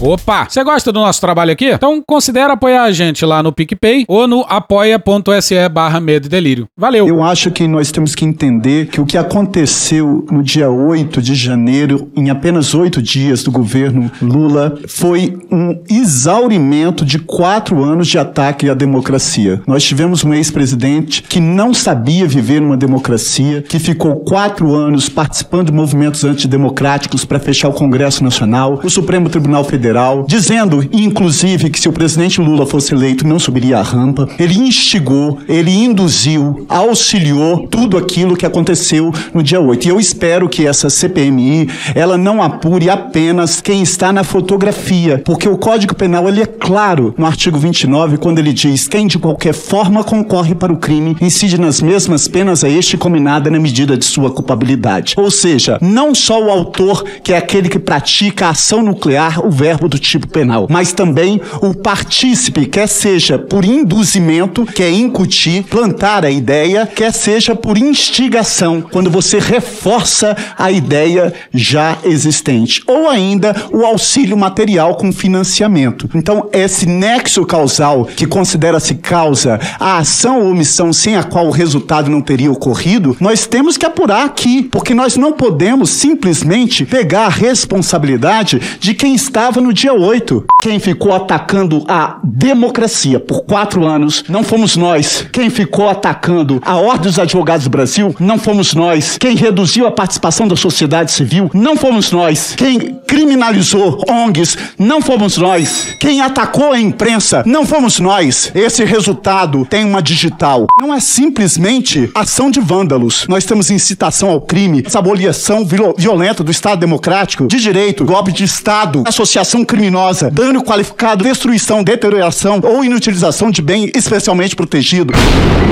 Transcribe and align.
Opa! 0.00 0.46
Você 0.48 0.62
gosta 0.62 0.92
do 0.92 1.00
nosso 1.00 1.20
trabalho 1.20 1.50
aqui? 1.50 1.70
Então 1.72 2.00
considere 2.06 2.52
apoiar 2.52 2.84
a 2.84 2.92
gente 2.92 3.24
lá 3.24 3.42
no 3.42 3.52
PicPay 3.52 4.04
ou 4.06 4.28
no 4.28 4.44
apoia.se 4.48 5.68
barra 5.68 5.98
medo 5.98 6.26
e 6.26 6.28
delírio. 6.28 6.68
Valeu! 6.76 7.08
Eu 7.08 7.22
acho 7.22 7.50
que 7.50 7.66
nós 7.66 7.90
temos 7.90 8.14
que 8.14 8.24
entender 8.24 8.86
que 8.86 9.00
o 9.00 9.06
que 9.06 9.18
aconteceu 9.18 10.24
no 10.30 10.40
dia 10.40 10.70
8 10.70 11.20
de 11.20 11.34
janeiro, 11.34 12.12
em 12.16 12.30
apenas 12.30 12.74
oito 12.74 13.02
dias 13.02 13.42
do 13.42 13.50
governo 13.50 14.08
Lula, 14.22 14.78
foi 14.86 15.36
um 15.50 15.82
exaurimento 15.90 17.04
de 17.04 17.18
quatro 17.18 17.82
anos 17.82 18.06
de 18.06 18.18
ataque 18.18 18.70
à 18.70 18.74
democracia. 18.74 19.60
Nós 19.66 19.82
tivemos 19.82 20.22
um 20.22 20.32
ex-presidente 20.32 21.22
que 21.24 21.40
não 21.40 21.74
sabia 21.74 22.26
viver 22.26 22.60
numa 22.60 22.76
democracia, 22.76 23.62
que 23.62 23.80
ficou 23.80 24.20
quatro 24.20 24.74
anos 24.74 25.08
participando 25.08 25.66
de 25.66 25.72
movimentos 25.72 26.24
antidemocráticos 26.24 27.24
para 27.24 27.40
fechar 27.40 27.68
o 27.68 27.72
Congresso 27.72 28.22
Nacional, 28.22 28.80
o 28.84 28.88
Supremo 28.88 29.28
Tribunal 29.28 29.64
Federal 29.64 29.87
Federal, 29.88 30.26
dizendo, 30.28 30.86
inclusive, 30.92 31.70
que 31.70 31.80
se 31.80 31.88
o 31.88 31.92
presidente 31.92 32.42
Lula 32.42 32.66
fosse 32.66 32.92
eleito, 32.92 33.26
não 33.26 33.38
subiria 33.38 33.78
a 33.78 33.82
rampa. 33.82 34.28
Ele 34.38 34.58
instigou, 34.58 35.38
ele 35.48 35.70
induziu, 35.70 36.66
auxiliou 36.68 37.66
tudo 37.68 37.96
aquilo 37.96 38.36
que 38.36 38.44
aconteceu 38.44 39.10
no 39.32 39.42
dia 39.42 39.58
8. 39.58 39.86
E 39.86 39.88
eu 39.88 39.98
espero 39.98 40.46
que 40.46 40.66
essa 40.66 40.90
CPMI, 40.90 41.70
ela 41.94 42.18
não 42.18 42.42
apure 42.42 42.90
apenas 42.90 43.62
quem 43.62 43.80
está 43.82 44.12
na 44.12 44.22
fotografia, 44.22 45.22
porque 45.24 45.48
o 45.48 45.56
Código 45.56 45.94
Penal 45.94 46.28
ele 46.28 46.42
é 46.42 46.46
claro 46.46 47.14
no 47.16 47.24
artigo 47.24 47.58
29 47.58 48.18
quando 48.18 48.40
ele 48.40 48.52
diz 48.52 48.86
quem 48.86 49.06
de 49.06 49.18
qualquer 49.18 49.54
forma 49.54 50.04
concorre 50.04 50.54
para 50.54 50.72
o 50.72 50.76
crime 50.76 51.16
incide 51.18 51.58
nas 51.58 51.80
mesmas 51.80 52.28
penas 52.28 52.62
a 52.62 52.68
este 52.68 52.98
combinada 52.98 53.50
na 53.50 53.58
medida 53.58 53.96
de 53.96 54.04
sua 54.04 54.30
culpabilidade. 54.30 55.14
Ou 55.16 55.30
seja, 55.30 55.78
não 55.80 56.14
só 56.14 56.42
o 56.42 56.50
autor, 56.50 57.04
que 57.22 57.32
é 57.32 57.38
aquele 57.38 57.70
que 57.70 57.78
pratica 57.78 58.46
a 58.46 58.50
ação 58.50 58.82
nuclear, 58.82 59.46
o 59.46 59.50
verbo 59.50 59.77
verbo 59.78 59.88
do 59.88 59.98
tipo 59.98 60.26
penal, 60.26 60.66
mas 60.68 60.92
também 60.92 61.40
o 61.62 61.72
partícipe, 61.72 62.66
quer 62.66 62.88
seja 62.88 63.38
por 63.38 63.64
induzimento, 63.64 64.66
que 64.66 64.82
é 64.82 64.90
incutir, 64.90 65.62
plantar 65.62 66.24
a 66.24 66.30
ideia, 66.30 66.86
quer 66.86 67.12
seja 67.12 67.54
por 67.54 67.78
instigação, 67.78 68.80
quando 68.80 69.10
você 69.10 69.38
reforça 69.38 70.36
a 70.58 70.70
ideia 70.72 71.32
já 71.54 71.96
existente, 72.04 72.82
ou 72.86 73.08
ainda 73.08 73.54
o 73.72 73.84
auxílio 73.84 74.36
material 74.36 74.96
com 74.96 75.12
financiamento. 75.12 76.10
Então, 76.14 76.48
esse 76.52 76.86
nexo 76.86 77.46
causal 77.46 78.04
que 78.04 78.26
considera-se 78.26 78.96
causa 78.96 79.60
a 79.78 79.98
ação 79.98 80.40
ou 80.40 80.50
omissão 80.50 80.92
sem 80.92 81.16
a 81.16 81.22
qual 81.22 81.46
o 81.46 81.52
resultado 81.52 82.10
não 82.10 82.20
teria 82.20 82.50
ocorrido, 82.50 83.16
nós 83.20 83.46
temos 83.46 83.76
que 83.76 83.86
apurar 83.86 84.24
aqui, 84.24 84.64
porque 84.64 84.94
nós 84.94 85.16
não 85.16 85.32
podemos 85.32 85.90
simplesmente 85.90 86.84
pegar 86.84 87.26
a 87.26 87.28
responsabilidade 87.28 88.60
de 88.80 88.94
quem 88.94 89.14
estava 89.14 89.60
no 89.60 89.67
no 89.68 89.74
dia 89.74 89.92
8. 89.92 90.46
Quem 90.62 90.80
ficou 90.80 91.14
atacando 91.14 91.84
a 91.86 92.18
democracia 92.24 93.20
por 93.20 93.42
quatro 93.44 93.84
anos 93.84 94.24
não 94.26 94.42
fomos 94.42 94.76
nós. 94.76 95.26
Quem 95.30 95.50
ficou 95.50 95.90
atacando 95.90 96.58
a 96.64 96.76
Ordem 96.76 97.10
dos 97.10 97.18
Advogados 97.18 97.64
do 97.64 97.70
Brasil 97.70 98.16
não 98.18 98.38
fomos 98.38 98.74
nós. 98.74 99.18
Quem 99.18 99.36
reduziu 99.36 99.86
a 99.86 99.92
participação 99.92 100.48
da 100.48 100.56
sociedade 100.56 101.12
civil 101.12 101.50
não 101.52 101.76
fomos 101.76 102.10
nós. 102.10 102.54
Quem 102.56 102.98
criminalizou 103.06 104.02
ONGs 104.08 104.56
não 104.78 105.02
fomos 105.02 105.36
nós. 105.36 105.94
Quem 106.00 106.22
atacou 106.22 106.72
a 106.72 106.80
imprensa 106.80 107.42
não 107.44 107.66
fomos 107.66 108.00
nós. 108.00 108.50
Esse 108.54 108.84
resultado 108.84 109.66
tem 109.66 109.84
uma 109.84 110.02
digital. 110.02 110.66
Não 110.80 110.94
é 110.94 110.98
simplesmente 110.98 112.10
ação 112.14 112.50
de 112.50 112.58
vândalos. 112.58 113.26
Nós 113.28 113.44
temos 113.44 113.70
incitação 113.70 114.30
ao 114.30 114.40
crime, 114.40 114.84
saboliação 114.88 115.66
violenta 115.98 116.42
do 116.42 116.50
Estado 116.50 116.80
Democrático, 116.80 117.46
de 117.46 117.60
direito, 117.60 118.06
golpe 118.06 118.32
de 118.32 118.44
Estado, 118.44 119.04
associação 119.06 119.57
ação 119.58 119.64
criminosa, 119.64 120.30
dano 120.30 120.62
qualificado, 120.62 121.24
destruição, 121.24 121.82
deterioração 121.82 122.60
ou 122.62 122.84
inutilização 122.84 123.50
de 123.50 123.60
bem 123.60 123.90
especialmente 123.94 124.54
protegido. 124.54 125.12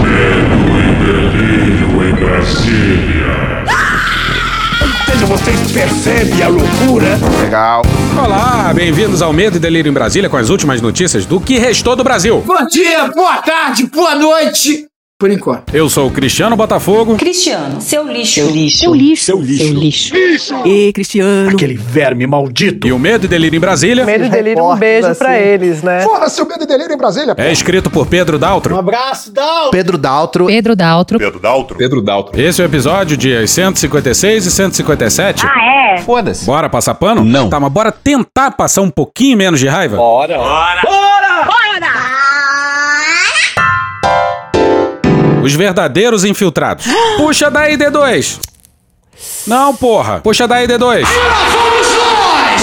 Medo 0.02 0.78
e 0.78 0.94
delírio 1.04 2.08
em 2.08 2.14
Brasília. 2.14 3.16
Vocês 5.26 5.72
percebem 5.72 6.42
a 6.42 6.48
loucura? 6.48 7.18
Legal. 7.42 7.82
Olá, 8.16 8.72
bem-vindos 8.72 9.20
ao 9.20 9.32
Medo 9.32 9.56
e 9.56 9.60
Delírio 9.60 9.90
em 9.90 9.92
Brasília 9.92 10.30
com 10.30 10.36
as 10.36 10.50
últimas 10.50 10.80
notícias 10.80 11.26
do 11.26 11.40
que 11.40 11.58
restou 11.58 11.96
do 11.96 12.04
Brasil. 12.04 12.42
Bom 12.46 12.66
dia, 12.66 13.08
boa 13.08 13.38
tarde, 13.38 13.86
boa 13.86 14.14
noite. 14.14 14.86
Por 15.18 15.30
enquanto. 15.30 15.74
Eu 15.74 15.88
sou 15.88 16.08
o 16.08 16.10
Cristiano 16.10 16.54
Botafogo. 16.56 17.16
Cristiano, 17.16 17.80
seu 17.80 18.06
lixo. 18.06 18.34
Seu 18.34 18.50
lixo. 18.50 18.76
Seu 18.76 18.94
lixo. 18.94 19.24
Seu 19.24 19.40
lixo. 19.40 19.64
Seu 19.64 19.72
lixo. 19.72 20.14
lixo. 20.14 20.54
E 20.66 20.92
Cristiano. 20.92 21.48
Aquele 21.52 21.72
verme 21.74 22.26
maldito. 22.26 22.86
E 22.86 22.92
o 22.92 22.98
Medo 22.98 23.24
e 23.24 23.28
Delírio 23.28 23.56
em 23.56 23.60
Brasília. 23.60 24.04
Medo 24.04 24.26
e 24.26 24.28
Delírio, 24.28 24.62
um 24.62 24.76
beijo 24.76 25.06
assim. 25.08 25.18
pra 25.18 25.38
eles, 25.38 25.82
né? 25.82 26.02
Foda-se 26.02 26.42
o 26.42 26.46
Medo 26.46 26.64
e 26.64 26.66
Delírio 26.66 26.92
em 26.92 26.98
Brasília. 26.98 27.34
É 27.38 27.50
escrito 27.50 27.88
por 27.88 28.06
Pedro 28.06 28.38
Daltro. 28.38 28.74
Um 28.74 28.78
abraço, 28.78 29.32
Daltro. 29.32 29.70
Pedro 29.70 29.96
Daltro. 29.96 30.46
Pedro 30.48 30.76
Daltro. 30.76 31.18
Pedro 31.18 31.40
Daltro. 31.40 31.78
Pedro 31.78 32.02
Daltro. 32.02 32.38
Esse 32.38 32.60
é 32.60 32.64
o 32.64 32.68
episódio 32.68 33.16
dias 33.16 33.50
156 33.50 34.44
e 34.44 34.50
157. 34.50 35.46
Ah, 35.46 35.94
é? 35.94 35.96
Foda-se. 36.02 36.44
Bora 36.44 36.68
passar 36.68 36.94
pano? 36.94 37.24
Não. 37.24 37.48
Tá, 37.48 37.58
mas 37.58 37.72
bora 37.72 37.90
tentar 37.90 38.50
passar 38.50 38.82
um 38.82 38.90
pouquinho 38.90 39.38
menos 39.38 39.58
de 39.58 39.66
raiva? 39.66 39.96
Bora. 39.96 40.36
Bora. 40.36 40.82
Bora. 40.82 41.15
Os 45.46 45.54
verdadeiros 45.54 46.24
infiltrados. 46.24 46.86
Puxa 47.16 47.48
daí, 47.48 47.76
D2. 47.76 48.40
Não, 49.46 49.74
porra. 49.76 50.20
Puxa 50.20 50.48
daí, 50.48 50.66
D2. 50.66 51.06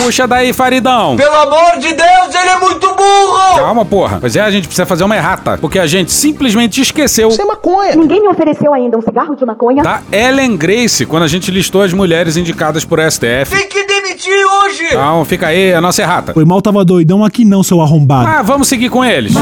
Puxa 0.03 0.27
daí, 0.27 0.51
Faridão. 0.51 1.15
Pelo 1.15 1.33
amor 1.35 1.79
de 1.79 1.93
Deus, 1.93 2.35
ele 2.35 2.49
é 2.49 2.59
muito 2.59 2.87
burro! 2.93 3.55
Calma, 3.55 3.85
porra. 3.85 4.17
Pois 4.19 4.35
é, 4.35 4.41
a 4.41 4.51
gente 4.51 4.67
precisa 4.67 4.85
fazer 4.85 5.03
uma 5.03 5.15
errata. 5.15 5.57
Porque 5.61 5.79
a 5.79 5.87
gente 5.87 6.11
simplesmente 6.11 6.81
esqueceu. 6.81 7.29
Isso 7.29 7.41
é 7.41 7.45
maconha. 7.45 7.95
Ninguém 7.95 8.21
me 8.21 8.27
ofereceu 8.27 8.73
ainda 8.73 8.97
um 8.97 9.01
cigarro 9.01 9.35
de 9.35 9.45
maconha. 9.45 9.81
Da 9.81 10.01
Ellen 10.11 10.57
Grace, 10.57 11.05
quando 11.05 11.23
a 11.23 11.27
gente 11.27 11.49
listou 11.51 11.83
as 11.83 11.93
mulheres 11.93 12.35
indicadas 12.35 12.83
por 12.83 12.99
STF. 12.99 13.55
Tem 13.55 13.69
que 13.69 13.82
demitir 14.23 14.45
hoje! 14.45 14.85
Então, 14.85 15.25
fica 15.25 15.47
aí 15.47 15.73
a 15.73 15.81
nossa 15.81 16.01
errata. 16.01 16.33
Foi 16.33 16.45
mal, 16.45 16.61
tava 16.61 16.83
doidão 16.85 17.23
aqui 17.23 17.43
não, 17.43 17.61
seu 17.63 17.81
arrombado. 17.81 18.27
Ah, 18.27 18.41
vamos 18.41 18.67
seguir 18.67 18.89
com 18.89 19.03
eles. 19.03 19.33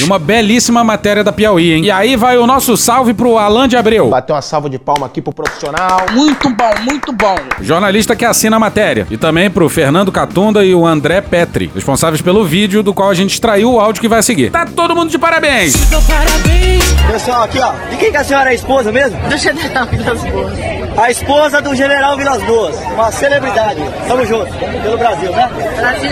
E 0.00 0.04
uma 0.04 0.18
belíssima 0.18 0.82
matéria 0.82 1.22
da 1.22 1.32
Piauí, 1.32 1.72
hein? 1.72 1.84
E 1.84 1.90
aí 1.90 2.16
vai 2.16 2.38
o 2.38 2.46
nosso 2.46 2.76
salve 2.76 3.14
pro 3.14 3.38
Alan 3.38 3.68
de 3.68 3.76
Abreu. 3.76 4.08
Bateu 4.08 4.34
uma 4.34 4.42
salva 4.42 4.68
de 4.70 4.78
palma 4.78 5.06
aqui 5.06 5.20
pro 5.20 5.32
profissional. 5.32 6.06
Muito 6.12 6.48
bom, 6.50 6.74
muito 6.82 7.12
bom. 7.12 7.36
Jornalista 7.60 8.16
que 8.16 8.24
assina 8.24 8.56
a 8.56 8.60
matéria. 8.60 9.06
E 9.10 9.16
também 9.16 9.50
pro 9.50 9.68
Fernando 9.68 10.10
Catunda 10.10 10.64
e 10.64 10.74
o 10.74 10.86
André 10.86 11.20
Petri, 11.20 11.70
responsáveis 11.74 12.22
pelo 12.22 12.44
vídeo 12.44 12.82
do 12.82 12.94
qual 12.94 13.10
a 13.10 13.14
gente 13.14 13.32
extraiu 13.32 13.72
o 13.72 13.80
áudio 13.80 14.00
que 14.00 14.08
vai 14.08 14.22
seguir. 14.22 14.50
Tá 14.50 14.66
todo 14.66 14.94
mundo 14.94 15.10
de 15.10 15.18
parabéns! 15.18 15.74
Parabéns! 16.06 16.82
Pessoal, 17.10 17.42
aqui 17.42 17.58
ó. 17.58 17.72
De 17.90 17.96
quem 17.96 18.10
que 18.10 18.16
a 18.16 18.24
senhora 18.24 18.50
é 18.50 18.52
a 18.52 18.54
esposa 18.54 18.92
mesmo? 18.92 19.18
Do 19.28 19.36
general 19.36 19.86
Vilas 19.86 20.22
Boas. 20.22 20.81
A 20.96 21.10
esposa 21.10 21.62
do 21.62 21.74
general 21.74 22.16
Vilas 22.18 22.42
Boas. 22.44 22.76
Uma 22.92 23.10
celebridade. 23.10 23.80
Tamo 24.06 24.26
junto. 24.26 24.52
Pelo 24.82 24.98
Brasil, 24.98 25.32
né? 25.32 25.48
Brasil. 25.76 26.10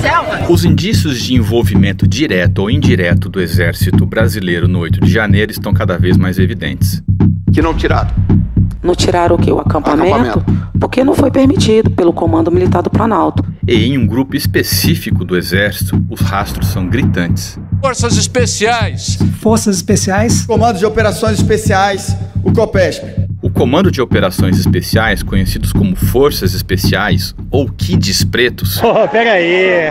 Selva. 0.00 0.52
Os 0.52 0.64
indícios 0.64 1.22
de 1.22 1.34
envolvimento 1.34 2.06
direto 2.06 2.58
ou 2.60 2.70
indireto 2.70 3.28
do 3.28 3.40
exército 3.40 4.04
brasileiro 4.04 4.66
no 4.66 4.80
8 4.80 5.00
de 5.00 5.10
janeiro 5.10 5.52
estão 5.52 5.72
cada 5.72 5.96
vez 5.96 6.16
mais 6.16 6.38
evidentes. 6.38 7.02
Que 7.52 7.62
não 7.62 7.74
tiraram. 7.74 8.10
Não 8.82 8.94
tiraram 8.94 9.36
o 9.36 9.38
que? 9.38 9.52
O 9.52 9.60
acampamento? 9.60 10.44
Porque 10.80 11.04
não 11.04 11.14
foi 11.14 11.30
permitido 11.30 11.90
pelo 11.90 12.12
Comando 12.12 12.50
Militar 12.50 12.82
do 12.82 12.90
Planalto. 12.90 13.44
E 13.66 13.86
em 13.86 13.98
um 13.98 14.06
grupo 14.06 14.36
específico 14.36 15.24
do 15.24 15.36
exército, 15.36 16.04
os 16.10 16.20
rastros 16.20 16.68
são 16.68 16.88
gritantes. 16.88 17.58
Forças 17.80 18.16
Especiais. 18.16 19.18
Forças 19.40 19.76
Especiais. 19.76 20.44
Comando 20.44 20.78
de 20.78 20.86
Operações 20.86 21.38
Especiais, 21.38 22.16
o 22.42 22.52
COPESP. 22.52 23.27
Comando 23.58 23.90
de 23.90 24.00
Operações 24.00 24.56
Especiais, 24.56 25.20
conhecidos 25.20 25.72
como 25.72 25.96
Forças 25.96 26.54
Especiais 26.54 27.34
ou 27.50 27.68
Kids 27.68 28.22
Pretos. 28.22 28.80
Oh, 28.88 29.06
pega 29.08 29.32
aí. 29.32 29.90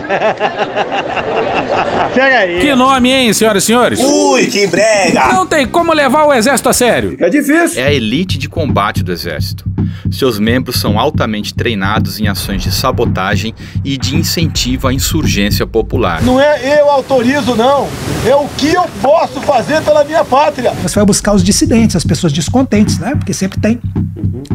pega 2.14 2.38
aí. 2.38 2.60
Que 2.60 2.74
nome, 2.74 3.12
hein, 3.12 3.32
senhoras 3.34 3.62
e 3.62 3.66
senhores? 3.66 4.00
Ui, 4.00 4.46
que 4.46 4.66
brega! 4.66 5.28
Não 5.34 5.46
tem 5.46 5.66
como 5.66 5.92
levar 5.92 6.24
o 6.24 6.32
exército 6.32 6.70
a 6.70 6.72
sério. 6.72 7.14
É 7.20 7.28
difícil. 7.28 7.80
É 7.80 7.88
a 7.88 7.92
elite 7.92 8.38
de 8.38 8.48
combate 8.48 9.04
do 9.04 9.12
exército. 9.12 9.67
Seus 10.10 10.38
membros 10.38 10.80
são 10.80 10.98
altamente 10.98 11.54
treinados 11.54 12.18
em 12.18 12.28
ações 12.28 12.62
de 12.62 12.72
sabotagem 12.72 13.54
e 13.84 13.96
de 13.96 14.16
incentivo 14.16 14.88
à 14.88 14.92
insurgência 14.92 15.66
popular. 15.66 16.22
Não 16.22 16.40
é 16.40 16.80
eu 16.80 16.90
autorizo, 16.90 17.54
não. 17.54 17.88
É 18.26 18.34
o 18.34 18.48
que 18.56 18.68
eu 18.68 18.84
posso 19.00 19.40
fazer 19.40 19.82
pela 19.82 20.04
minha 20.04 20.24
pátria. 20.24 20.72
Você 20.82 20.96
vai 20.96 21.04
buscar 21.04 21.34
os 21.34 21.42
dissidentes, 21.42 21.96
as 21.96 22.04
pessoas 22.04 22.32
descontentes, 22.32 22.98
né? 22.98 23.14
Porque 23.14 23.32
sempre 23.32 23.60
tem. 23.60 23.80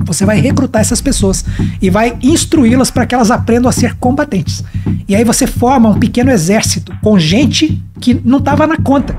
Você 0.05 0.25
vai 0.25 0.39
recrutar 0.39 0.81
essas 0.81 1.01
pessoas 1.01 1.45
e 1.81 1.89
vai 1.89 2.17
instruí-las 2.21 2.91
para 2.91 3.05
que 3.05 3.15
elas 3.15 3.31
aprendam 3.31 3.69
a 3.69 3.71
ser 3.71 3.95
combatentes. 3.95 4.63
E 5.07 5.15
aí 5.15 5.23
você 5.23 5.47
forma 5.47 5.89
um 5.89 5.99
pequeno 5.99 6.31
exército 6.31 6.93
com 7.01 7.17
gente 7.17 7.81
que 7.99 8.19
não 8.25 8.39
estava 8.39 8.67
na 8.67 8.77
conta 8.77 9.15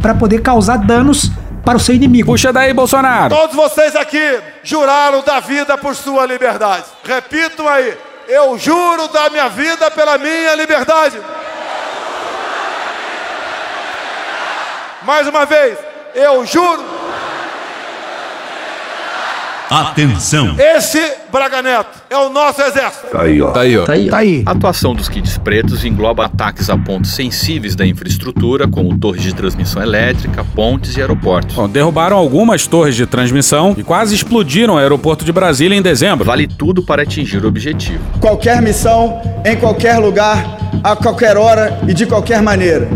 para 0.00 0.14
poder 0.14 0.40
causar 0.40 0.76
danos 0.76 1.30
para 1.64 1.76
o 1.76 1.80
seu 1.80 1.94
inimigo. 1.94 2.32
Puxa 2.32 2.52
daí, 2.52 2.72
Bolsonaro. 2.72 3.34
Todos 3.34 3.54
vocês 3.54 3.94
aqui 3.96 4.40
juraram 4.62 5.22
da 5.22 5.40
vida 5.40 5.76
por 5.78 5.94
sua 5.94 6.26
liberdade. 6.26 6.84
Repitam 7.04 7.68
aí. 7.68 7.96
Eu 8.28 8.56
juro 8.58 9.08
da 9.08 9.28
minha 9.28 9.48
vida 9.48 9.90
pela 9.90 10.16
minha 10.18 10.54
liberdade. 10.54 11.18
Mais 15.02 15.26
uma 15.26 15.44
vez. 15.44 15.78
Eu 16.14 16.44
juro. 16.46 16.89
Atenção! 19.70 20.56
Esse 20.58 21.00
Braga 21.30 21.62
Neto 21.62 22.02
é 22.10 22.16
o 22.16 22.28
nosso 22.28 22.60
exército. 22.60 23.06
Tá 23.06 23.22
aí, 23.22 23.40
ó. 23.40 23.52
Tá 23.52 23.60
aí, 23.60 23.78
ó. 23.78 23.84
Tá 23.84 23.92
aí. 23.92 24.42
A 24.44 24.50
atuação 24.50 24.96
dos 24.96 25.08
Kids 25.08 25.38
Pretos 25.38 25.84
engloba 25.84 26.24
ataques 26.24 26.68
a 26.68 26.76
pontos 26.76 27.12
sensíveis 27.12 27.76
da 27.76 27.86
infraestrutura, 27.86 28.66
como 28.66 28.98
torres 28.98 29.22
de 29.22 29.32
transmissão 29.32 29.80
elétrica, 29.80 30.44
pontes 30.56 30.96
e 30.96 31.00
aeroportos. 31.00 31.54
Bom, 31.54 31.68
derrubaram 31.68 32.16
algumas 32.16 32.66
torres 32.66 32.96
de 32.96 33.06
transmissão 33.06 33.76
e 33.78 33.84
quase 33.84 34.12
explodiram 34.12 34.74
o 34.74 34.76
aeroporto 34.78 35.24
de 35.24 35.30
Brasília 35.30 35.78
em 35.78 35.82
dezembro. 35.82 36.24
Vale 36.24 36.48
tudo 36.48 36.82
para 36.82 37.02
atingir 37.02 37.44
o 37.44 37.46
objetivo. 37.46 38.02
Qualquer 38.20 38.60
missão, 38.60 39.22
em 39.44 39.54
qualquer 39.56 39.98
lugar, 39.98 40.58
a 40.82 40.96
qualquer 40.96 41.36
hora 41.36 41.78
e 41.86 41.94
de 41.94 42.06
qualquer 42.06 42.42
maneira. 42.42 42.88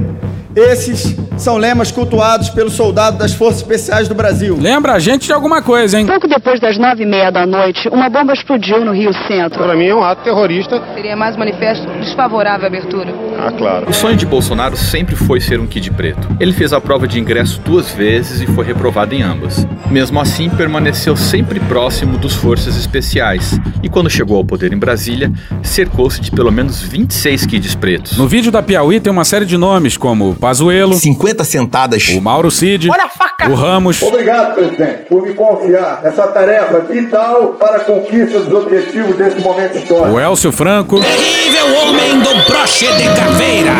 Esses 0.56 1.16
são 1.36 1.56
lemas 1.56 1.90
cultuados 1.90 2.48
pelos 2.50 2.74
soldados 2.74 3.18
das 3.18 3.32
Forças 3.34 3.60
Especiais 3.60 4.08
do 4.08 4.14
Brasil. 4.14 4.56
Lembra 4.60 4.92
a 4.92 4.98
gente 4.98 5.26
de 5.26 5.32
alguma 5.32 5.62
coisa, 5.62 5.98
hein? 5.98 6.06
Pouco 6.06 6.28
depois 6.28 6.60
das 6.60 6.78
nove 6.78 7.02
e 7.02 7.06
meia 7.06 7.30
da 7.30 7.46
noite, 7.46 7.88
uma 7.88 8.08
bomba 8.08 8.32
explodiu 8.32 8.84
no 8.84 8.92
Rio 8.92 9.12
Centro. 9.26 9.58
Para 9.58 9.76
mim 9.76 9.86
é 9.86 9.94
um 9.94 10.02
ato 10.02 10.22
terrorista. 10.22 10.82
Seria 10.94 11.16
mais 11.16 11.34
um 11.36 11.38
manifesto 11.40 11.86
desfavorável 12.00 12.64
à 12.64 12.68
abertura. 12.68 13.12
Ah, 13.38 13.52
claro. 13.52 13.88
O 13.88 13.92
sonho 13.92 14.16
de 14.16 14.26
Bolsonaro 14.26 14.76
sempre 14.76 15.16
foi 15.16 15.40
ser 15.40 15.58
um 15.60 15.66
Kid 15.66 15.90
Preto. 15.92 16.28
Ele 16.38 16.52
fez 16.52 16.72
a 16.72 16.80
prova 16.80 17.06
de 17.08 17.18
ingresso 17.18 17.60
duas 17.64 17.90
vezes 17.90 18.40
e 18.40 18.46
foi 18.46 18.64
reprovado 18.64 19.14
em 19.14 19.22
ambas. 19.22 19.66
Mesmo 19.90 20.20
assim, 20.20 20.48
permaneceu 20.50 21.16
sempre 21.16 21.58
próximo 21.60 22.16
dos 22.16 22.34
Forças 22.34 22.76
Especiais. 22.76 23.58
E 23.82 23.88
quando 23.88 24.08
chegou 24.08 24.36
ao 24.36 24.44
poder 24.44 24.72
em 24.72 24.78
Brasília, 24.78 25.32
cercou-se 25.62 26.20
de 26.20 26.30
pelo 26.30 26.52
menos 26.52 26.80
26 26.80 27.46
Kids 27.46 27.74
Pretos. 27.74 28.16
No 28.16 28.28
vídeo 28.28 28.52
da 28.52 28.62
Piauí 28.62 29.00
tem 29.00 29.12
uma 29.12 29.24
série 29.24 29.44
de 29.44 29.56
nomes 29.56 29.96
como 29.96 30.34
Pazuello, 30.34 30.94
50 30.94 31.23
sentadas, 31.44 32.08
o 32.08 32.20
Mauro 32.20 32.50
Cid, 32.50 32.90
Olha 32.90 33.04
a 33.04 33.08
faca! 33.08 33.48
o 33.48 33.54
Ramos, 33.54 34.02
Obrigado, 34.02 34.54
presidente, 34.54 35.04
por 35.08 35.22
me 35.22 35.32
confiar 35.34 36.00
essa 36.04 36.26
tarefa 36.28 36.80
vital 36.80 37.56
para 37.58 37.76
a 37.76 37.80
conquista 37.80 38.40
dos 38.40 38.52
objetivos 38.64 39.16
desse 39.16 39.40
momento 39.40 39.78
histórico. 39.78 40.10
o 40.16 40.20
Elcio 40.20 40.50
Franco 40.52 41.00
Terrível 41.00 41.64
homem 41.82 42.18
do 42.20 42.34
broche 42.50 42.86
de 42.86 43.04
caveira. 43.18 43.72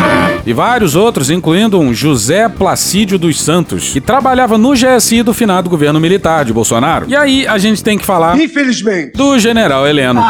e 0.45 0.53
vários 0.53 0.95
outros, 0.95 1.29
incluindo 1.29 1.79
um 1.79 1.93
José 1.93 2.47
Placídio 2.49 3.17
dos 3.19 3.39
Santos, 3.41 3.89
que 3.89 4.01
trabalhava 4.01 4.57
no 4.57 4.73
GSI 4.73 5.23
do 5.23 5.33
finado 5.33 5.69
governo 5.69 5.99
militar 5.99 6.45
de 6.45 6.53
Bolsonaro. 6.53 7.05
E 7.07 7.15
aí 7.15 7.47
a 7.47 7.57
gente 7.57 7.83
tem 7.83 7.97
que 7.97 8.05
falar 8.05 8.37
Infelizmente. 8.39 9.13
do 9.15 9.37
general 9.39 9.85
Heleno. 9.87 10.23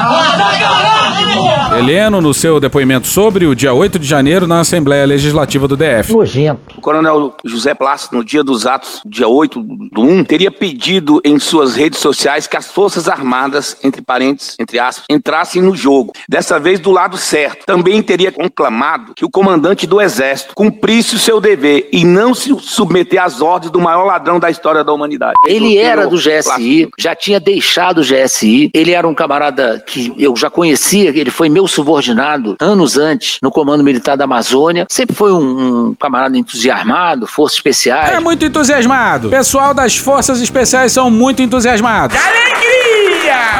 Heleno, 1.77 2.21
no 2.21 2.33
seu 2.33 2.59
depoimento 2.59 3.07
sobre 3.07 3.45
o 3.45 3.55
dia 3.55 3.73
8 3.73 3.99
de 3.99 4.07
janeiro 4.07 4.47
na 4.47 4.59
Assembleia 4.61 5.05
Legislativa 5.05 5.67
do 5.67 5.75
DF. 5.75 6.13
O 6.13 6.81
coronel 6.81 7.04
José 7.43 7.73
Plácido, 7.73 8.17
no 8.17 8.23
dia 8.23 8.43
dos 8.43 8.65
atos, 8.65 9.01
dia 9.05 9.27
8 9.27 9.61
do 9.61 10.01
1, 10.01 10.23
teria 10.23 10.51
pedido 10.51 11.21
em 11.23 11.39
suas 11.39 11.75
redes 11.75 11.99
sociais 11.99 12.47
que 12.47 12.57
as 12.57 12.67
Forças 12.67 13.07
Armadas, 13.07 13.77
entre 13.83 14.01
parênteses, 14.01 14.55
entre 14.59 14.79
aspas, 14.79 15.05
entrassem 15.09 15.61
no 15.61 15.75
jogo. 15.75 16.13
Dessa 16.27 16.59
vez 16.59 16.79
do 16.79 16.91
lado 16.91 17.17
certo. 17.17 17.65
Também 17.65 18.01
teria 18.01 18.31
conclamado 18.31 19.13
que 19.15 19.25
o 19.25 19.29
comandante 19.29 19.87
do 19.87 20.01
Exército 20.01 20.53
cumprisse 20.55 21.15
o 21.15 21.19
seu 21.19 21.41
dever 21.41 21.89
e 21.91 22.05
não 22.05 22.33
se 22.33 22.55
submeter 22.59 23.21
às 23.21 23.41
ordens 23.41 23.71
do 23.71 23.79
maior 23.79 24.03
ladrão 24.05 24.39
da 24.39 24.49
história 24.49 24.83
da 24.83 24.93
humanidade. 24.93 25.33
Ele 25.45 25.77
era 25.77 26.07
do 26.07 26.17
GSI, 26.17 26.89
já 26.97 27.15
tinha 27.15 27.39
deixado 27.39 27.99
o 27.99 28.03
GSI. 28.03 28.69
Ele 28.73 28.91
era 28.91 29.07
um 29.07 29.13
camarada 29.13 29.83
que 29.85 30.13
eu 30.17 30.35
já 30.35 30.49
conhecia, 30.49 31.09
ele 31.09 31.31
foi 31.31 31.49
meu 31.49 31.67
subordinado 31.67 32.55
anos 32.59 32.97
antes 32.97 33.39
no 33.41 33.51
Comando 33.51 33.83
Militar 33.83 34.15
da 34.15 34.25
Amazônia. 34.25 34.85
Sempre 34.89 35.15
foi 35.15 35.31
um, 35.31 35.89
um 35.89 35.95
camarada 35.95 36.37
entusiasmado, 36.37 36.94
forças 37.27 37.57
especiais. 37.57 38.11
É 38.11 38.19
muito 38.19 38.45
entusiasmado. 38.45 39.29
Pessoal 39.29 39.73
das 39.73 39.97
Forças 39.97 40.41
Especiais 40.41 40.91
são 40.91 41.09
muito 41.11 41.41
entusiasmados. 41.41 42.17
Alegria! 42.17 42.74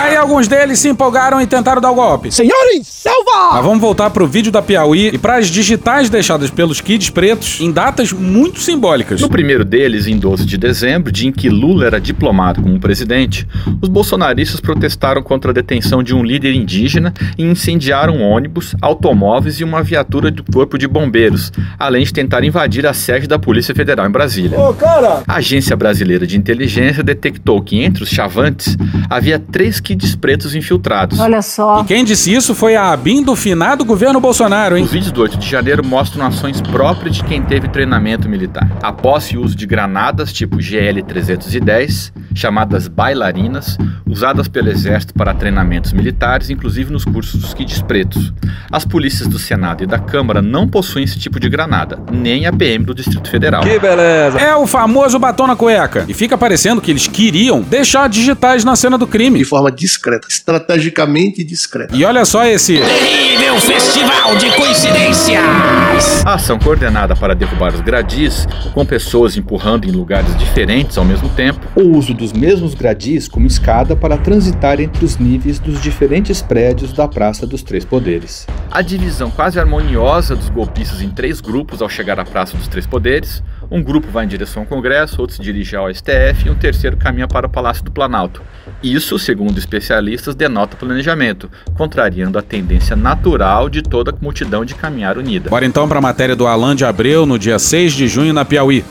Aí 0.05 0.15
alguns 0.15 0.47
deles 0.47 0.77
se 0.77 0.87
empolgaram 0.87 1.41
e 1.41 1.47
tentaram 1.47 1.81
dar 1.81 1.89
o 1.89 1.95
golpe. 1.95 2.31
Senhores, 2.31 2.85
selva! 2.85 3.53
Mas 3.53 3.63
vamos 3.63 3.81
voltar 3.81 4.11
pro 4.11 4.27
vídeo 4.27 4.51
da 4.51 4.61
Piauí 4.61 5.07
e 5.07 5.17
para 5.17 5.37
as 5.37 5.47
digitais 5.47 6.11
deixadas 6.11 6.51
pelos 6.51 6.79
kids 6.79 7.09
pretos 7.09 7.59
em 7.59 7.71
datas 7.71 8.13
muito 8.13 8.59
simbólicas. 8.59 9.19
No 9.19 9.27
primeiro 9.27 9.65
deles, 9.65 10.05
em 10.05 10.15
12 10.15 10.45
de 10.45 10.59
dezembro, 10.59 11.11
dia 11.11 11.29
em 11.29 11.31
que 11.31 11.49
Lula 11.49 11.87
era 11.87 11.99
diplomado 11.99 12.61
como 12.61 12.79
presidente, 12.79 13.47
os 13.81 13.89
bolsonaristas 13.89 14.59
protestaram 14.59 15.23
contra 15.23 15.49
a 15.49 15.53
detenção 15.55 16.03
de 16.03 16.13
um 16.13 16.23
líder 16.23 16.53
indígena 16.53 17.11
e 17.35 17.43
incendiaram 17.43 18.21
ônibus, 18.21 18.75
automóveis 18.83 19.59
e 19.59 19.63
uma 19.63 19.81
viatura 19.81 20.29
do 20.29 20.43
Corpo 20.43 20.77
de 20.77 20.87
Bombeiros, 20.87 21.51
além 21.79 22.03
de 22.03 22.13
tentar 22.13 22.43
invadir 22.43 22.85
a 22.85 22.93
sede 22.93 23.25
da 23.25 23.39
Polícia 23.39 23.73
Federal 23.73 24.05
em 24.05 24.11
Brasília. 24.11 24.59
Ô, 24.59 24.71
cara! 24.71 25.23
A 25.27 25.37
Agência 25.37 25.75
Brasileira 25.75 26.27
de 26.27 26.37
Inteligência 26.37 27.01
detectou 27.01 27.59
que 27.59 27.83
entre 27.83 28.03
os 28.03 28.09
chavantes 28.09 28.77
havia 29.09 29.39
três 29.39 29.79
kids 29.95 30.15
pretos 30.15 30.53
infiltrados. 30.53 31.19
Olha 31.19 31.41
só. 31.41 31.81
E 31.81 31.85
quem 31.85 32.03
disse 32.03 32.33
isso 32.33 32.53
foi 32.53 32.75
a 32.75 32.91
ABIN 32.91 33.23
do 33.23 33.35
finado 33.35 33.85
governo 33.85 34.19
Bolsonaro, 34.19 34.77
hein? 34.77 34.83
Os 34.83 34.91
vídeos 34.91 35.11
do 35.11 35.21
8 35.21 35.37
de 35.37 35.49
janeiro 35.49 35.85
mostram 35.85 36.25
ações 36.25 36.59
próprias 36.61 37.15
de 37.15 37.23
quem 37.23 37.41
teve 37.41 37.69
treinamento 37.69 38.27
militar. 38.27 38.69
A 38.83 38.91
posse 38.91 39.35
e 39.35 39.37
uso 39.37 39.55
de 39.55 39.65
granadas 39.65 40.33
tipo 40.33 40.57
GL-310, 40.57 42.11
chamadas 42.33 42.87
bailarinas, 42.87 43.77
usadas 44.05 44.47
pelo 44.47 44.69
Exército 44.69 45.13
para 45.13 45.33
treinamentos 45.33 45.93
militares, 45.93 46.49
inclusive 46.49 46.91
nos 46.91 47.05
cursos 47.05 47.39
dos 47.39 47.53
kids 47.53 47.81
pretos. 47.81 48.33
As 48.71 48.83
polícias 48.83 49.27
do 49.27 49.39
Senado 49.39 49.83
e 49.83 49.87
da 49.87 49.97
Câmara 49.97 50.41
não 50.41 50.67
possuem 50.67 51.05
esse 51.05 51.17
tipo 51.17 51.39
de 51.39 51.47
granada, 51.47 51.97
nem 52.11 52.45
a 52.45 52.51
PM 52.53 52.83
do 52.83 52.93
Distrito 52.93 53.29
Federal. 53.29 53.61
Que 53.61 53.79
beleza. 53.79 54.37
É 54.39 54.55
o 54.55 54.67
famoso 54.67 55.17
batom 55.17 55.47
na 55.47 55.55
cueca. 55.55 56.05
E 56.07 56.13
fica 56.13 56.37
parecendo 56.37 56.81
que 56.81 56.91
eles 56.91 57.07
queriam 57.07 57.61
deixar 57.61 58.09
digitais 58.09 58.65
na 58.65 58.75
cena 58.75 58.97
do 58.97 59.07
crime. 59.07 59.39
De 59.39 59.45
forma 59.45 59.71
discreta, 59.85 60.27
estrategicamente 60.27 61.43
discreta. 61.43 61.95
E 61.95 62.03
olha 62.03 62.25
só 62.25 62.43
esse. 62.43 62.77
Terrível 62.77 63.55
festival 63.59 64.35
de 64.35 64.49
coincidências. 64.55 66.25
A 66.25 66.33
ação 66.33 66.57
coordenada 66.57 67.15
para 67.15 67.35
derrubar 67.35 67.73
os 67.73 67.81
gradis, 67.81 68.47
com 68.73 68.83
pessoas 68.83 69.37
empurrando 69.37 69.87
em 69.87 69.91
lugares 69.91 70.35
diferentes 70.37 70.97
ao 70.97 71.05
mesmo 71.05 71.29
tempo, 71.29 71.59
O 71.75 71.95
uso 71.97 72.13
dos 72.13 72.33
mesmos 72.33 72.73
gradis 72.73 73.27
como 73.27 73.45
escada 73.45 73.95
para 73.95 74.17
transitar 74.17 74.79
entre 74.81 75.05
os 75.05 75.17
níveis 75.17 75.59
dos 75.59 75.79
diferentes 75.81 76.41
prédios 76.41 76.91
da 76.91 77.07
Praça 77.07 77.45
dos 77.45 77.61
Três 77.61 77.85
Poderes. 77.85 78.47
a 78.71 78.81
divisão 78.81 79.29
quase 79.29 79.59
harmoniosa 79.59 80.35
dos 80.35 80.49
golpistas 80.49 81.01
em 81.01 81.09
três 81.09 81.39
grupos 81.39 81.81
ao 81.81 81.87
chegar 81.89 82.19
à 82.19 82.25
Praça 82.25 82.57
dos 82.57 82.67
Três 82.67 82.85
Poderes. 82.87 83.43
Um 83.69 83.81
grupo 83.81 84.07
vai 84.09 84.25
em 84.25 84.27
direção 84.27 84.63
ao 84.63 84.67
Congresso, 84.67 85.19
outro 85.21 85.35
se 85.35 85.41
dirige 85.41 85.75
ao 85.75 85.93
STF 85.93 86.47
e 86.47 86.49
um 86.49 86.55
terceiro 86.55 86.97
caminha 86.97 87.27
para 87.27 87.47
o 87.47 87.49
Palácio 87.49 87.83
do 87.83 87.91
Planalto. 87.91 88.41
Isso, 88.81 89.17
segundo 89.17 89.57
especialistas, 89.57 90.35
denota 90.35 90.77
planejamento, 90.77 91.49
contrariando 91.75 92.37
a 92.37 92.41
tendência 92.41 92.95
natural 92.95 93.69
de 93.69 93.81
toda 93.81 94.11
a 94.11 94.15
multidão 94.21 94.63
de 94.63 94.75
caminhar 94.75 95.17
unida. 95.17 95.49
Bora 95.49 95.65
então 95.65 95.87
para 95.87 95.99
a 95.99 96.01
matéria 96.01 96.35
do 96.35 96.47
Alan 96.47 96.75
de 96.75 96.85
Abreu 96.85 97.25
no 97.25 97.39
dia 97.39 97.57
6 97.57 97.93
de 97.93 98.07
junho 98.07 98.33
na 98.33 98.45
Piauí. 98.45 98.83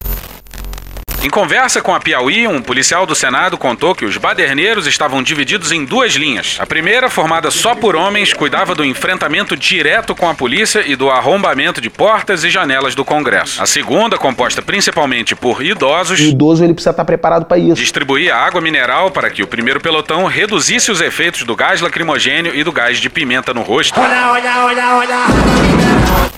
Em 1.25 1.31
conversa 1.31 1.81
com 1.81 1.95
a 1.95 1.99
Piauí, 1.99 2.47
um 2.47 2.61
policial 2.61 3.07
do 3.07 3.14
Senado 3.14 3.57
contou 3.57 3.95
que 3.95 4.04
os 4.04 4.19
baderneiros 4.19 4.87
estavam 4.87 5.23
divididos 5.23 5.73
em 5.73 5.83
duas 5.83 6.12
linhas. 6.12 6.59
A 6.61 6.66
primeira, 6.66 7.09
formada 7.09 7.50
só 7.50 7.75
por 7.75 7.97
homens, 7.97 8.35
cuidava 8.35 8.75
do 8.75 8.85
enfrentamento 8.85 9.57
direto 9.57 10.14
com 10.14 10.28
a 10.28 10.35
polícia 10.35 10.85
e 10.87 10.95
do 10.95 11.11
arrombamento 11.11 11.81
de 11.81 11.88
portas 11.88 12.45
e 12.45 12.50
janelas 12.50 12.95
do 12.95 13.07
Congresso. 13.07 13.62
A 13.62 13.64
segunda, 13.64 14.19
composta 14.19 14.61
principalmente 14.61 15.35
por 15.35 15.64
idosos, 15.64 16.21
O 16.21 16.25
idoso 16.25 16.62
ele 16.62 16.75
precisa 16.75 16.90
estar 16.90 17.07
preparado 17.07 17.47
para 17.47 17.57
isso. 17.57 17.76
distribuía 17.76 18.37
água 18.37 18.61
mineral 18.61 19.11
para 19.11 19.31
que 19.31 19.43
o 19.43 19.47
primeiro 19.47 19.81
pelotão 19.81 20.26
reduzisse 20.26 20.90
os 20.90 21.00
efeitos 21.00 21.45
do 21.45 21.57
gás 21.57 21.81
lacrimogênio 21.81 22.54
e 22.54 22.62
do 22.62 22.71
gás 22.71 22.99
de 22.99 23.09
pimenta 23.09 23.54
no 23.54 23.62
rosto. 23.62 23.99
Olha, 23.99 24.31
olha, 24.31 24.64
olha, 24.66 24.95
olha. 24.97 26.35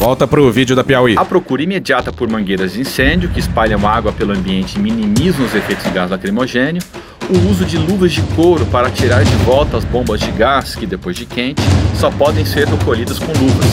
Volta 0.00 0.26
pro 0.26 0.50
vídeo 0.50 0.74
da 0.74 0.82
Piauí. 0.82 1.14
A 1.18 1.26
procura 1.26 1.62
imediata 1.62 2.10
por 2.10 2.26
mangueiras 2.26 2.72
de 2.72 2.80
incêndio 2.80 3.28
que 3.28 3.38
espalham 3.38 3.86
água 3.86 4.10
pelo 4.10 4.32
ambiente 4.32 4.76
e 4.76 4.78
minimizam 4.78 5.44
os 5.44 5.54
efeitos 5.54 5.84
de 5.84 5.90
gás 5.90 6.10
lacrimogênio, 6.10 6.80
o 7.28 7.50
uso 7.50 7.66
de 7.66 7.76
luvas 7.76 8.10
de 8.10 8.22
couro 8.34 8.64
para 8.64 8.88
tirar 8.90 9.22
de 9.22 9.36
volta 9.44 9.76
as 9.76 9.84
bombas 9.84 10.18
de 10.18 10.30
gás 10.32 10.74
que, 10.74 10.86
depois 10.86 11.14
de 11.14 11.26
quente, 11.26 11.60
só 11.94 12.10
podem 12.10 12.46
ser 12.46 12.66
recolhidas 12.66 13.18
com 13.18 13.26
luvas. 13.26 13.66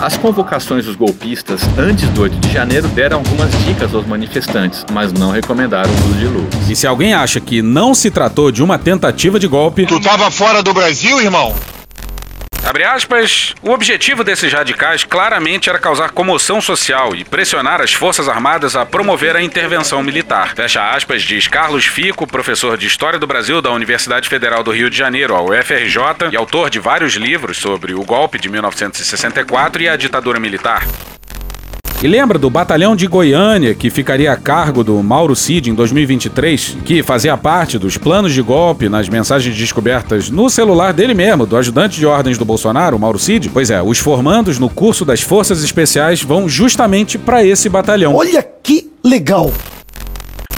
As 0.00 0.16
convocações 0.16 0.86
dos 0.86 0.96
golpistas 0.96 1.62
antes 1.78 2.08
do 2.08 2.22
8 2.22 2.36
de 2.38 2.52
janeiro 2.52 2.88
deram 2.88 3.18
algumas 3.18 3.52
dicas 3.64 3.94
aos 3.94 4.04
manifestantes, 4.04 4.84
mas 4.92 5.12
não 5.12 5.30
recomendaram 5.30 5.88
o 5.88 6.08
uso 6.10 6.18
de 6.18 6.26
luvas. 6.26 6.68
E 6.68 6.74
se 6.74 6.84
alguém 6.84 7.14
acha 7.14 7.38
que 7.38 7.62
não 7.62 7.94
se 7.94 8.10
tratou 8.10 8.50
de 8.50 8.60
uma 8.60 8.76
tentativa 8.76 9.38
de 9.38 9.46
golpe, 9.46 9.86
Tu 9.86 10.00
tava 10.00 10.32
fora 10.32 10.64
do 10.64 10.74
Brasil, 10.74 11.20
irmão? 11.20 11.54
Abre 12.64 12.82
aspas, 12.82 13.54
o 13.62 13.70
objetivo 13.70 14.24
desses 14.24 14.50
radicais 14.50 15.04
claramente 15.04 15.68
era 15.68 15.78
causar 15.78 16.10
comoção 16.12 16.62
social 16.62 17.14
e 17.14 17.22
pressionar 17.22 17.82
as 17.82 17.92
Forças 17.92 18.26
Armadas 18.26 18.74
a 18.74 18.86
promover 18.86 19.36
a 19.36 19.42
intervenção 19.42 20.02
militar. 20.02 20.54
Fecha 20.54 20.90
aspas, 20.90 21.22
diz 21.22 21.46
Carlos 21.46 21.84
Fico, 21.84 22.26
professor 22.26 22.78
de 22.78 22.86
História 22.86 23.18
do 23.18 23.26
Brasil 23.26 23.60
da 23.60 23.70
Universidade 23.70 24.30
Federal 24.30 24.62
do 24.62 24.70
Rio 24.70 24.88
de 24.88 24.96
Janeiro, 24.96 25.34
a 25.34 25.42
UFRJ, 25.42 26.30
e 26.32 26.36
autor 26.36 26.70
de 26.70 26.80
vários 26.80 27.14
livros 27.16 27.58
sobre 27.58 27.92
o 27.92 28.02
golpe 28.02 28.38
de 28.38 28.48
1964 28.48 29.82
e 29.82 29.88
a 29.88 29.96
ditadura 29.96 30.40
militar. 30.40 30.86
E 32.04 32.06
lembra 32.06 32.38
do 32.38 32.50
batalhão 32.50 32.94
de 32.94 33.06
Goiânia, 33.06 33.74
que 33.74 33.88
ficaria 33.88 34.30
a 34.30 34.36
cargo 34.36 34.84
do 34.84 35.02
Mauro 35.02 35.34
Cid 35.34 35.70
em 35.70 35.74
2023, 35.74 36.76
que 36.84 37.02
fazia 37.02 37.34
parte 37.34 37.78
dos 37.78 37.96
planos 37.96 38.34
de 38.34 38.42
golpe 38.42 38.90
nas 38.90 39.08
mensagens 39.08 39.56
descobertas 39.56 40.28
no 40.28 40.50
celular 40.50 40.92
dele 40.92 41.14
mesmo, 41.14 41.46
do 41.46 41.56
ajudante 41.56 41.98
de 41.98 42.04
ordens 42.04 42.36
do 42.36 42.44
Bolsonaro, 42.44 42.98
Mauro 42.98 43.18
Cid? 43.18 43.48
Pois 43.48 43.70
é, 43.70 43.82
os 43.82 43.98
formandos 44.00 44.58
no 44.58 44.68
curso 44.68 45.02
das 45.02 45.22
Forças 45.22 45.64
Especiais 45.64 46.22
vão 46.22 46.46
justamente 46.46 47.16
para 47.16 47.42
esse 47.42 47.70
batalhão. 47.70 48.14
Olha 48.14 48.46
que 48.62 48.90
legal! 49.02 49.50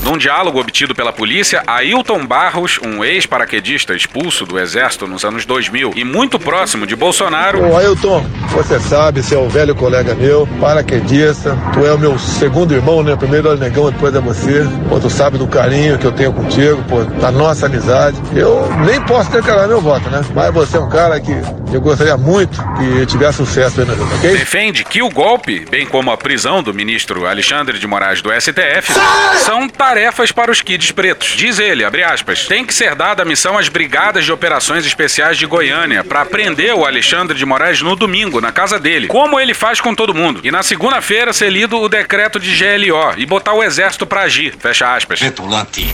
Num 0.06 0.16
diálogo 0.16 0.60
obtido 0.60 0.94
pela 0.94 1.12
polícia, 1.12 1.64
Ailton 1.66 2.24
Barros, 2.24 2.78
um 2.80 3.04
ex-paraquedista 3.04 3.92
expulso 3.92 4.46
do 4.46 4.56
exército 4.56 5.04
nos 5.04 5.24
anos 5.24 5.44
2000 5.44 5.94
e 5.96 6.04
muito 6.04 6.38
próximo 6.38 6.86
de 6.86 6.94
Bolsonaro. 6.94 7.72
Ô 7.72 7.76
Ailton, 7.76 8.24
você 8.50 8.78
sabe, 8.78 9.20
você 9.20 9.34
é 9.34 9.38
um 9.38 9.48
velho 9.48 9.74
colega 9.74 10.14
meu, 10.14 10.46
paraquedista, 10.60 11.58
tu 11.74 11.84
é 11.84 11.92
o 11.92 11.98
meu 11.98 12.16
segundo 12.20 12.72
irmão, 12.72 13.02
né? 13.02 13.16
Primeiro 13.16 13.48
é 13.48 13.54
o 13.54 13.56
negão, 13.56 13.90
depois 13.90 14.14
é 14.14 14.20
você. 14.20 14.64
Pô, 14.88 15.00
tu 15.00 15.10
sabe 15.10 15.38
do 15.38 15.48
carinho 15.48 15.98
que 15.98 16.04
eu 16.04 16.12
tenho 16.12 16.32
contigo, 16.32 16.80
pô, 16.84 17.02
da 17.02 17.32
nossa 17.32 17.66
amizade. 17.66 18.16
Eu 18.32 18.64
nem 18.86 19.00
posso 19.06 19.28
declarar 19.32 19.66
meu 19.66 19.80
voto, 19.80 20.08
né? 20.08 20.24
Mas 20.32 20.54
você 20.54 20.76
é 20.76 20.80
um 20.80 20.88
cara 20.88 21.20
que 21.20 21.32
eu 21.72 21.80
gostaria 21.80 22.16
muito 22.16 22.62
que 22.78 23.06
tivesse 23.06 23.38
sucesso 23.38 23.80
aí 23.80 23.86
na 23.86 23.94
vida, 23.94 24.14
ok? 24.14 24.30
Defende 24.30 24.84
que 24.84 25.02
o 25.02 25.10
golpe, 25.10 25.66
bem 25.68 25.84
como 25.84 26.12
a 26.12 26.16
prisão 26.16 26.62
do 26.62 26.72
ministro 26.72 27.26
Alexandre 27.26 27.76
de 27.76 27.86
Moraes 27.88 28.22
do 28.22 28.30
STF, 28.32 28.92
são 29.38 29.68
tarefas 29.96 30.30
para 30.30 30.50
os 30.50 30.60
kids 30.60 30.92
pretos. 30.92 31.28
Diz 31.28 31.58
ele, 31.58 31.82
abre 31.82 32.04
aspas, 32.04 32.44
tem 32.44 32.66
que 32.66 32.74
ser 32.74 32.94
dada 32.94 33.22
a 33.22 33.24
missão 33.24 33.56
às 33.56 33.70
Brigadas 33.70 34.26
de 34.26 34.30
Operações 34.30 34.84
Especiais 34.84 35.38
de 35.38 35.46
Goiânia 35.46 36.04
para 36.04 36.22
prender 36.26 36.74
o 36.74 36.84
Alexandre 36.84 37.34
de 37.34 37.46
Moraes 37.46 37.80
no 37.80 37.96
domingo, 37.96 38.38
na 38.38 38.52
casa 38.52 38.78
dele, 38.78 39.06
como 39.06 39.40
ele 39.40 39.54
faz 39.54 39.80
com 39.80 39.94
todo 39.94 40.12
mundo. 40.12 40.42
E 40.44 40.50
na 40.50 40.62
segunda-feira 40.62 41.32
ser 41.32 41.48
lido 41.48 41.78
o 41.78 41.88
decreto 41.88 42.38
de 42.38 42.54
GLO 42.54 43.14
e 43.16 43.24
botar 43.24 43.54
o 43.54 43.64
exército 43.64 44.06
para 44.06 44.20
agir, 44.20 44.54
fecha 44.58 44.94
aspas. 44.94 45.18
Petulante. 45.18 45.90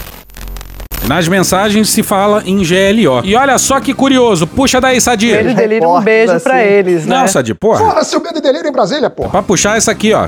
Nas 1.06 1.28
mensagens 1.28 1.88
se 1.88 2.02
fala 2.02 2.42
em 2.44 2.56
GLO. 2.56 3.22
E 3.22 3.36
olha 3.36 3.56
só 3.56 3.78
que 3.78 3.94
curioso, 3.94 4.48
puxa 4.48 4.80
daí, 4.80 5.00
Sadia. 5.00 5.36
Beijo 5.36 5.54
delírio, 5.54 5.88
um 5.88 6.00
beijo 6.00 6.40
pra 6.40 6.64
eles, 6.64 7.06
né? 7.06 7.18
Não, 7.18 7.28
Sadia, 7.28 7.54
porra. 7.54 7.78
Fora 7.78 8.02
seu 8.02 8.20
medo 8.20 8.38
e 8.38 8.42
delírio 8.42 8.68
em 8.68 8.72
Brasília, 8.72 9.08
porra. 9.08 9.30
Pra 9.30 9.42
puxar 9.44 9.76
essa 9.76 9.92
aqui, 9.92 10.12
ó. 10.12 10.26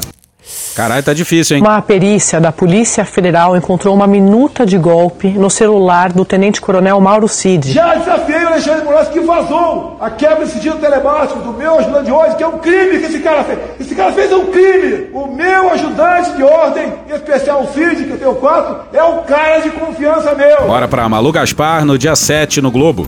Caralho, 0.74 1.02
tá 1.02 1.14
difícil, 1.14 1.56
hein? 1.56 1.62
Uma 1.62 1.80
perícia 1.80 2.40
da 2.40 2.50
Polícia 2.50 3.04
Federal 3.04 3.56
encontrou 3.56 3.94
uma 3.94 4.06
minuta 4.06 4.66
de 4.66 4.76
golpe 4.76 5.28
no 5.28 5.48
celular 5.48 6.12
do 6.12 6.24
Tenente-Coronel 6.24 7.00
Mauro 7.00 7.28
Cid. 7.28 7.72
Já 7.72 7.94
desafiei 7.94 8.42
o 8.44 8.48
Alexandre 8.48 8.84
Moraes 8.84 9.08
que 9.08 9.20
vazou 9.20 9.96
a 10.00 10.10
quebra 10.10 10.44
de 10.44 10.50
sigilo 10.50 10.78
telemático 10.78 11.38
do 11.38 11.52
meu 11.52 11.78
ajudante 11.78 12.06
de 12.06 12.10
ordem, 12.10 12.36
que 12.36 12.42
é 12.42 12.48
um 12.48 12.58
crime 12.58 12.98
que 12.98 13.06
esse 13.06 13.20
cara 13.20 13.44
fez. 13.44 13.58
Esse 13.80 13.94
cara 13.94 14.12
fez 14.12 14.32
um 14.32 14.46
crime. 14.46 15.10
O 15.12 15.26
meu 15.28 15.70
ajudante 15.70 16.32
de 16.32 16.42
ordem, 16.42 16.92
em 17.08 17.14
especial 17.14 17.62
o 17.62 17.72
Cid, 17.72 18.04
que 18.04 18.10
eu 18.10 18.18
tenho 18.18 18.34
quatro, 18.34 18.80
é 18.92 19.02
um 19.02 19.22
cara 19.22 19.60
de 19.60 19.70
confiança 19.70 20.34
meu. 20.34 20.66
Bora 20.66 20.88
pra 20.88 21.08
Malu 21.08 21.30
Gaspar 21.30 21.84
no 21.84 21.96
dia 21.96 22.16
7 22.16 22.60
no 22.60 22.70
Globo. 22.70 23.06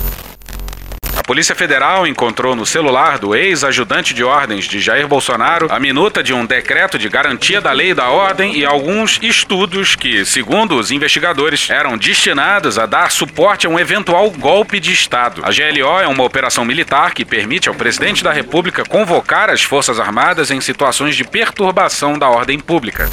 A 1.26 1.34
Polícia 1.34 1.56
Federal 1.56 2.06
encontrou 2.06 2.54
no 2.54 2.64
celular 2.64 3.18
do 3.18 3.34
ex-ajudante 3.34 4.14
de 4.14 4.22
ordens 4.22 4.64
de 4.64 4.78
Jair 4.78 5.08
Bolsonaro 5.08 5.66
a 5.72 5.80
minuta 5.80 6.22
de 6.22 6.32
um 6.32 6.46
decreto 6.46 7.00
de 7.00 7.08
garantia 7.08 7.60
da 7.60 7.72
lei 7.72 7.90
e 7.90 7.94
da 7.94 8.10
ordem 8.10 8.56
e 8.56 8.64
alguns 8.64 9.18
estudos 9.20 9.96
que, 9.96 10.24
segundo 10.24 10.76
os 10.76 10.92
investigadores, 10.92 11.68
eram 11.68 11.98
destinados 11.98 12.78
a 12.78 12.86
dar 12.86 13.10
suporte 13.10 13.66
a 13.66 13.68
um 13.68 13.76
eventual 13.76 14.30
golpe 14.30 14.78
de 14.78 14.92
Estado. 14.92 15.42
A 15.44 15.48
GLO 15.48 15.98
é 16.00 16.06
uma 16.06 16.22
operação 16.22 16.64
militar 16.64 17.12
que 17.12 17.24
permite 17.24 17.68
ao 17.68 17.74
presidente 17.74 18.22
da 18.22 18.30
República 18.30 18.84
convocar 18.84 19.50
as 19.50 19.64
Forças 19.64 19.98
Armadas 19.98 20.52
em 20.52 20.60
situações 20.60 21.16
de 21.16 21.24
perturbação 21.24 22.16
da 22.16 22.30
ordem 22.30 22.60
pública. 22.60 23.10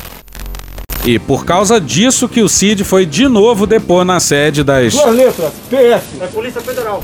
E 1.04 1.18
por 1.18 1.46
causa 1.46 1.82
disso 1.82 2.30
que 2.30 2.44
o 2.44 2.48
Cid 2.48 2.84
foi 2.84 3.08
de 3.08 3.28
novo 3.28 3.66
depor 3.66 4.06
na 4.06 4.20
sede 4.20 4.64
das. 4.64 4.94
Duas 4.94 5.16
letras, 5.16 5.54
PF. 5.68 6.22
É 6.22 6.28
Polícia 6.28 6.62
Federal. 6.62 7.04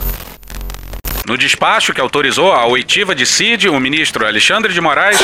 No 1.29 1.37
despacho 1.37 1.93
que 1.93 2.01
autorizou 2.01 2.51
a 2.51 2.65
oitiva 2.65 3.13
de 3.13 3.23
Cid, 3.23 3.69
o 3.69 3.79
ministro 3.79 4.25
Alexandre 4.25 4.73
de 4.73 4.81
Moraes 4.81 5.19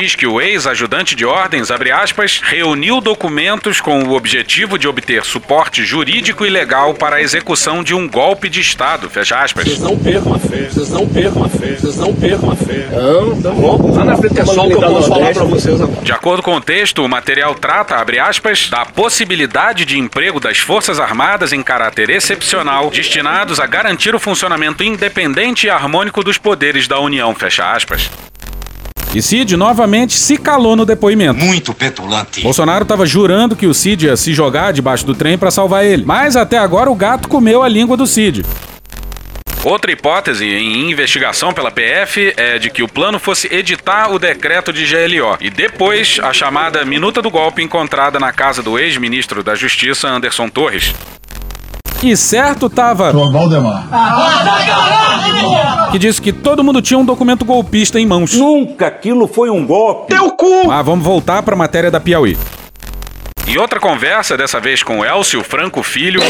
diz 0.00 0.16
que 0.16 0.26
o 0.26 0.40
ex-ajudante 0.40 1.14
de 1.14 1.24
ordens, 1.24 1.70
abre 1.70 1.92
aspas, 1.92 2.40
reuniu 2.42 3.00
documentos 3.00 3.80
com 3.80 4.02
o 4.02 4.16
objetivo 4.16 4.76
de 4.76 4.88
obter 4.88 5.24
suporte 5.24 5.84
jurídico 5.84 6.44
e 6.44 6.50
legal 6.50 6.92
para 6.92 7.16
a 7.16 7.22
execução 7.22 7.84
de 7.84 7.94
um 7.94 8.08
golpe 8.08 8.48
de 8.48 8.60
Estado, 8.60 9.08
fecha 9.08 9.38
aspas. 9.38 9.64
Vocês 9.64 9.78
não 9.78 9.96
percam 9.96 10.34
a 10.34 10.38
fé, 10.40 10.68
vocês 10.68 10.90
não 10.90 11.06
percam 11.06 11.44
a 11.44 11.48
fé, 11.48 11.76
vocês 11.78 11.96
não 11.98 12.12
percam 12.12 12.50
a 12.50 12.56
fé. 12.56 12.88
Não, 12.90 13.40
tá 13.40 13.50
bom. 13.50 13.94
Lá 13.94 14.04
na 14.04 14.16
frente 14.16 14.40
é 14.40 14.44
só 14.44 14.66
o 14.66 14.66
que 14.66 14.74
eu 14.74 14.80
posso 14.80 15.08
falar 15.08 15.32
pra 15.34 15.44
vocês 15.44 15.80
agora. 15.80 16.02
De 16.02 16.12
acordo 16.12 16.42
com 16.42 16.56
o 16.56 16.60
texto, 16.60 17.04
o 17.04 17.08
material 17.08 17.54
trata, 17.54 17.94
abre 17.94 18.18
aspas, 18.18 18.68
da 18.68 18.84
possibilidade 18.84 19.84
de 19.84 20.00
emprego 20.00 20.40
das 20.40 20.58
Forças 20.58 20.98
Armadas 20.98 21.52
em 21.52 21.62
caráter 21.62 22.10
excepcional, 22.10 22.90
destinados 22.90 23.60
a 23.60 23.66
garantir 23.66 24.16
o 24.16 24.18
funcionamento 24.18 24.82
independente 24.82 25.43
e 25.44 25.70
harmônico 25.70 26.24
dos 26.24 26.38
poderes 26.38 26.88
da 26.88 26.98
União, 26.98 27.34
fecha 27.34 27.70
aspas. 27.70 28.10
E 29.14 29.22
Cid 29.22 29.56
novamente 29.56 30.14
se 30.14 30.36
calou 30.36 30.74
no 30.74 30.84
depoimento. 30.84 31.34
Muito 31.34 31.72
petulante. 31.72 32.40
Bolsonaro 32.40 32.82
estava 32.82 33.06
jurando 33.06 33.54
que 33.54 33.66
o 33.66 33.74
Cid 33.74 34.06
ia 34.06 34.16
se 34.16 34.32
jogar 34.32 34.72
debaixo 34.72 35.06
do 35.06 35.14
trem 35.14 35.38
para 35.38 35.50
salvar 35.50 35.84
ele. 35.84 36.02
Mas 36.04 36.34
até 36.34 36.58
agora 36.58 36.90
o 36.90 36.94
gato 36.96 37.28
comeu 37.28 37.62
a 37.62 37.68
língua 37.68 37.96
do 37.96 38.06
Cid. 38.06 38.44
Outra 39.62 39.90
hipótese 39.90 40.44
em 40.44 40.90
investigação 40.90 41.54
pela 41.54 41.70
PF 41.70 42.34
é 42.36 42.58
de 42.58 42.68
que 42.68 42.82
o 42.82 42.88
plano 42.88 43.18
fosse 43.18 43.46
editar 43.54 44.12
o 44.12 44.18
decreto 44.18 44.72
de 44.72 44.84
GLO 44.84 45.38
e 45.40 45.48
depois 45.48 46.18
a 46.22 46.34
chamada 46.34 46.84
minuta 46.84 47.22
do 47.22 47.30
golpe 47.30 47.62
encontrada 47.62 48.18
na 48.18 48.30
casa 48.30 48.62
do 48.62 48.78
ex-ministro 48.78 49.42
da 49.42 49.54
Justiça 49.54 50.06
Anderson 50.06 50.50
Torres. 50.50 50.94
E 52.04 52.14
certo 52.18 52.68
tava. 52.68 53.10
Valdemar. 53.12 53.88
Que 55.90 55.98
disse 55.98 56.20
que 56.20 56.34
todo 56.34 56.62
mundo 56.62 56.82
tinha 56.82 56.98
um 56.98 57.04
documento 57.04 57.46
golpista 57.46 57.98
em 57.98 58.04
mãos. 58.04 58.34
Nunca 58.34 58.88
aquilo 58.88 59.26
foi 59.26 59.48
um 59.48 59.64
golpe. 59.64 60.14
Teu 60.14 60.30
cu! 60.32 60.70
Ah, 60.70 60.82
vamos 60.82 61.02
voltar 61.02 61.42
pra 61.42 61.56
matéria 61.56 61.90
da 61.90 61.98
Piauí. 61.98 62.36
Em 63.46 63.58
outra 63.58 63.78
conversa, 63.78 64.36
dessa 64.38 64.58
vez 64.58 64.82
com 64.82 65.04
Elcio 65.04 65.44
Franco 65.44 65.82
Filho, 65.82 66.20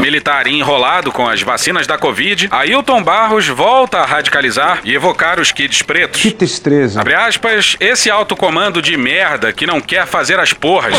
militar 0.00 0.46
enrolado 0.46 1.12
com 1.12 1.28
as 1.28 1.42
vacinas 1.42 1.86
da 1.86 1.98
Covid, 1.98 2.48
Ailton 2.50 3.02
Barros 3.02 3.46
volta 3.46 3.98
a 3.98 4.06
radicalizar 4.06 4.80
e 4.84 4.94
evocar 4.94 5.38
os 5.38 5.52
kids 5.52 5.82
pretos. 5.82 6.22
Que 6.22 6.30
tristeza. 6.32 7.00
Abre 7.00 7.14
aspas, 7.14 7.76
esse 7.78 8.10
alto 8.10 8.34
comando 8.34 8.80
de 8.80 8.96
merda 8.96 9.52
que 9.52 9.66
não 9.66 9.80
quer 9.82 10.06
fazer 10.06 10.40
as 10.40 10.54
porras. 10.54 10.94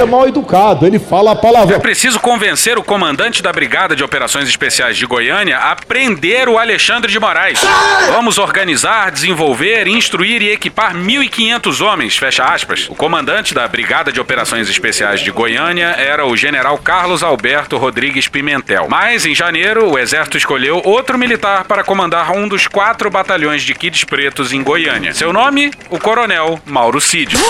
É 0.00 0.04
mal 0.06 0.26
educado, 0.26 0.86
ele 0.86 0.98
fala 0.98 1.32
a 1.32 1.34
É 1.34 1.36
palavra. 1.36 1.78
preciso 1.80 2.18
convencer 2.18 2.78
o 2.78 2.82
comandante 2.82 3.42
da 3.42 3.52
Brigada 3.52 3.94
de 3.94 4.02
Operações 4.02 4.48
Especiais 4.48 4.96
de 4.96 5.04
Goiânia 5.04 5.58
a 5.58 5.76
prender 5.76 6.48
o 6.48 6.58
Alexandre 6.58 7.12
de 7.12 7.20
Moraes. 7.20 7.60
Vamos 8.08 8.38
organizar, 8.38 9.10
desenvolver, 9.10 9.86
instruir 9.86 10.40
e 10.40 10.50
equipar 10.50 10.94
1.500 10.96 11.84
homens, 11.84 12.16
fecha 12.16 12.42
aspas. 12.44 12.86
O 12.88 12.94
comandante 12.94 13.49
da 13.54 13.66
Brigada 13.66 14.12
de 14.12 14.20
Operações 14.20 14.68
Especiais 14.68 15.20
de 15.20 15.30
Goiânia 15.30 15.88
era 15.98 16.26
o 16.26 16.36
general 16.36 16.78
Carlos 16.78 17.22
Alberto 17.22 17.76
Rodrigues 17.76 18.28
Pimentel. 18.28 18.86
Mas, 18.88 19.26
em 19.26 19.34
janeiro, 19.34 19.90
o 19.90 19.98
exército 19.98 20.36
escolheu 20.36 20.80
outro 20.84 21.18
militar 21.18 21.64
para 21.64 21.84
comandar 21.84 22.32
um 22.32 22.48
dos 22.48 22.66
quatro 22.66 23.10
batalhões 23.10 23.62
de 23.62 23.74
kids 23.74 24.04
pretos 24.04 24.52
em 24.52 24.62
Goiânia. 24.62 25.14
Seu 25.14 25.32
nome? 25.32 25.70
O 25.88 25.98
coronel 25.98 26.60
Mauro 26.64 27.00
Cid. 27.00 27.36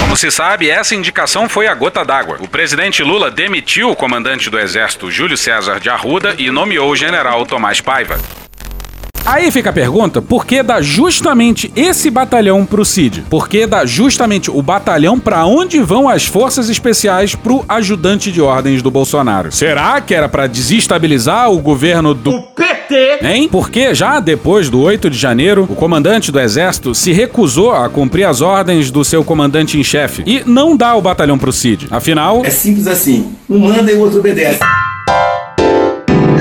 Como 0.00 0.16
se 0.16 0.30
sabe, 0.32 0.68
essa 0.68 0.94
indicação 0.94 1.48
foi 1.48 1.68
a 1.68 1.74
gota 1.74 2.04
d'água. 2.04 2.36
O 2.40 2.48
presidente 2.48 3.00
Lula 3.00 3.30
demitiu 3.30 3.90
o 3.90 3.96
comandante 3.96 4.50
do 4.50 4.58
Exército 4.58 5.08
Júlio 5.08 5.36
César 5.36 5.78
de 5.78 5.88
Arruda 5.88 6.34
e 6.36 6.50
nomeou 6.50 6.90
o 6.90 6.96
general 6.96 7.46
Tomás 7.46 7.80
Paiva. 7.80 8.18
Aí 9.24 9.50
fica 9.50 9.70
a 9.70 9.72
pergunta, 9.72 10.20
por 10.20 10.44
que 10.44 10.62
dar 10.62 10.82
justamente 10.82 11.70
esse 11.76 12.10
batalhão 12.10 12.64
pro 12.66 12.84
Cid? 12.84 13.24
Por 13.28 13.48
que 13.48 13.66
dar 13.66 13.86
justamente 13.86 14.50
o 14.50 14.60
batalhão 14.62 15.20
para 15.20 15.44
onde 15.46 15.78
vão 15.80 16.08
as 16.08 16.26
forças 16.26 16.68
especiais 16.68 17.34
pro 17.34 17.64
ajudante 17.68 18.32
de 18.32 18.40
ordens 18.40 18.82
do 18.82 18.90
Bolsonaro? 18.90 19.52
Será 19.52 20.00
que 20.00 20.14
era 20.14 20.28
para 20.28 20.46
desestabilizar 20.46 21.50
o 21.50 21.58
governo 21.58 22.14
do 22.14 22.42
PT? 22.42 23.18
Hein? 23.22 23.48
Porque 23.50 23.94
já 23.94 24.18
depois 24.18 24.68
do 24.68 24.80
8 24.80 25.08
de 25.08 25.16
janeiro, 25.18 25.66
o 25.68 25.76
comandante 25.76 26.32
do 26.32 26.40
exército 26.40 26.94
se 26.94 27.12
recusou 27.12 27.72
a 27.72 27.88
cumprir 27.88 28.24
as 28.24 28.40
ordens 28.40 28.90
do 28.90 29.04
seu 29.04 29.22
comandante 29.22 29.78
em 29.78 29.84
chefe 29.84 30.24
e 30.26 30.42
não 30.44 30.76
dá 30.76 30.96
o 30.96 31.02
batalhão 31.02 31.38
pro 31.38 31.52
Cid. 31.52 31.86
Afinal, 31.90 32.42
É 32.44 32.50
simples 32.50 32.86
assim. 32.86 33.32
Um 33.48 33.58
manda 33.60 33.92
e 33.92 33.94
o 33.94 34.00
outro 34.00 34.18
obedece. 34.18 34.60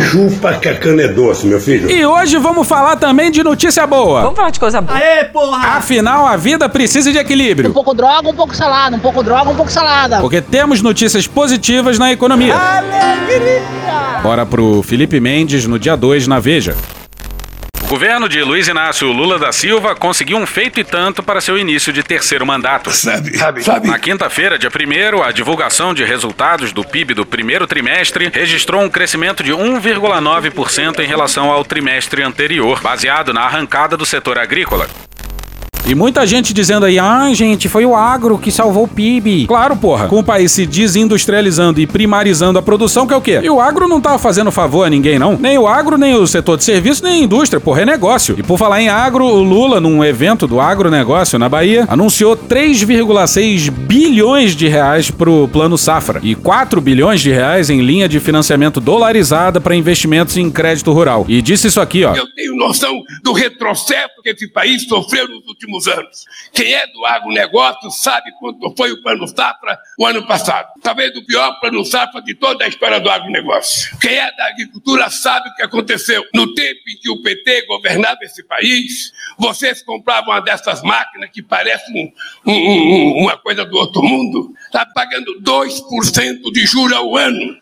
Chupa 0.09 0.53
que 0.55 0.67
a 0.67 0.75
cana 0.75 1.03
é 1.03 1.07
doce, 1.07 1.45
meu 1.45 1.59
filho. 1.61 1.87
E 1.87 2.03
hoje 2.03 2.35
vamos 2.37 2.67
falar 2.67 2.95
também 2.95 3.29
de 3.29 3.43
notícia 3.43 3.85
boa. 3.85 4.21
Vamos 4.21 4.35
falar 4.35 4.49
de 4.49 4.59
coisa 4.59 4.81
boa. 4.81 4.97
Aê, 4.97 5.25
porra! 5.25 5.77
Afinal, 5.77 6.25
a 6.25 6.35
vida 6.35 6.67
precisa 6.67 7.11
de 7.11 7.19
equilíbrio. 7.19 7.69
Um 7.69 7.73
pouco 7.73 7.93
droga, 7.93 8.27
um 8.27 8.33
pouco 8.33 8.55
salada, 8.55 8.95
um 8.95 8.99
pouco 8.99 9.21
droga, 9.21 9.51
um 9.51 9.55
pouco 9.55 9.71
salada. 9.71 10.19
Porque 10.19 10.41
temos 10.41 10.81
notícias 10.81 11.27
positivas 11.27 11.99
na 11.99 12.11
economia. 12.11 12.55
Alegria! 12.55 14.19
Bora 14.23 14.47
pro 14.47 14.81
Felipe 14.81 15.19
Mendes 15.19 15.67
no 15.67 15.77
dia 15.77 15.95
2 15.95 16.25
na 16.25 16.39
Veja. 16.39 16.75
O 17.89 17.98
governo 17.98 18.29
de 18.29 18.43
Luiz 18.43 18.67
Inácio 18.67 19.12
Lula 19.12 19.39
da 19.39 19.51
Silva 19.51 19.96
conseguiu 19.96 20.38
um 20.38 20.46
feito 20.46 20.79
e 20.79 20.84
tanto 20.84 21.24
para 21.24 21.41
seu 21.41 21.58
início 21.58 21.91
de 21.91 22.03
terceiro 22.03 22.46
mandato. 22.46 22.91
Sabe, 22.91 23.36
sabe, 23.36 23.63
sabe. 23.63 23.88
Na 23.88 23.98
quinta-feira, 23.98 24.60
dia 24.60 24.69
1 24.69 25.24
a 25.24 25.31
divulgação 25.31 25.91
de 25.91 26.03
resultados 26.03 26.72
do 26.72 26.84
PIB 26.86 27.15
do 27.15 27.25
primeiro 27.25 27.65
trimestre 27.65 28.29
registrou 28.31 28.84
um 28.84 28.89
crescimento 28.91 29.43
de 29.43 29.53
1,9% 29.53 31.00
em 31.00 31.08
relação 31.08 31.50
ao 31.50 31.65
trimestre 31.65 32.22
anterior, 32.22 32.79
baseado 32.79 33.34
na 33.34 33.41
arrancada 33.41 33.98
do 33.98 34.05
setor 34.05 34.38
agrícola. 34.38 34.88
E 35.88 35.95
muita 35.95 36.25
gente 36.27 36.53
dizendo 36.53 36.86
aí, 36.86 37.00
ah, 37.00 37.29
gente, 37.33 37.67
foi 37.67 37.86
o 37.86 37.95
agro 37.95 38.38
que 38.38 38.51
salvou 38.51 38.83
o 38.83 38.88
PIB. 38.88 39.48
Claro, 39.48 39.75
porra. 39.75 40.07
Com 40.07 40.19
o 40.19 40.24
país 40.24 40.51
se 40.51 40.65
desindustrializando 40.65 41.81
e 41.81 41.88
primarizando 41.88 42.59
a 42.59 42.62
produção, 42.62 43.07
que 43.07 43.13
é 43.13 43.17
o 43.17 43.21
quê? 43.21 43.39
E 43.43 43.50
o 43.50 43.59
agro 43.59 43.88
não 43.88 44.00
tava 44.00 44.19
fazendo 44.19 44.51
favor 44.51 44.86
a 44.86 44.89
ninguém, 44.89 45.17
não. 45.17 45.38
Nem 45.39 45.57
o 45.57 45.67
agro, 45.67 45.98
nem 45.98 46.15
o 46.15 46.27
setor 46.27 46.57
de 46.57 46.63
serviço, 46.63 47.03
nem 47.03 47.21
a 47.21 47.24
indústria, 47.24 47.59
porra, 47.59 47.81
é 47.81 47.86
negócio. 47.86 48.36
E 48.38 48.43
por 48.43 48.57
falar 48.57 48.81
em 48.81 48.89
agro, 48.89 49.25
o 49.25 49.41
Lula, 49.41 49.79
num 49.79 50.03
evento 50.03 50.45
do 50.45 50.59
agronegócio 50.59 51.39
na 51.39 51.50
Bahia, 51.50 51.86
anunciou 51.88 52.38
3,6 52.38 53.71
bilhões 53.71 54.55
de 54.55 54.67
reais 54.67 55.09
pro 55.09 55.48
Plano 55.48 55.77
Safra 55.77 56.19
e 56.21 56.36
4 56.36 56.79
bilhões 56.81 57.21
de 57.21 57.31
reais 57.31 57.69
em 57.69 57.81
linha 57.81 58.07
de 58.07 58.19
financiamento 58.19 58.79
dolarizada 58.79 59.59
para 59.59 59.75
investimentos 59.75 60.38
em 60.38 60.51
crédito 60.51 60.91
rural. 60.91 61.25
E 61.27 61.41
disse 61.41 61.67
isso 61.67 61.81
aqui, 61.81 62.03
ó. 62.03 62.13
Eu 62.13 62.27
tenho 62.33 62.55
noção 62.55 63.01
do 63.24 63.33
retrocesso 63.33 64.21
que 64.24 64.29
esse 64.29 64.48
país 64.51 64.83
sofreu 64.83 65.27
nos 65.27 65.48
últimos 65.48 65.78
anos. 65.88 66.25
Quem 66.53 66.74
é 66.74 66.88
do 66.88 67.05
agronegócio 67.05 67.91
sabe 67.91 68.31
quanto 68.39 68.74
foi 68.75 68.91
o 68.91 69.01
plano 69.01 69.27
safra 69.27 69.77
o 69.98 70.05
ano 70.05 70.25
passado. 70.25 70.67
Talvez 70.81 71.15
o 71.15 71.25
pior 71.25 71.59
plano 71.59 71.83
safra 71.86 72.21
de 72.21 72.36
toda 72.36 72.65
a 72.65 72.67
história 72.67 73.00
do 73.00 73.09
agronegócio. 73.09 73.98
Quem 74.00 74.15
é 74.15 74.31
da 74.36 74.48
agricultura 74.48 75.09
sabe 75.09 75.50
o 75.50 75.55
que 75.55 75.63
aconteceu. 75.63 76.24
No 76.33 76.53
tempo 76.53 76.79
em 76.88 76.98
que 77.00 77.09
o 77.09 77.21
PT 77.21 77.65
governava 77.67 78.19
esse 78.24 78.43
país, 78.43 79.12
vocês 79.38 79.81
compravam 79.83 80.33
uma 80.33 80.41
dessas 80.41 80.81
máquinas 80.81 81.29
que 81.31 81.41
parece 81.41 81.91
um, 81.91 82.51
um, 82.51 83.24
uma 83.24 83.38
coisa 83.38 83.65
do 83.65 83.75
outro 83.77 84.01
mundo, 84.01 84.53
está 84.65 84.86
pagando 84.86 85.41
2% 85.41 86.51
de 86.51 86.65
juros 86.65 86.93
ao 86.93 87.15
ano. 87.15 87.55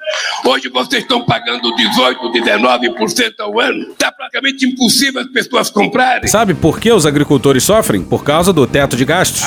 Hoje 0.45 0.69
vocês 0.69 1.03
estão 1.03 1.25
pagando 1.25 1.73
18%, 1.75 2.31
19% 2.31 3.33
ao 3.39 3.59
ano. 3.59 3.91
Está 3.91 4.11
praticamente 4.11 4.65
impossível 4.65 5.21
as 5.21 5.27
pessoas 5.27 5.69
comprarem. 5.69 6.27
Sabe 6.27 6.53
por 6.53 6.79
que 6.79 6.91
os 6.91 7.05
agricultores 7.05 7.63
sofrem? 7.63 7.96
Por 8.01 8.23
causa 8.23 8.51
do 8.53 8.65
teto 8.65 8.95
de 8.95 9.05
gastos. 9.05 9.43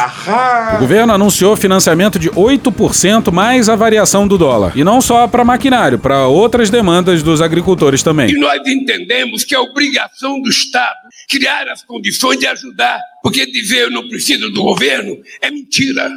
O 0.75 0.78
governo 0.78 1.12
anunciou 1.12 1.57
financiamento 1.57 2.19
de 2.19 2.30
8% 2.30 3.33
mais 3.33 3.69
a 3.69 3.76
variação 3.76 4.26
do 4.26 4.38
dólar. 4.38 4.73
E 4.75 4.85
não 4.85 5.00
só 5.00 5.26
para 5.26 5.45
maquinário, 5.45 5.99
para 5.99 6.26
outras 6.26 6.71
demandas 6.71 7.23
dos 7.23 7.40
agricultores 7.40 8.02
também. 8.02 8.30
E 8.30 8.38
nós 8.38 8.61
entendemos 8.66 9.45
que 9.45 9.54
é 9.54 9.59
obrigação 9.59 10.40
do 10.40 10.49
Estado 10.49 10.99
criar 11.28 11.69
as 11.69 11.83
condições 11.85 12.38
de 12.38 12.47
ajudar. 12.47 13.00
Porque 13.23 13.47
dizer 13.47 13.83
eu 13.83 13.90
não 13.90 14.09
preciso 14.09 14.50
do 14.50 14.62
governo 14.62 15.16
é 15.40 15.50
mentira. 15.50 16.11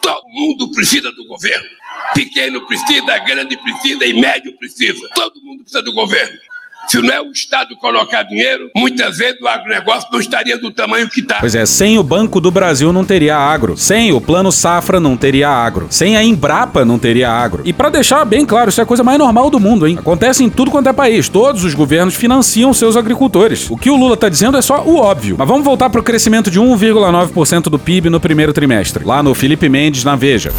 Todo 0.00 0.22
mundo 0.28 0.70
precisa 0.72 1.10
do 1.12 1.26
governo. 1.26 1.66
Pequeno 2.14 2.66
precisa, 2.66 3.18
grande 3.18 3.56
precisa 3.56 4.04
e 4.04 4.12
médio 4.12 4.56
precisa. 4.58 5.08
Todo 5.14 5.40
mundo 5.42 5.62
precisa 5.62 5.82
do 5.82 5.92
governo. 5.92 6.38
Se 6.88 7.02
não 7.02 7.12
é 7.12 7.20
o 7.20 7.30
Estado 7.30 7.76
colocar 7.76 8.22
dinheiro, 8.22 8.70
muitas 8.74 9.18
vezes 9.18 9.38
o 9.42 9.46
agronegócio 9.46 10.08
não 10.10 10.20
estaria 10.20 10.56
do 10.56 10.70
tamanho 10.70 11.06
que 11.08 11.20
está. 11.20 11.36
Pois 11.38 11.54
é, 11.54 11.66
sem 11.66 11.98
o 11.98 12.02
Banco 12.02 12.40
do 12.40 12.50
Brasil 12.50 12.94
não 12.94 13.04
teria 13.04 13.36
agro. 13.36 13.76
Sem 13.76 14.10
o 14.10 14.22
Plano 14.22 14.50
Safra 14.50 14.98
não 14.98 15.14
teria 15.14 15.50
agro. 15.50 15.88
Sem 15.90 16.16
a 16.16 16.24
Embrapa 16.24 16.86
não 16.86 16.98
teria 16.98 17.30
agro. 17.30 17.62
E 17.66 17.74
para 17.74 17.90
deixar 17.90 18.24
bem 18.24 18.46
claro, 18.46 18.70
isso 18.70 18.80
é 18.80 18.84
a 18.84 18.86
coisa 18.86 19.04
mais 19.04 19.18
normal 19.18 19.50
do 19.50 19.60
mundo, 19.60 19.86
hein? 19.86 19.98
Acontece 19.98 20.42
em 20.42 20.48
tudo 20.48 20.70
quanto 20.70 20.88
é 20.88 20.92
país. 20.94 21.28
Todos 21.28 21.62
os 21.62 21.74
governos 21.74 22.14
financiam 22.14 22.72
seus 22.72 22.96
agricultores. 22.96 23.68
O 23.70 23.76
que 23.76 23.90
o 23.90 23.96
Lula 23.96 24.16
tá 24.16 24.30
dizendo 24.30 24.56
é 24.56 24.62
só 24.62 24.82
o 24.82 24.96
óbvio. 24.96 25.36
Mas 25.38 25.46
vamos 25.46 25.64
voltar 25.64 25.90
pro 25.90 26.02
crescimento 26.02 26.50
de 26.50 26.58
1,9% 26.58 27.64
do 27.64 27.78
PIB 27.78 28.08
no 28.08 28.18
primeiro 28.18 28.54
trimestre. 28.54 29.04
Lá 29.04 29.22
no 29.22 29.34
Felipe 29.34 29.68
Mendes, 29.68 30.04
na 30.04 30.16
Veja. 30.16 30.52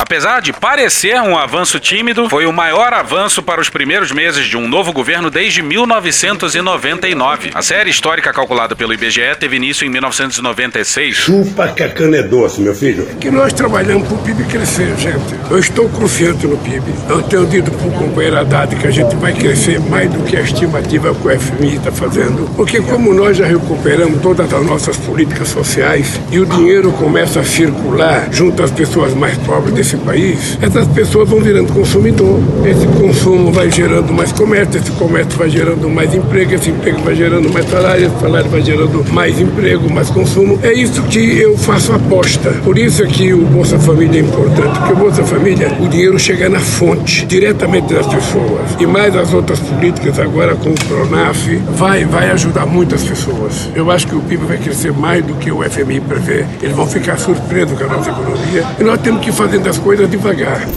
Apesar 0.00 0.40
de 0.40 0.50
parecer 0.50 1.20
um 1.20 1.36
avanço 1.36 1.78
tímido, 1.78 2.26
foi 2.30 2.46
o 2.46 2.52
maior 2.54 2.90
avanço 2.94 3.42
para 3.42 3.60
os 3.60 3.68
primeiros 3.68 4.10
meses 4.10 4.46
de 4.46 4.56
um 4.56 4.66
novo 4.66 4.94
governo 4.94 5.30
desde 5.30 5.62
1999. 5.62 7.50
A 7.52 7.60
série 7.60 7.90
histórica 7.90 8.32
calculada 8.32 8.74
pelo 8.74 8.94
IBGE 8.94 9.36
teve 9.38 9.56
início 9.56 9.86
em 9.86 9.90
1996. 9.90 11.16
Chupa 11.16 11.68
que 11.68 11.82
a 11.82 11.90
cana 11.90 12.16
é 12.16 12.22
doce, 12.22 12.62
meu 12.62 12.74
filho. 12.74 13.04
que 13.20 13.30
nós 13.30 13.52
trabalhamos 13.52 14.08
para 14.08 14.16
o 14.16 14.22
PIB 14.22 14.44
crescer, 14.44 14.96
gente. 14.96 15.34
Eu 15.50 15.58
estou 15.58 15.86
confiante 15.90 16.46
no 16.46 16.56
PIB. 16.56 16.94
Eu 17.06 17.20
tenho 17.24 17.46
dito 17.46 17.70
para 17.70 17.86
o 17.86 17.92
companheiro 17.92 18.38
Haddad 18.38 18.74
que 18.76 18.86
a 18.86 18.90
gente 18.90 19.14
vai 19.16 19.34
crescer 19.34 19.78
mais 19.80 20.10
do 20.10 20.24
que 20.24 20.34
a 20.34 20.40
estimativa 20.40 21.14
que 21.14 21.28
o 21.28 21.38
FMI 21.38 21.76
está 21.76 21.92
fazendo. 21.92 22.50
Porque 22.56 22.80
como 22.80 23.12
nós 23.12 23.36
já 23.36 23.44
recuperamos 23.44 24.22
todas 24.22 24.50
as 24.50 24.64
nossas 24.64 24.96
políticas 24.96 25.48
sociais 25.48 26.18
e 26.32 26.38
o 26.38 26.46
dinheiro 26.46 26.90
começa 26.92 27.40
a 27.40 27.44
circular 27.44 28.28
junto 28.32 28.62
às 28.62 28.70
pessoas 28.70 29.12
mais 29.12 29.36
pobres 29.36 29.74
desse 29.74 29.89
país, 29.98 30.58
essas 30.60 30.86
pessoas 30.88 31.28
vão 31.28 31.40
virando 31.40 31.72
consumidor. 31.72 32.40
Esse 32.64 32.86
consumo 32.86 33.52
vai 33.52 33.70
gerando 33.70 34.12
mais 34.12 34.32
comércio, 34.32 34.80
esse 34.80 34.90
comércio 34.92 35.38
vai 35.38 35.50
gerando 35.50 35.88
mais 35.88 36.14
emprego, 36.14 36.54
esse 36.54 36.70
emprego 36.70 37.00
vai 37.02 37.14
gerando 37.14 37.52
mais 37.52 37.68
salário, 37.68 38.06
esse 38.06 38.20
salário 38.20 38.50
vai 38.50 38.62
gerando 38.62 39.04
mais 39.12 39.40
emprego, 39.40 39.92
mais 39.92 40.10
consumo. 40.10 40.58
É 40.62 40.72
isso 40.72 41.02
que 41.04 41.38
eu 41.38 41.56
faço 41.56 41.92
aposta. 41.92 42.50
Por 42.64 42.78
isso 42.78 43.02
é 43.02 43.06
que 43.06 43.32
o 43.32 43.44
Bolsa 43.46 43.78
Família 43.78 44.20
é 44.20 44.24
importante, 44.24 44.78
porque 44.78 44.92
o 44.92 44.96
Bolsa 44.96 45.24
Família, 45.24 45.76
o 45.80 45.88
dinheiro 45.88 46.18
chega 46.18 46.48
na 46.48 46.60
fonte, 46.60 47.26
diretamente 47.26 47.92
das 47.92 48.06
pessoas. 48.06 48.76
E 48.78 48.86
mais 48.86 49.14
as 49.16 49.32
outras 49.32 49.58
políticas 49.60 50.18
agora 50.18 50.54
com 50.54 50.70
o 50.70 50.74
Pronaf, 50.74 51.48
vai, 51.76 52.04
vai 52.04 52.30
ajudar 52.30 52.66
muitas 52.66 53.02
pessoas. 53.02 53.68
Eu 53.74 53.90
acho 53.90 54.06
que 54.06 54.14
o 54.14 54.20
PIB 54.20 54.44
vai 54.44 54.58
crescer 54.58 54.92
mais 54.92 55.24
do 55.24 55.34
que 55.34 55.50
o 55.50 55.62
FMI 55.62 56.00
prevê. 56.00 56.44
Eles 56.62 56.74
vão 56.74 56.86
ficar 56.86 57.18
surpresos 57.18 57.78
com 57.78 57.84
a 57.84 57.88
nossa 57.88 58.10
economia. 58.10 58.64
E 58.78 58.82
nós 58.82 59.00
temos 59.00 59.20
que 59.22 59.32
fazendo 59.32 59.68
as 59.70 59.78
coisas 59.78 60.10
devagar. 60.10 60.68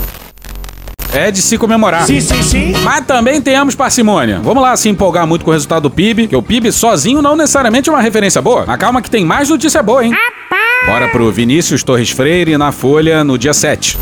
É 1.12 1.30
de 1.30 1.42
se 1.42 1.58
comemorar. 1.58 2.06
Sim, 2.06 2.22
sim, 2.22 2.42
sim. 2.42 2.74
Mas 2.84 3.06
também 3.06 3.42
tenhamos 3.42 3.76
parcimônia. 3.76 4.40
Vamos 4.42 4.64
lá 4.64 4.76
se 4.76 4.90
empolgar 4.90 5.28
muito 5.28 5.44
com 5.46 5.52
o 5.52 5.54
resultado 5.54 5.84
do 5.84 5.90
PIB, 5.92 6.28
que 6.28 6.36
o 6.36 6.42
PIB 6.42 6.72
sozinho 6.72 7.22
não 7.22 7.36
necessariamente 7.36 7.90
é 7.90 7.94
uma 7.94 8.02
referência 8.02 8.42
boa. 8.42 8.64
Mas 8.66 8.78
calma 8.78 9.02
que 9.02 9.12
tem 9.12 9.26
mais 9.26 9.50
notícia 9.50 9.84
boa, 9.84 10.04
hein? 10.04 10.16
Bora 10.86 11.08
pro 11.08 11.32
Vinícius 11.32 11.84
Torres 11.84 12.10
Freire 12.10 12.58
na 12.58 12.72
Folha 12.72 13.24
no 13.24 13.38
dia 13.38 13.54
7. 13.54 13.98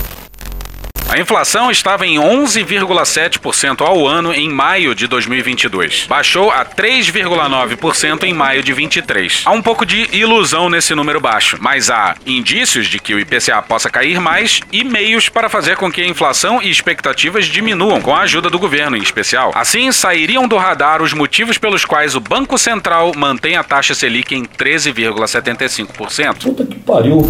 A 1.11 1.19
inflação 1.19 1.69
estava 1.69 2.07
em 2.07 2.15
11,7% 2.15 3.81
ao 3.81 4.07
ano 4.07 4.33
em 4.33 4.47
maio 4.47 4.95
de 4.95 5.07
2022. 5.07 6.05
Baixou 6.07 6.49
a 6.49 6.63
3,9% 6.65 8.23
em 8.23 8.33
maio 8.33 8.63
de 8.63 8.71
23. 8.71 9.41
Há 9.43 9.51
um 9.51 9.61
pouco 9.61 9.85
de 9.85 10.07
ilusão 10.15 10.69
nesse 10.69 10.95
número 10.95 11.19
baixo, 11.19 11.57
mas 11.59 11.89
há 11.89 12.15
indícios 12.25 12.87
de 12.87 12.97
que 12.97 13.13
o 13.13 13.19
IPCA 13.19 13.61
possa 13.61 13.89
cair 13.89 14.21
mais 14.21 14.61
e 14.71 14.85
meios 14.85 15.27
para 15.27 15.49
fazer 15.49 15.75
com 15.75 15.91
que 15.91 15.99
a 15.99 16.07
inflação 16.07 16.61
e 16.61 16.69
expectativas 16.69 17.45
diminuam, 17.45 17.99
com 17.99 18.15
a 18.15 18.21
ajuda 18.21 18.49
do 18.49 18.57
governo 18.57 18.95
em 18.95 19.01
especial. 19.01 19.51
Assim, 19.53 19.91
sairiam 19.91 20.47
do 20.47 20.55
radar 20.55 21.01
os 21.01 21.11
motivos 21.11 21.57
pelos 21.57 21.83
quais 21.83 22.15
o 22.15 22.21
Banco 22.21 22.57
Central 22.57 23.11
mantém 23.17 23.57
a 23.57 23.63
taxa 23.65 23.93
Selic 23.93 24.33
em 24.33 24.45
13,75%. 24.45 26.43
Puta 26.43 26.65
que 26.65 26.79
pariu. 26.79 27.29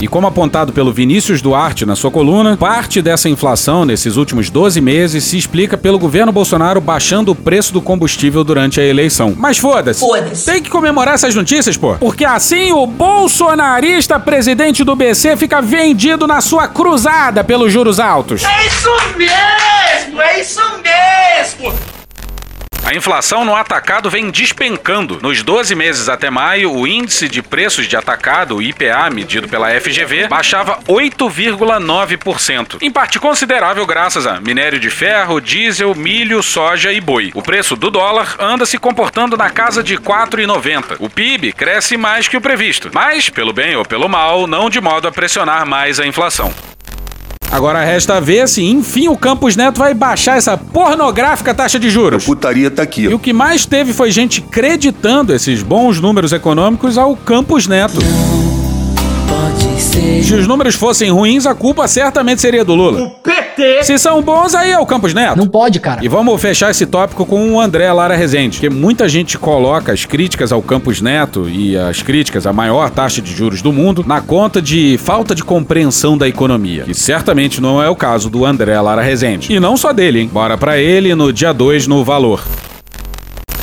E 0.00 0.06
como 0.06 0.28
apontado 0.28 0.72
pelo 0.72 0.92
Vinícius 0.92 1.42
Duarte 1.42 1.84
na 1.84 1.96
sua 1.96 2.08
coluna, 2.08 2.56
parte 2.56 3.02
dessa 3.02 3.28
inflação 3.28 3.84
nesses 3.84 4.16
últimos 4.16 4.48
12 4.48 4.80
meses 4.80 5.24
se 5.24 5.36
explica 5.36 5.76
pelo 5.76 5.98
governo 5.98 6.30
Bolsonaro 6.30 6.80
baixando 6.80 7.32
o 7.32 7.34
preço 7.34 7.72
do 7.72 7.82
combustível 7.82 8.44
durante 8.44 8.80
a 8.80 8.84
eleição. 8.84 9.34
Mas 9.36 9.58
foda-se. 9.58 9.98
Foda-se. 9.98 10.46
Tem 10.46 10.62
que 10.62 10.70
comemorar 10.70 11.14
essas 11.14 11.34
notícias, 11.34 11.76
pô. 11.76 11.96
Porque 11.96 12.24
assim 12.24 12.72
o 12.72 12.86
bolsonarista 12.86 14.20
presidente 14.20 14.84
do 14.84 14.94
BC 14.94 15.36
fica 15.36 15.60
vendido 15.60 16.28
na 16.28 16.40
sua 16.40 16.68
cruzada 16.68 17.42
pelos 17.42 17.72
juros 17.72 17.98
altos. 17.98 18.44
É 18.44 18.66
isso 18.66 18.90
mesmo, 19.16 20.22
é 20.22 20.40
isso 20.40 20.60
mesmo. 20.60 20.77
A 22.88 22.94
inflação 22.94 23.44
no 23.44 23.54
atacado 23.54 24.08
vem 24.08 24.30
despencando. 24.30 25.18
Nos 25.20 25.42
12 25.42 25.74
meses 25.74 26.08
até 26.08 26.30
maio, 26.30 26.72
o 26.72 26.86
índice 26.86 27.28
de 27.28 27.42
preços 27.42 27.86
de 27.86 27.94
atacado, 27.94 28.56
o 28.56 28.62
IPA, 28.62 29.10
medido 29.10 29.46
pela 29.46 29.78
FGV, 29.78 30.26
baixava 30.26 30.78
8,9%. 30.88 32.78
Em 32.80 32.90
parte 32.90 33.18
considerável 33.18 33.84
graças 33.84 34.26
a 34.26 34.40
minério 34.40 34.80
de 34.80 34.88
ferro, 34.88 35.38
diesel, 35.38 35.94
milho, 35.94 36.42
soja 36.42 36.90
e 36.90 36.98
boi. 36.98 37.30
O 37.34 37.42
preço 37.42 37.76
do 37.76 37.90
dólar 37.90 38.36
anda 38.38 38.64
se 38.64 38.78
comportando 38.78 39.36
na 39.36 39.50
casa 39.50 39.82
de 39.82 39.98
4,90. 39.98 40.96
O 40.98 41.10
PIB 41.10 41.52
cresce 41.52 41.98
mais 41.98 42.26
que 42.26 42.38
o 42.38 42.40
previsto, 42.40 42.88
mas, 42.94 43.28
pelo 43.28 43.52
bem 43.52 43.76
ou 43.76 43.84
pelo 43.84 44.08
mal, 44.08 44.46
não 44.46 44.70
de 44.70 44.80
modo 44.80 45.06
a 45.06 45.12
pressionar 45.12 45.66
mais 45.66 46.00
a 46.00 46.06
inflação. 46.06 46.54
Agora 47.50 47.82
resta 47.82 48.20
ver 48.20 48.46
se, 48.48 48.62
enfim, 48.62 49.08
o 49.08 49.16
Campos 49.16 49.56
Neto 49.56 49.78
vai 49.78 49.94
baixar 49.94 50.36
essa 50.36 50.56
pornográfica 50.56 51.54
taxa 51.54 51.78
de 51.78 51.88
juros. 51.88 52.22
A 52.22 52.26
putaria 52.26 52.70
tá 52.70 52.82
aqui. 52.82 53.04
E 53.04 53.14
o 53.14 53.18
que 53.18 53.32
mais 53.32 53.64
teve 53.64 53.92
foi 53.92 54.10
gente 54.10 54.40
creditando 54.40 55.34
esses 55.34 55.62
bons 55.62 55.98
números 55.98 56.32
econômicos 56.32 56.98
ao 56.98 57.16
Campos 57.16 57.66
Neto. 57.66 58.00
Se 59.78 60.34
os 60.34 60.46
números 60.46 60.74
fossem 60.74 61.10
ruins, 61.10 61.46
a 61.46 61.54
culpa 61.54 61.86
certamente 61.86 62.40
seria 62.40 62.64
do 62.64 62.74
Lula. 62.74 63.00
O 63.00 63.10
PT! 63.10 63.82
Se 63.82 63.98
são 63.98 64.20
bons, 64.20 64.54
aí 64.54 64.72
é 64.72 64.78
o 64.78 64.84
Campos 64.84 65.14
Neto. 65.14 65.36
Não 65.36 65.46
pode, 65.46 65.80
cara. 65.80 66.04
E 66.04 66.08
vamos 66.08 66.40
fechar 66.40 66.70
esse 66.70 66.84
tópico 66.84 67.24
com 67.24 67.52
o 67.52 67.60
André 67.60 67.90
Lara 67.92 68.16
Rezende, 68.16 68.58
porque 68.58 68.68
muita 68.68 69.08
gente 69.08 69.38
coloca 69.38 69.92
as 69.92 70.04
críticas 70.04 70.52
ao 70.52 70.60
Campos 70.60 71.00
Neto 71.00 71.48
e 71.48 71.76
as 71.76 72.02
críticas 72.02 72.46
à 72.46 72.52
maior 72.52 72.90
taxa 72.90 73.22
de 73.22 73.34
juros 73.34 73.62
do 73.62 73.72
mundo 73.72 74.04
na 74.06 74.20
conta 74.20 74.60
de 74.60 74.98
falta 74.98 75.34
de 75.34 75.42
compreensão 75.42 76.18
da 76.18 76.28
economia, 76.28 76.84
que 76.84 76.94
certamente 76.94 77.60
não 77.60 77.82
é 77.82 77.88
o 77.88 77.96
caso 77.96 78.28
do 78.28 78.44
André 78.44 78.78
Lara 78.80 79.02
Rezende. 79.02 79.52
E 79.52 79.58
não 79.58 79.76
só 79.76 79.92
dele, 79.92 80.20
hein? 80.20 80.30
Bora 80.32 80.58
pra 80.58 80.78
ele 80.78 81.14
no 81.14 81.32
dia 81.32 81.52
2 81.52 81.86
no 81.86 82.04
Valor. 82.04 82.42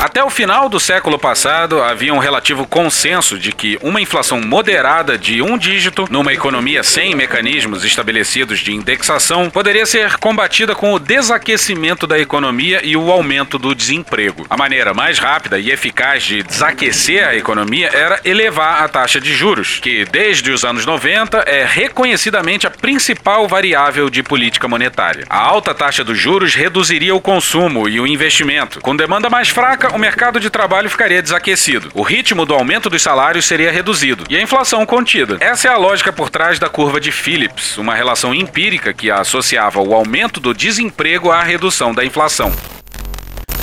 Até 0.06 0.24
o 0.24 0.30
final 0.30 0.70
do 0.70 0.80
século 0.80 1.18
passado, 1.18 1.82
havia 1.82 2.14
um 2.14 2.20
relativo 2.20 2.68
consenso 2.68 3.40
de 3.40 3.52
que 3.52 3.80
uma 3.82 4.00
inflação 4.00 4.40
moderada 4.40 5.18
de 5.18 5.42
um 5.42 5.58
dígito, 5.58 6.06
numa 6.12 6.32
economia 6.32 6.84
sem 6.84 7.16
mecanismos 7.16 7.84
estabelecidos 7.84 8.60
de 8.60 8.72
indexação, 8.72 9.50
poderia 9.50 9.84
ser 9.84 10.18
combatida 10.18 10.76
com 10.76 10.94
o 10.94 11.00
desaquecimento 11.00 12.06
da 12.06 12.20
economia 12.20 12.82
e 12.84 12.96
o 12.96 13.12
aumento 13.12 13.58
do 13.58 13.74
desemprego. 13.74 14.46
A 14.48 14.56
maneira 14.56 14.94
mais 14.94 15.18
rápida 15.18 15.58
e 15.58 15.72
eficaz 15.72 16.22
de 16.22 16.44
desaquecer 16.44 17.28
a 17.28 17.36
economia 17.36 17.90
era 17.92 18.22
elevar 18.24 18.84
a 18.84 18.88
taxa 18.88 19.20
de 19.20 19.34
juros, 19.34 19.80
que 19.80 20.06
desde 20.06 20.52
os 20.52 20.64
anos 20.64 20.86
90 20.86 21.46
é 21.48 21.66
reconhecidamente 21.66 22.68
a 22.68 22.70
principal 22.70 23.48
variável 23.48 24.08
de 24.12 24.22
política 24.22 24.68
monetária. 24.68 25.26
A 25.28 25.40
alta 25.40 25.74
taxa 25.74 26.04
dos 26.04 26.20
juros 26.20 26.54
reduziria 26.54 27.16
o 27.16 27.20
consumo 27.20 27.90
e 27.90 28.00
o 28.00 28.06
investimento. 28.06 28.80
Com 28.82 28.96
demanda 28.96 29.32
mais 29.32 29.50
fraca, 29.50 29.95
o 29.96 29.98
mercado 29.98 30.42
de 30.42 30.50
trabalho 30.50 30.90
ficaria 30.90 31.22
desaquecido. 31.22 31.90
O 31.94 32.02
ritmo 32.02 32.46
do 32.46 32.54
aumento 32.54 32.90
dos 32.90 33.02
salários 33.02 33.46
seria 33.46 33.72
reduzido 33.72 34.26
e 34.30 34.36
a 34.36 34.42
inflação 34.42 34.86
contida. 34.86 35.38
Essa 35.40 35.70
é 35.70 35.72
a 35.72 35.78
lógica 35.78 36.12
por 36.12 36.30
trás 36.30 36.60
da 36.60 36.68
curva 36.68 37.00
de 37.00 37.14
Phillips, 37.14 37.78
uma 37.78 37.96
relação 37.96 38.36
empírica 38.36 38.94
que 38.94 39.10
associava 39.10 39.82
o 39.82 39.94
aumento 39.94 40.42
do 40.42 40.54
desemprego 40.54 41.32
à 41.32 41.42
redução 41.42 41.94
da 41.94 42.04
inflação. 42.04 42.52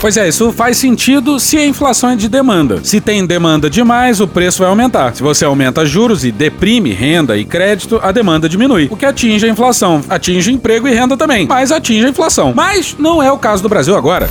Pois 0.00 0.16
é, 0.16 0.26
isso 0.26 0.50
faz 0.52 0.78
sentido 0.78 1.38
se 1.38 1.56
a 1.58 1.64
inflação 1.64 2.10
é 2.10 2.16
de 2.16 2.28
demanda. 2.28 2.82
Se 2.82 3.00
tem 3.00 3.24
demanda 3.24 3.70
demais, 3.70 4.20
o 4.20 4.26
preço 4.26 4.60
vai 4.60 4.68
aumentar. 4.68 5.14
Se 5.14 5.22
você 5.22 5.44
aumenta 5.44 5.86
juros 5.86 6.24
e 6.24 6.32
deprime 6.32 6.92
renda 6.92 7.36
e 7.36 7.44
crédito, 7.44 8.00
a 8.02 8.10
demanda 8.10 8.48
diminui, 8.48 8.88
o 8.90 8.96
que 8.96 9.06
atinge 9.06 9.46
a 9.46 9.48
inflação. 9.48 10.02
Atinge 10.08 10.50
emprego 10.50 10.88
e 10.88 10.94
renda 10.94 11.16
também, 11.16 11.46
mas 11.46 11.70
atinge 11.70 12.06
a 12.06 12.08
inflação. 12.08 12.52
Mas 12.56 12.96
não 12.98 13.22
é 13.22 13.30
o 13.30 13.38
caso 13.38 13.62
do 13.62 13.68
Brasil 13.68 13.94
agora. 13.94 14.28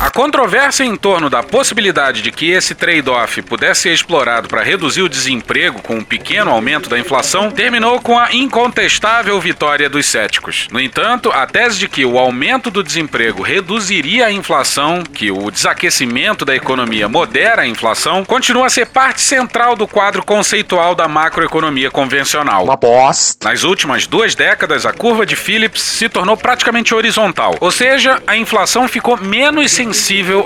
A 0.00 0.10
controvérsia 0.10 0.82
em 0.82 0.96
torno 0.96 1.28
da 1.28 1.42
possibilidade 1.42 2.22
de 2.22 2.32
que 2.32 2.50
esse 2.50 2.74
trade-off 2.74 3.42
pudesse 3.42 3.82
ser 3.82 3.92
explorado 3.92 4.48
para 4.48 4.62
reduzir 4.62 5.02
o 5.02 5.10
desemprego 5.10 5.82
com 5.82 5.96
um 5.96 6.02
pequeno 6.02 6.50
aumento 6.50 6.88
da 6.88 6.98
inflação 6.98 7.50
terminou 7.50 8.00
com 8.00 8.18
a 8.18 8.32
incontestável 8.32 9.38
vitória 9.38 9.90
dos 9.90 10.06
céticos. 10.06 10.68
No 10.72 10.80
entanto, 10.80 11.30
a 11.30 11.46
tese 11.46 11.78
de 11.78 11.86
que 11.86 12.06
o 12.06 12.18
aumento 12.18 12.70
do 12.70 12.82
desemprego 12.82 13.42
reduziria 13.42 14.24
a 14.24 14.32
inflação, 14.32 15.02
que 15.02 15.30
o 15.30 15.50
desaquecimento 15.50 16.46
da 16.46 16.56
economia 16.56 17.06
modera 17.06 17.62
a 17.62 17.66
inflação, 17.66 18.24
continua 18.24 18.68
a 18.68 18.70
ser 18.70 18.86
parte 18.86 19.20
central 19.20 19.76
do 19.76 19.86
quadro 19.86 20.24
conceitual 20.24 20.94
da 20.94 21.08
macroeconomia 21.08 21.90
convencional. 21.90 22.64
Uma 22.64 22.76
bosta. 22.76 23.46
Nas 23.46 23.64
últimas 23.64 24.06
duas 24.06 24.34
décadas, 24.34 24.86
a 24.86 24.94
curva 24.94 25.26
de 25.26 25.36
Phillips 25.36 25.82
se 25.82 26.08
tornou 26.08 26.38
praticamente 26.38 26.94
horizontal, 26.94 27.54
ou 27.60 27.70
seja, 27.70 28.22
a 28.26 28.34
inflação 28.34 28.88
ficou 28.88 29.18
menos 29.18 29.70
sensível 29.70 29.89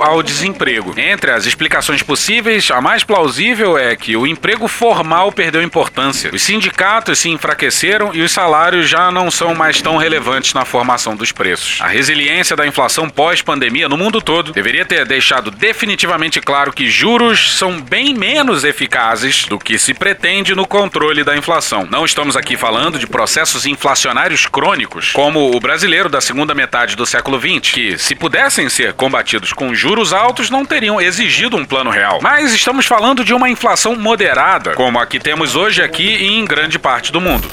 ao 0.02 0.22
desemprego. 0.22 0.94
Entre 0.98 1.30
as 1.30 1.46
explicações 1.46 2.02
possíveis, 2.02 2.70
a 2.70 2.80
mais 2.80 3.04
plausível 3.04 3.76
é 3.76 3.94
que 3.96 4.16
o 4.16 4.26
emprego 4.26 4.68
formal 4.68 5.30
perdeu 5.30 5.62
importância. 5.62 6.30
Os 6.32 6.42
sindicatos 6.42 7.18
se 7.18 7.28
enfraqueceram 7.28 8.14
e 8.14 8.22
os 8.22 8.32
salários 8.32 8.88
já 8.88 9.10
não 9.10 9.30
são 9.30 9.54
mais 9.54 9.80
tão 9.80 9.96
relevantes 9.96 10.54
na 10.54 10.64
formação 10.64 11.14
dos 11.14 11.32
preços. 11.32 11.80
A 11.80 11.88
resiliência 11.88 12.56
da 12.56 12.66
inflação 12.66 13.08
pós-pandemia 13.08 13.88
no 13.88 13.96
mundo 13.96 14.20
todo 14.20 14.52
deveria 14.52 14.84
ter 14.84 15.04
deixado 15.04 15.50
definitivamente 15.50 16.40
claro 16.40 16.72
que 16.72 16.88
juros 16.88 17.56
são 17.56 17.80
bem 17.80 18.14
menos 18.14 18.64
eficazes 18.64 19.44
do 19.44 19.58
que 19.58 19.78
se 19.78 19.92
pretende 19.92 20.54
no 20.54 20.66
controle 20.66 21.22
da 21.22 21.36
inflação. 21.36 21.86
Não 21.90 22.04
estamos 22.04 22.36
aqui 22.36 22.56
falando 22.56 22.98
de 22.98 23.06
processos 23.06 23.66
inflacionários 23.66 24.46
crônicos, 24.46 25.12
como 25.12 25.54
o 25.54 25.60
brasileiro 25.60 26.08
da 26.08 26.20
segunda 26.20 26.54
metade 26.54 26.96
do 26.96 27.06
século 27.06 27.38
XX, 27.38 27.72
que, 27.72 27.98
se 27.98 28.14
pudessem 28.14 28.68
ser 28.68 28.92
combatidos 28.92 29.33
com 29.52 29.74
juros 29.74 30.12
altos 30.12 30.50
não 30.50 30.64
teriam 30.64 31.00
exigido 31.00 31.56
um 31.56 31.64
plano 31.64 31.90
real. 31.90 32.18
Mas 32.22 32.52
estamos 32.52 32.86
falando 32.86 33.24
de 33.24 33.34
uma 33.34 33.48
inflação 33.48 33.96
moderada, 33.96 34.74
como 34.74 34.98
a 34.98 35.06
que 35.06 35.18
temos 35.18 35.56
hoje 35.56 35.82
aqui 35.82 36.06
e 36.06 36.38
em 36.38 36.44
grande 36.44 36.78
parte 36.78 37.10
do 37.12 37.20
mundo. 37.20 37.48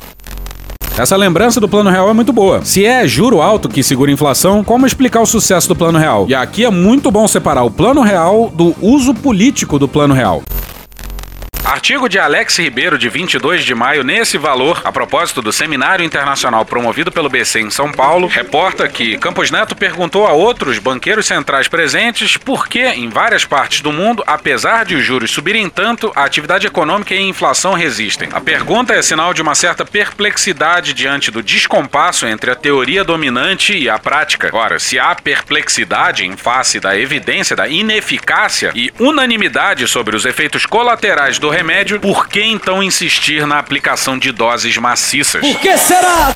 Essa 0.98 1.16
lembrança 1.16 1.60
do 1.60 1.70
Plano 1.70 1.90
Real 1.90 2.10
é 2.10 2.14
muito 2.14 2.34
boa. 2.34 2.64
Se 2.66 2.86
é 2.86 3.08
juro 3.08 3.42
alto 3.42 3.70
que 3.70 3.82
segura 3.82 4.12
inflação, 4.12 4.64
como 4.64 4.86
explicar 4.86 5.22
o 5.22 5.26
sucesso 5.26 5.68
do 5.68 5.76
Plano 5.76 5.98
Real? 5.98 6.26
E 6.28 6.36
aqui 6.36 6.66
é 6.66 6.70
muito 6.70 7.10
bom 7.10 7.28
separar 7.28 7.64
o 7.64 7.72
Plano 7.72 8.02
Real 8.02 8.52
do 8.54 8.76
uso 8.82 9.14
político 9.14 9.80
do 9.80 9.88
Plano 9.88 10.14
Real. 10.14 10.44
Artigo 11.64 12.10
de 12.10 12.18
Alex 12.18 12.58
Ribeiro, 12.58 12.98
de 12.98 13.08
22 13.08 13.64
de 13.64 13.76
maio, 13.76 14.04
nesse 14.04 14.36
valor, 14.36 14.82
a 14.84 14.92
propósito 14.92 15.44
do 15.44 15.54
seminário 15.54 16.04
internacional 16.04 16.66
promovido 16.66 17.12
pelo 17.12 17.30
BC 17.30 17.62
em 17.62 17.70
São 17.70 17.92
Paulo, 17.92 18.28
reporta 18.28 18.90
que 18.90 19.18
Campos 19.20 19.52
Neto 19.52 19.76
perguntou 19.76 20.26
a 20.26 20.32
outros 20.32 20.80
banqueiros 20.80 21.28
centrais 21.28 21.68
presentes 21.68 22.36
por 22.36 22.68
que, 22.68 22.82
em 22.82 23.10
várias 23.10 23.46
partes 23.46 23.82
do 23.82 23.94
mundo, 23.94 24.24
apesar 24.26 24.86
de 24.86 24.96
os 24.96 25.06
juros 25.06 25.30
subirem 25.30 25.70
tanto, 25.70 26.12
a 26.16 26.26
atividade 26.26 26.66
econômica 26.66 27.14
e 27.14 27.20
a 27.20 27.22
inflação 27.22 27.74
resistem. 27.74 28.30
A 28.34 28.42
pergunta 28.42 28.94
é 28.94 29.02
sinal 29.02 29.32
de 29.32 29.42
uma 29.42 29.54
certa 29.54 29.86
perplexidade 29.86 30.94
diante 30.94 31.30
do 31.30 31.44
descompasso 31.44 32.26
entre 32.26 32.50
a 32.50 32.56
teoria 32.56 33.04
dominante 33.04 33.78
e 33.78 33.88
a 33.88 34.00
prática. 34.00 34.50
Ora, 34.52 34.80
se 34.80 34.98
há 34.98 35.14
perplexidade 35.14 36.26
em 36.26 36.36
face 36.36 36.80
da 36.80 36.98
evidência 36.98 37.56
da 37.56 37.68
ineficácia 37.68 38.72
e 38.74 38.92
unanimidade 39.00 39.88
sobre 39.88 40.16
os 40.16 40.26
efeitos 40.26 40.66
colaterais 40.66 41.38
do 41.38 41.51
remédio, 41.52 42.00
por 42.00 42.28
que 42.28 42.42
então 42.42 42.82
insistir 42.82 43.46
na 43.46 43.60
aplicação 43.60 44.18
de 44.18 44.32
doses 44.32 44.76
maciças? 44.78 45.42
Por 45.42 45.60
que 45.60 45.78
será? 45.78 46.34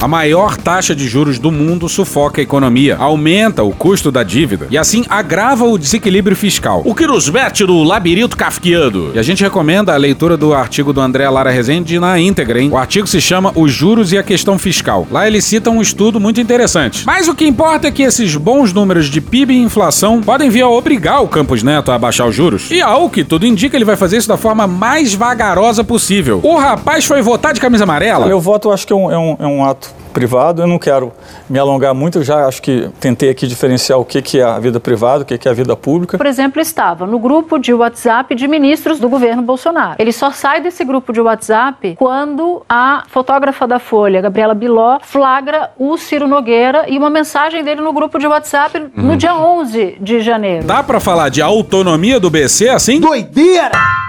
A 0.00 0.08
maior 0.08 0.56
taxa 0.56 0.94
de 0.94 1.08
juros 1.08 1.38
do 1.38 1.50
mundo 1.50 1.88
sufoca 1.88 2.40
a 2.40 2.42
economia, 2.44 2.96
aumenta 2.98 3.62
o 3.62 3.70
custo 3.70 4.10
da 4.10 4.22
dívida 4.22 4.66
e 4.70 4.76
assim 4.76 5.04
agrava 5.08 5.64
o 5.64 5.78
desequilíbrio 5.78 6.36
fiscal. 6.36 6.82
O 6.84 6.94
que 6.94 7.06
nos 7.06 7.28
mete 7.30 7.64
no 7.64 7.82
labirinto 7.82 8.36
kafkiano. 8.36 9.12
E 9.14 9.18
a 9.18 9.22
gente 9.22 9.42
recomenda 9.42 9.94
a 9.94 9.96
leitura 9.96 10.36
do 10.36 10.52
artigo 10.52 10.92
do 10.92 11.00
André 11.00 11.28
Lara 11.30 11.50
Rezende 11.50 11.98
na 11.98 12.18
íntegra, 12.18 12.60
hein? 12.60 12.70
O 12.70 12.76
artigo 12.76 13.06
se 13.06 13.20
chama 13.20 13.52
Os 13.54 13.72
Juros 13.72 14.12
e 14.12 14.18
a 14.18 14.22
Questão 14.22 14.58
Fiscal. 14.58 15.06
Lá 15.10 15.26
ele 15.26 15.40
cita 15.40 15.70
um 15.70 15.80
estudo 15.80 16.20
muito 16.20 16.40
interessante. 16.40 17.04
Mas 17.06 17.28
o 17.28 17.34
que 17.34 17.46
importa 17.46 17.88
é 17.88 17.90
que 17.90 18.02
esses 18.02 18.36
bons 18.36 18.72
números 18.72 19.06
de 19.06 19.20
PIB 19.20 19.54
e 19.54 19.62
inflação 19.62 20.20
podem 20.20 20.50
vir 20.50 20.62
a 20.62 20.68
obrigar 20.68 21.22
o 21.22 21.28
Campos 21.28 21.62
Neto 21.62 21.92
a 21.92 21.98
baixar 21.98 22.26
os 22.26 22.34
juros. 22.34 22.70
E 22.70 22.82
ao 22.82 23.08
que 23.08 23.24
tudo 23.24 23.46
indica, 23.46 23.76
ele 23.76 23.84
vai 23.84 23.96
fazer 23.96 24.18
isso 24.18 24.28
da 24.28 24.36
forma 24.36 24.66
mais 24.66 25.14
vagarosa 25.14 25.82
possível. 25.84 26.40
O 26.42 26.56
rapaz 26.56 27.04
foi 27.04 27.22
votar 27.22 27.54
de 27.54 27.60
camisa 27.60 27.84
amarela? 27.84 28.26
Meu 28.26 28.40
voto 28.40 28.68
eu 28.68 28.72
acho 28.72 28.86
que 28.86 28.92
é 28.92 28.96
um, 28.96 29.10
é 29.10 29.18
um, 29.18 29.36
é 29.38 29.46
um 29.46 29.64
ato 29.64 29.83
privado. 30.12 30.62
Eu 30.62 30.66
não 30.66 30.78
quero 30.78 31.12
me 31.50 31.58
alongar 31.58 31.92
muito, 31.92 32.18
eu 32.18 32.24
já 32.24 32.46
acho 32.46 32.62
que 32.62 32.88
tentei 33.00 33.28
aqui 33.28 33.46
diferenciar 33.46 33.98
o 33.98 34.04
que, 34.04 34.22
que 34.22 34.40
é 34.40 34.44
a 34.44 34.58
vida 34.58 34.78
privada, 34.78 35.24
o 35.24 35.26
que, 35.26 35.36
que 35.36 35.48
é 35.48 35.50
a 35.50 35.54
vida 35.54 35.76
pública. 35.76 36.16
Por 36.16 36.26
exemplo, 36.26 36.62
estava 36.62 37.06
no 37.06 37.18
grupo 37.18 37.58
de 37.58 37.74
WhatsApp 37.74 38.34
de 38.34 38.46
ministros 38.46 39.00
do 39.00 39.08
governo 39.08 39.42
Bolsonaro. 39.42 39.96
Ele 39.98 40.12
só 40.12 40.30
sai 40.30 40.60
desse 40.60 40.84
grupo 40.84 41.12
de 41.12 41.20
WhatsApp 41.20 41.96
quando 41.98 42.62
a 42.68 43.04
fotógrafa 43.08 43.66
da 43.66 43.78
Folha, 43.78 44.20
Gabriela 44.20 44.54
Biló, 44.54 44.98
flagra 45.02 45.70
o 45.76 45.98
Ciro 45.98 46.28
Nogueira 46.28 46.84
e 46.88 46.96
uma 46.96 47.10
mensagem 47.10 47.64
dele 47.64 47.80
no 47.80 47.92
grupo 47.92 48.18
de 48.18 48.26
WhatsApp 48.26 48.78
uhum. 48.78 48.90
no 48.94 49.16
dia 49.16 49.34
11 49.34 49.98
de 50.00 50.20
janeiro. 50.20 50.64
Dá 50.64 50.82
para 50.82 51.00
falar 51.00 51.28
de 51.28 51.42
autonomia 51.42 52.20
do 52.20 52.30
BC 52.30 52.68
assim? 52.68 53.00
Doideira! 53.00 54.03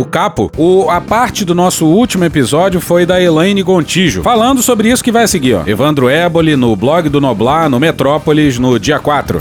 O 0.00 0.04
capo, 0.04 0.50
o, 0.56 0.88
a 0.88 1.00
parte 1.00 1.44
do 1.44 1.54
nosso 1.54 1.86
último 1.86 2.24
episódio 2.24 2.80
foi 2.80 3.04
da 3.04 3.20
Elaine 3.20 3.62
Gontijo, 3.62 4.22
falando 4.22 4.62
sobre 4.62 4.90
isso 4.90 5.04
que 5.04 5.12
vai 5.12 5.28
seguir, 5.28 5.54
ó. 5.54 5.62
Evandro 5.66 6.08
Éboli 6.08 6.56
no 6.56 6.74
blog 6.74 7.08
do 7.08 7.20
Noblar, 7.20 7.68
no 7.68 7.78
Metrópolis, 7.78 8.58
no 8.58 8.78
dia 8.78 8.98
4. 8.98 9.40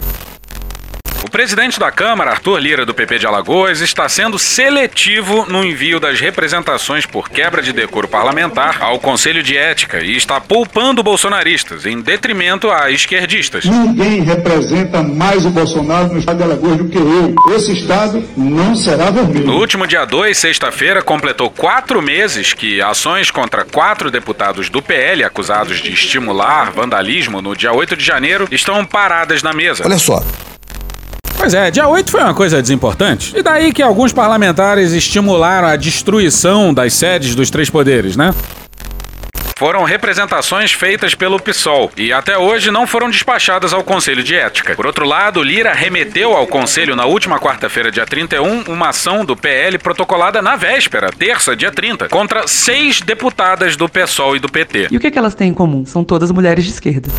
O 1.40 1.42
presidente 1.42 1.80
da 1.80 1.90
Câmara, 1.90 2.32
Arthur 2.32 2.60
Lira, 2.60 2.86
do 2.86 2.94
PP 2.94 3.20
de 3.20 3.26
Alagoas, 3.26 3.80
está 3.80 4.10
sendo 4.10 4.38
seletivo 4.38 5.46
no 5.48 5.64
envio 5.64 5.98
das 5.98 6.20
representações 6.20 7.06
por 7.06 7.30
quebra 7.30 7.62
de 7.62 7.72
decoro 7.72 8.10
parlamentar 8.10 8.84
ao 8.84 9.00
Conselho 9.00 9.42
de 9.42 9.56
Ética 9.56 10.02
e 10.02 10.18
está 10.18 10.42
poupando 10.42 11.02
bolsonaristas, 11.02 11.86
em 11.86 12.02
detrimento 12.02 12.70
a 12.70 12.92
esquerdistas. 12.92 13.64
Ninguém 13.64 14.22
representa 14.22 15.02
mais 15.02 15.46
o 15.46 15.50
Bolsonaro 15.50 16.12
no 16.12 16.20
estado 16.20 16.40
de 16.40 16.44
Alagoas 16.44 16.78
do 16.78 16.90
que 16.90 16.98
eu. 16.98 17.34
Esse 17.56 17.72
estado 17.72 18.22
não 18.36 18.76
será 18.76 19.10
vermelho. 19.10 19.46
No 19.48 19.60
último 19.60 19.88
dia 19.88 20.04
2, 20.04 20.38
sexta-feira, 20.38 21.02
completou 21.02 21.50
quatro 21.50 22.02
meses 22.02 22.54
que 22.54 22.82
ações 22.82 23.32
contra 23.32 23.64
quatro 23.64 24.12
deputados 24.12 24.70
do 24.70 24.82
PL 24.82 25.24
acusados 25.24 25.80
de 25.80 25.94
estimular 25.94 26.70
vandalismo 26.72 27.42
no 27.42 27.56
dia 27.56 27.72
8 27.72 27.96
de 27.96 28.04
janeiro 28.04 28.46
estão 28.52 28.84
paradas 28.84 29.42
na 29.42 29.54
mesa. 29.54 29.86
Olha 29.86 29.98
só. 29.98 30.22
Pois 31.40 31.54
é, 31.54 31.72
dia 31.72 31.88
8 31.88 32.12
foi 32.12 32.22
uma 32.22 32.34
coisa 32.34 32.62
desimportante. 32.62 33.34
E 33.36 33.42
daí 33.42 33.72
que 33.72 33.82
alguns 33.82 34.12
parlamentares 34.12 34.92
estimularam 34.92 35.70
a 35.70 35.78
destruição 35.78 36.74
das 36.74 36.94
sedes 36.94 37.34
dos 37.34 37.50
três 37.50 37.70
poderes, 37.70 38.18
né? 38.18 38.36
Foram 39.56 39.84
representações 39.84 40.74
feitas 40.74 41.16
pelo 41.16 41.40
PSOL 41.40 41.92
e 41.96 42.12
até 42.12 42.38
hoje 42.38 42.72
não 42.72 42.86
foram 42.86 43.10
despachadas 43.10 43.74
ao 43.74 43.86
Conselho 43.86 44.22
de 44.22 44.36
Ética. 44.36 44.76
Por 44.76 44.86
outro 44.86 45.06
lado, 45.06 45.42
Lira 45.42 45.74
remeteu 45.74 46.36
ao 46.36 46.46
Conselho 46.46 46.94
na 46.94 47.06
última 47.06 47.40
quarta-feira, 47.40 47.90
dia 47.90 48.06
31, 48.06 48.64
uma 48.68 48.90
ação 48.90 49.24
do 49.24 49.36
PL 49.36 49.78
protocolada 49.78 50.42
na 50.42 50.58
véspera, 50.58 51.10
terça, 51.10 51.56
dia 51.56 51.72
30, 51.72 52.10
contra 52.10 52.48
seis 52.48 53.00
deputadas 53.02 53.78
do 53.78 53.88
PSOL 53.88 54.36
e 54.36 54.40
do 54.40 54.50
PT. 54.50 54.90
E 54.92 54.98
o 54.98 55.00
que, 55.00 55.10
que 55.10 55.18
elas 55.18 55.36
têm 55.36 55.50
em 55.50 55.54
comum? 55.54 55.86
São 55.86 56.04
todas 56.04 56.32
mulheres 56.32 56.66
de 56.66 56.72
esquerda. 56.72 57.10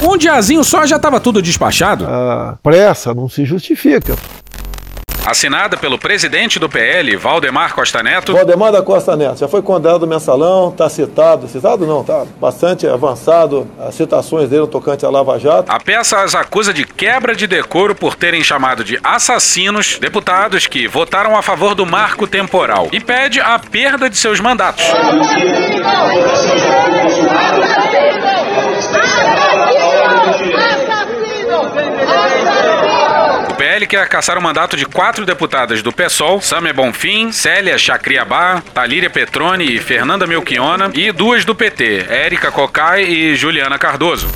Um 0.00 0.16
diazinho 0.16 0.62
só 0.62 0.86
já 0.86 0.96
estava 0.96 1.20
tudo 1.20 1.40
despachado. 1.42 2.06
A 2.06 2.58
pressa 2.62 3.14
não 3.14 3.28
se 3.28 3.44
justifica. 3.44 4.16
Assinada 5.26 5.76
pelo 5.76 5.98
presidente 5.98 6.56
do 6.56 6.68
PL, 6.68 7.16
Valdemar 7.16 7.74
Costa 7.74 8.00
Neto. 8.00 8.32
Valdemar 8.32 8.70
da 8.70 8.80
Costa 8.80 9.16
Neto 9.16 9.40
já 9.40 9.48
foi 9.48 9.60
condenado 9.60 10.02
no 10.02 10.06
mensalão, 10.06 10.68
está 10.68 10.88
citado, 10.88 11.48
citado 11.48 11.84
não, 11.84 12.04
tá 12.04 12.24
bastante 12.40 12.86
avançado 12.86 13.66
as 13.76 13.96
citações 13.96 14.48
dele 14.48 14.60
no 14.60 14.66
tocante 14.68 15.04
à 15.04 15.10
Lava 15.10 15.36
Jato. 15.36 15.68
A 15.68 15.80
peça 15.80 16.22
as 16.22 16.36
acusa 16.36 16.72
de 16.72 16.84
quebra 16.84 17.34
de 17.34 17.48
decoro 17.48 17.92
por 17.92 18.14
terem 18.14 18.44
chamado 18.44 18.84
de 18.84 19.00
assassinos 19.02 19.98
deputados 19.98 20.68
que 20.68 20.86
votaram 20.86 21.36
a 21.36 21.42
favor 21.42 21.74
do 21.74 21.84
marco 21.84 22.28
temporal 22.28 22.88
e 22.92 23.00
pede 23.00 23.40
a 23.40 23.58
perda 23.58 24.08
de 24.08 24.16
seus 24.16 24.38
mandatos. 24.38 24.84
PL 33.56 33.86
quer 33.86 34.06
caçar 34.06 34.36
o 34.36 34.42
mandato 34.42 34.76
de 34.76 34.84
quatro 34.84 35.24
deputadas 35.24 35.82
do 35.82 35.90
PSOL, 35.90 36.42
Samia 36.42 36.74
Bonfim, 36.74 37.32
Célia 37.32 37.78
Chacriabá, 37.78 38.62
Talíria 38.74 39.08
Petroni 39.08 39.74
e 39.74 39.78
Fernanda 39.78 40.26
Melchiona, 40.26 40.90
e 40.92 41.10
duas 41.10 41.42
do 41.42 41.54
PT, 41.54 42.04
Érica 42.10 42.52
Cocai 42.52 43.04
e 43.04 43.34
Juliana 43.34 43.78
Cardoso. 43.78 44.28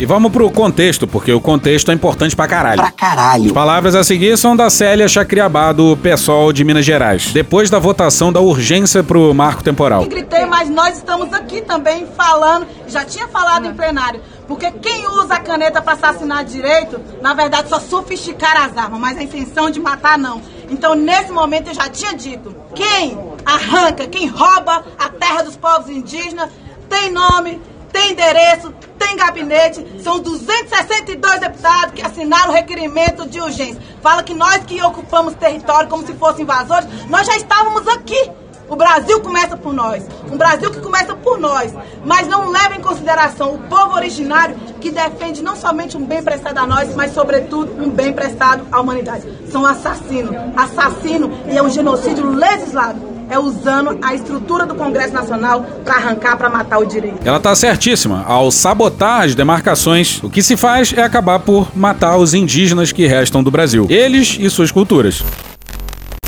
E 0.00 0.06
vamos 0.06 0.32
pro 0.32 0.50
contexto, 0.50 1.06
porque 1.06 1.32
o 1.32 1.40
contexto 1.40 1.90
é 1.90 1.94
importante 1.94 2.34
pra 2.34 2.48
caralho. 2.48 2.82
Pra 2.82 2.90
caralho. 2.90 3.46
As 3.46 3.52
palavras 3.52 3.94
a 3.94 4.02
seguir 4.02 4.36
são 4.36 4.56
da 4.56 4.68
Célia 4.68 5.08
Chacriabá, 5.08 5.72
do 5.72 5.96
PSOL 5.96 6.52
de 6.52 6.64
Minas 6.64 6.84
Gerais, 6.84 7.32
depois 7.32 7.70
da 7.70 7.78
votação 7.78 8.32
da 8.32 8.40
urgência 8.40 9.04
pro 9.04 9.32
marco 9.32 9.62
temporal. 9.62 10.04
Gritei, 10.06 10.46
mas 10.46 10.68
nós 10.68 10.96
estamos 10.96 11.32
aqui 11.32 11.62
também 11.62 12.06
falando, 12.16 12.66
já 12.88 13.04
tinha 13.04 13.28
falado 13.28 13.66
em 13.66 13.74
plenário, 13.74 14.20
porque 14.46 14.70
quem 14.72 15.06
usa 15.08 15.34
a 15.34 15.40
caneta 15.40 15.80
para 15.80 15.94
assassinar 15.94 16.44
direito, 16.44 17.00
na 17.20 17.34
verdade 17.34 17.68
só 17.68 17.80
sofisticar 17.80 18.56
as 18.64 18.76
armas, 18.76 19.00
mas 19.00 19.18
a 19.18 19.22
intenção 19.22 19.70
de 19.70 19.80
matar 19.80 20.18
não. 20.18 20.40
Então 20.70 20.94
nesse 20.94 21.32
momento 21.32 21.68
eu 21.68 21.74
já 21.74 21.88
tinha 21.88 22.14
dito, 22.14 22.54
quem 22.74 23.18
arranca, 23.44 24.06
quem 24.06 24.26
rouba 24.26 24.84
a 24.98 25.08
terra 25.08 25.42
dos 25.42 25.56
povos 25.56 25.88
indígenas, 25.88 26.50
tem 26.88 27.10
nome, 27.10 27.60
tem 27.92 28.12
endereço, 28.12 28.72
tem 28.98 29.16
gabinete, 29.16 30.02
são 30.02 30.18
262 30.18 31.40
deputados 31.40 31.94
que 31.94 32.02
assinaram 32.04 32.50
o 32.50 32.54
requerimento 32.54 33.28
de 33.28 33.40
urgência. 33.40 33.80
Fala 34.02 34.22
que 34.22 34.34
nós 34.34 34.64
que 34.64 34.82
ocupamos 34.82 35.34
território 35.34 35.88
como 35.88 36.04
se 36.04 36.12
fossem 36.14 36.42
invasores, 36.42 36.88
nós 37.08 37.26
já 37.26 37.36
estávamos 37.36 37.86
aqui. 37.88 38.30
O 38.68 38.76
Brasil 38.76 39.20
começa 39.20 39.56
por 39.56 39.72
nós. 39.72 40.04
Um 40.30 40.36
Brasil 40.36 40.70
que 40.70 40.80
começa 40.80 41.14
por 41.14 41.38
nós. 41.38 41.72
Mas 42.04 42.26
não 42.26 42.50
leva 42.50 42.74
em 42.74 42.80
consideração 42.80 43.54
o 43.54 43.58
povo 43.58 43.94
originário 43.94 44.56
que 44.80 44.90
defende 44.90 45.42
não 45.42 45.56
somente 45.56 45.96
um 45.96 46.04
bem 46.04 46.22
prestado 46.22 46.58
a 46.58 46.66
nós, 46.66 46.94
mas, 46.94 47.12
sobretudo, 47.12 47.72
um 47.82 47.90
bem 47.90 48.12
prestado 48.12 48.66
à 48.70 48.80
humanidade. 48.80 49.26
São 49.50 49.64
assassinos. 49.66 50.34
Assassino 50.56 51.30
e 51.46 51.56
é 51.56 51.62
um 51.62 51.70
genocídio 51.70 52.28
legislado 52.30 53.14
é 53.28 53.38
usando 53.38 53.98
a 54.02 54.14
estrutura 54.14 54.66
do 54.66 54.74
Congresso 54.74 55.14
Nacional 55.14 55.64
para 55.84 55.94
arrancar, 55.94 56.36
para 56.36 56.50
matar 56.50 56.78
o 56.78 56.84
direito. 56.84 57.18
Ela 57.24 57.40
tá 57.40 57.54
certíssima. 57.54 58.22
Ao 58.26 58.50
sabotar 58.50 59.22
as 59.22 59.34
demarcações, 59.34 60.22
o 60.22 60.28
que 60.28 60.42
se 60.42 60.56
faz 60.56 60.92
é 60.92 61.02
acabar 61.02 61.38
por 61.38 61.76
matar 61.76 62.16
os 62.16 62.34
indígenas 62.34 62.92
que 62.92 63.06
restam 63.06 63.42
do 63.42 63.50
Brasil. 63.50 63.86
Eles 63.88 64.36
e 64.38 64.48
suas 64.50 64.70
culturas. 64.70 65.24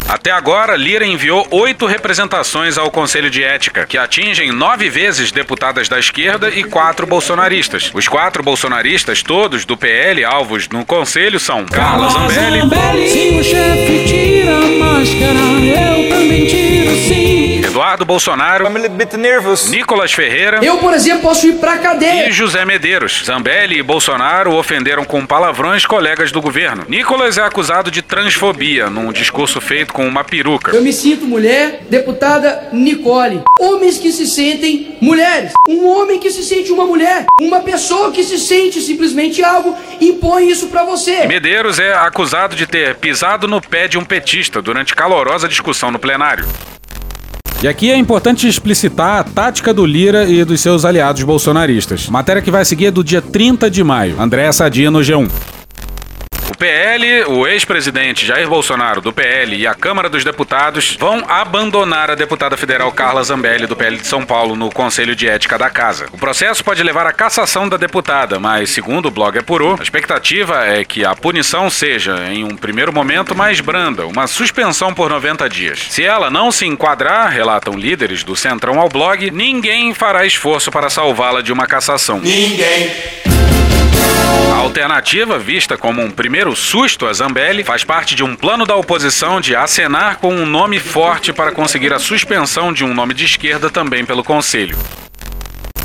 Até 0.09 0.31
agora, 0.31 0.77
Lira 0.77 1.05
enviou 1.05 1.45
oito 1.51 1.85
representações 1.85 2.79
ao 2.79 2.91
Conselho 2.93 3.29
de 3.29 3.43
Ética, 3.43 3.85
que 3.85 3.99
atingem 3.99 4.53
nove 4.53 4.89
vezes 4.89 5.33
deputadas 5.33 5.89
da 5.89 5.99
esquerda 5.99 6.49
e 6.49 6.63
quatro 6.63 7.07
bolsonaristas. 7.07 7.91
Os 7.93 8.07
quatro 8.07 8.41
bolsonaristas, 8.43 9.23
todos 9.23 9.65
do 9.65 9.77
PL, 9.77 10.25
alvos 10.25 10.69
no 10.69 10.85
Conselho, 10.85 11.41
são 11.41 11.67
Carla 11.67 12.09
Zambelli. 12.11 13.09
Se 13.11 13.39
o 13.41 13.43
chefe 13.43 14.05
tira 14.07 14.57
a 14.57 14.79
máscara, 14.79 15.99
eu 15.99 16.09
também 16.09 16.47
tiro 16.47 16.95
sim. 17.09 17.47
Eduardo 17.65 18.05
Bolsonaro, 18.07 18.67
Nicolas 19.69 20.13
Ferreira, 20.13 20.61
Eu, 20.65 20.79
por 20.79 20.95
exemplo, 20.95 21.23
posso 21.23 21.47
ir 21.47 21.55
pra 21.55 21.77
cadeia. 21.77 22.29
e 22.29 22.33
José 22.33 22.65
Medeiros. 22.65 23.23
Zambelli 23.27 23.79
e 23.79 23.83
Bolsonaro 23.83 24.55
ofenderam 24.55 25.05
com 25.05 25.27
palavrões 25.27 25.85
colegas 25.85 26.33
do 26.33 26.41
governo. 26.41 26.85
Nicolas 26.89 27.37
é 27.37 27.43
acusado 27.43 27.91
de 27.91 28.01
transfobia 28.01 28.89
num 28.89 29.13
discurso 29.13 29.61
feito 29.61 29.93
com 29.97 30.07
uma 30.07 30.23
peruca. 30.23 30.77
Eu 30.77 30.83
me 30.83 30.93
sinto 30.93 31.25
mulher, 31.25 31.87
deputada 31.89 32.69
Nicole. 32.71 33.41
Homens 33.59 33.97
que 33.97 34.13
se 34.13 34.27
sentem 34.27 34.99
mulheres. 35.01 35.53
Um 35.67 35.87
homem 35.87 36.21
que 36.21 36.31
se 36.31 36.43
sente 36.43 36.71
uma 36.71 36.85
mulher. 36.85 37.25
Uma 37.41 37.61
pessoa 37.61 38.13
que 38.13 38.23
se 38.23 38.39
sente 38.39 38.79
simplesmente 38.83 39.43
algo 39.43 39.75
impõe 39.99 40.51
isso 40.51 40.67
pra 40.67 40.85
você. 40.85 41.27
Medeiros 41.27 41.79
é 41.79 41.95
acusado 41.95 42.55
de 42.55 42.67
ter 42.67 42.97
pisado 42.97 43.49
no 43.49 43.59
pé 43.59 43.89
de 43.89 43.97
um 43.97 44.05
petista 44.05 44.61
durante 44.61 44.95
calorosa 44.95 45.49
discussão 45.49 45.91
no 45.91 45.99
plenário. 45.99 46.47
E 47.63 47.67
aqui 47.67 47.91
é 47.91 47.97
importante 47.97 48.47
explicitar 48.47 49.21
a 49.21 49.25
tática 49.25 49.73
do 49.73 49.87
Lira 49.87 50.25
e 50.25 50.45
dos 50.45 50.61
seus 50.61 50.85
aliados 50.85 51.23
bolsonaristas. 51.23 52.07
Matéria 52.11 52.43
que 52.43 52.51
vai 52.51 52.67
seguir 52.67 52.87
é 52.87 52.91
do 52.91 53.03
dia 53.03 53.23
30 53.23 53.71
de 53.71 53.83
maio. 53.83 54.21
André 54.21 54.53
Sadia 54.53 54.91
no 54.91 54.99
G1. 54.99 55.56
PL, 56.57 57.25
o 57.27 57.47
ex-presidente 57.47 58.25
Jair 58.25 58.49
Bolsonaro 58.49 59.01
do 59.01 59.13
PL 59.13 59.57
e 59.57 59.67
a 59.67 59.75
Câmara 59.75 60.09
dos 60.09 60.25
Deputados 60.25 60.97
vão 60.99 61.23
abandonar 61.29 62.11
a 62.11 62.15
deputada 62.15 62.57
federal 62.57 62.91
Carla 62.93 63.23
Zambelli 63.23 63.67
do 63.67 63.77
PL 63.77 63.99
de 63.99 64.07
São 64.07 64.25
Paulo 64.25 64.57
no 64.57 64.71
Conselho 64.71 65.15
de 65.15 65.29
Ética 65.29 65.59
da 65.59 65.69
Casa. 65.69 66.07
O 66.13 66.19
processo 66.19 66.65
pode 66.65 66.83
levar 66.83 67.07
à 67.07 67.13
cassação 67.13 67.69
da 67.69 67.77
deputada, 67.77 68.41
mas 68.41 68.71
segundo 68.71 69.07
o 69.07 69.11
blog 69.11 69.39
Apurou, 69.39 69.77
a 69.79 69.83
expectativa 69.83 70.67
é 70.67 70.83
que 70.85 71.05
a 71.05 71.15
punição 71.15 71.69
seja, 71.69 72.27
em 72.31 72.43
um 72.43 72.57
primeiro 72.57 72.93
momento, 72.93 73.35
mais 73.35 73.61
branda, 73.61 74.07
uma 74.07 74.27
suspensão 74.27 74.95
por 74.95 75.11
90 75.11 75.49
dias. 75.49 75.87
Se 75.91 76.05
ela 76.05 76.31
não 76.31 76.51
se 76.51 76.65
enquadrar, 76.65 77.31
relatam 77.31 77.75
líderes 77.75 78.25
do 78.25 78.35
Centrão 78.35 78.81
ao 78.81 78.89
blog, 78.89 79.31
ninguém 79.31 79.93
fará 79.93 80.25
esforço 80.25 80.71
para 80.71 80.89
salvá-la 80.89 81.43
de 81.43 81.53
uma 81.53 81.67
cassação. 81.67 82.21
Ninguém. 82.21 83.27
A 84.53 84.57
alternativa, 84.57 85.39
vista 85.39 85.77
como 85.77 86.03
um 86.03 86.11
primeiro 86.11 86.55
susto 86.55 87.07
a 87.07 87.13
Zambelli, 87.13 87.65
faz 87.65 87.85
parte 87.85 88.15
de 88.15 88.23
um 88.25 88.35
plano 88.35 88.67
da 88.67 88.77
oposição 88.77 89.41
de 89.41 89.55
acenar 89.55 90.19
com 90.19 90.35
um 90.35 90.47
nome 90.47 90.79
forte 90.79 91.33
para 91.33 91.53
conseguir 91.53 91.93
a 91.93 91.99
suspensão 91.99 92.73
de 92.73 92.85
um 92.85 92.95
nome 92.95 93.15
de 93.15 93.25
esquerda 93.25 93.71
também 93.71 94.05
pelo 94.05 94.25
Conselho. 94.25 94.77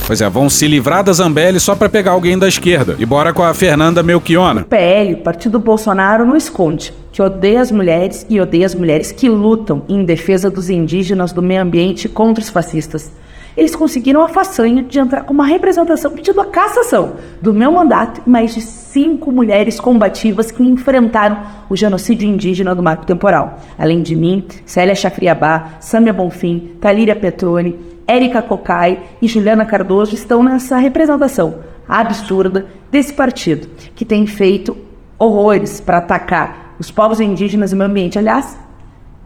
Pois 0.05 0.19
é, 0.19 0.29
vão 0.29 0.49
se 0.49 0.67
livrar 0.67 1.03
da 1.03 1.13
Zambelli 1.13 1.59
só 1.59 1.73
para 1.73 1.87
pegar 1.87 2.11
alguém 2.11 2.37
da 2.37 2.47
esquerda. 2.47 2.95
E 2.99 3.05
bora 3.05 3.31
com 3.31 3.43
a 3.43 3.53
Fernanda 3.53 4.03
Melchiona. 4.03 4.63
PL, 4.63 5.15
Partido 5.17 5.57
Bolsonaro, 5.57 6.25
não 6.25 6.35
esconde 6.35 6.93
que 7.11 7.21
odeia 7.21 7.61
as 7.61 7.71
mulheres 7.71 8.25
e 8.29 8.39
odeia 8.39 8.65
as 8.65 8.73
mulheres 8.73 9.11
que 9.11 9.29
lutam 9.29 9.83
em 9.87 10.03
defesa 10.03 10.49
dos 10.49 10.69
indígenas, 10.69 11.31
do 11.31 11.41
meio 11.41 11.61
ambiente 11.61 12.09
contra 12.09 12.43
os 12.43 12.49
fascistas. 12.49 13.11
Eles 13.55 13.75
conseguiram 13.75 14.21
a 14.21 14.29
façanha 14.29 14.81
de 14.83 14.99
entrar 14.99 15.23
com 15.23 15.33
uma 15.33 15.45
representação 15.45 16.11
pedindo 16.11 16.39
a 16.39 16.45
cassação 16.45 17.15
do 17.41 17.53
meu 17.53 17.71
mandato 17.71 18.21
e 18.25 18.29
mais 18.29 18.53
de 18.53 18.61
cinco 18.61 19.31
mulheres 19.31 19.79
combativas 19.79 20.51
que 20.51 20.63
enfrentaram 20.63 21.41
o 21.69 21.75
genocídio 21.75 22.27
indígena 22.27 22.73
do 22.73 22.83
marco 22.83 23.05
temporal. 23.05 23.59
Além 23.77 24.01
de 24.01 24.15
mim, 24.15 24.45
Célia 24.65 24.95
Chafriabá, 24.95 25.71
Sâmia 25.79 26.13
Bonfim, 26.13 26.77
Talíria 26.79 27.15
Petroni, 27.15 27.77
Érica 28.07 28.41
Cocai 28.41 29.01
e 29.21 29.27
Juliana 29.27 29.65
Cardoso 29.65 30.15
estão 30.15 30.43
nessa 30.43 30.77
representação 30.77 31.59
absurda 31.87 32.65
desse 32.89 33.13
partido, 33.13 33.67
que 33.95 34.05
tem 34.05 34.25
feito 34.25 34.77
horrores 35.19 35.81
para 35.81 35.97
atacar 35.97 36.75
os 36.79 36.89
povos 36.89 37.19
indígenas 37.19 37.71
e 37.71 37.75
o 37.75 37.77
meio 37.77 37.89
ambiente. 37.89 38.17
Aliás, 38.17 38.57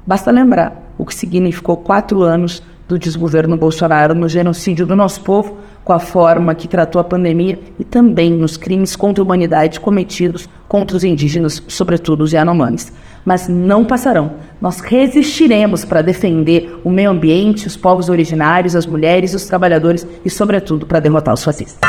basta 0.05 0.31
lembrar 0.31 0.83
o 0.97 1.05
que 1.05 1.13
significou 1.13 1.77
quatro 1.77 2.21
anos 2.21 2.61
do 2.87 2.99
desgoverno 2.99 3.57
Bolsonaro 3.57 4.13
no 4.13 4.29
genocídio 4.29 4.85
do 4.85 4.95
nosso 4.95 5.21
povo, 5.21 5.57
com 5.83 5.93
a 5.93 5.99
forma 5.99 6.55
que 6.55 6.67
tratou 6.67 6.99
a 6.99 7.03
pandemia 7.03 7.59
e 7.79 7.83
também 7.83 8.31
nos 8.31 8.57
crimes 8.57 8.95
contra 8.95 9.21
a 9.21 9.25
humanidade 9.25 9.79
cometidos 9.79 10.47
contra 10.67 10.97
os 10.97 11.03
indígenas, 11.03 11.61
sobretudo 11.67 12.23
os 12.23 12.33
Yanomamis. 12.33 12.91
Mas 13.23 13.47
não 13.47 13.83
passarão. 13.83 14.33
Nós 14.61 14.79
resistiremos 14.79 15.83
para 15.83 16.01
defender 16.01 16.79
o 16.83 16.89
meio 16.89 17.09
ambiente, 17.09 17.67
os 17.67 17.75
povos 17.75 18.09
originários, 18.09 18.75
as 18.75 18.85
mulheres, 18.85 19.33
os 19.33 19.45
trabalhadores 19.45 20.05
e, 20.23 20.29
sobretudo, 20.29 20.85
para 20.85 20.99
derrotar 20.99 21.33
os 21.33 21.43
fascistas. 21.43 21.79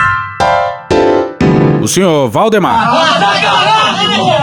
O 1.83 1.89
senhor 1.89 2.29
Valdemar. 2.29 3.86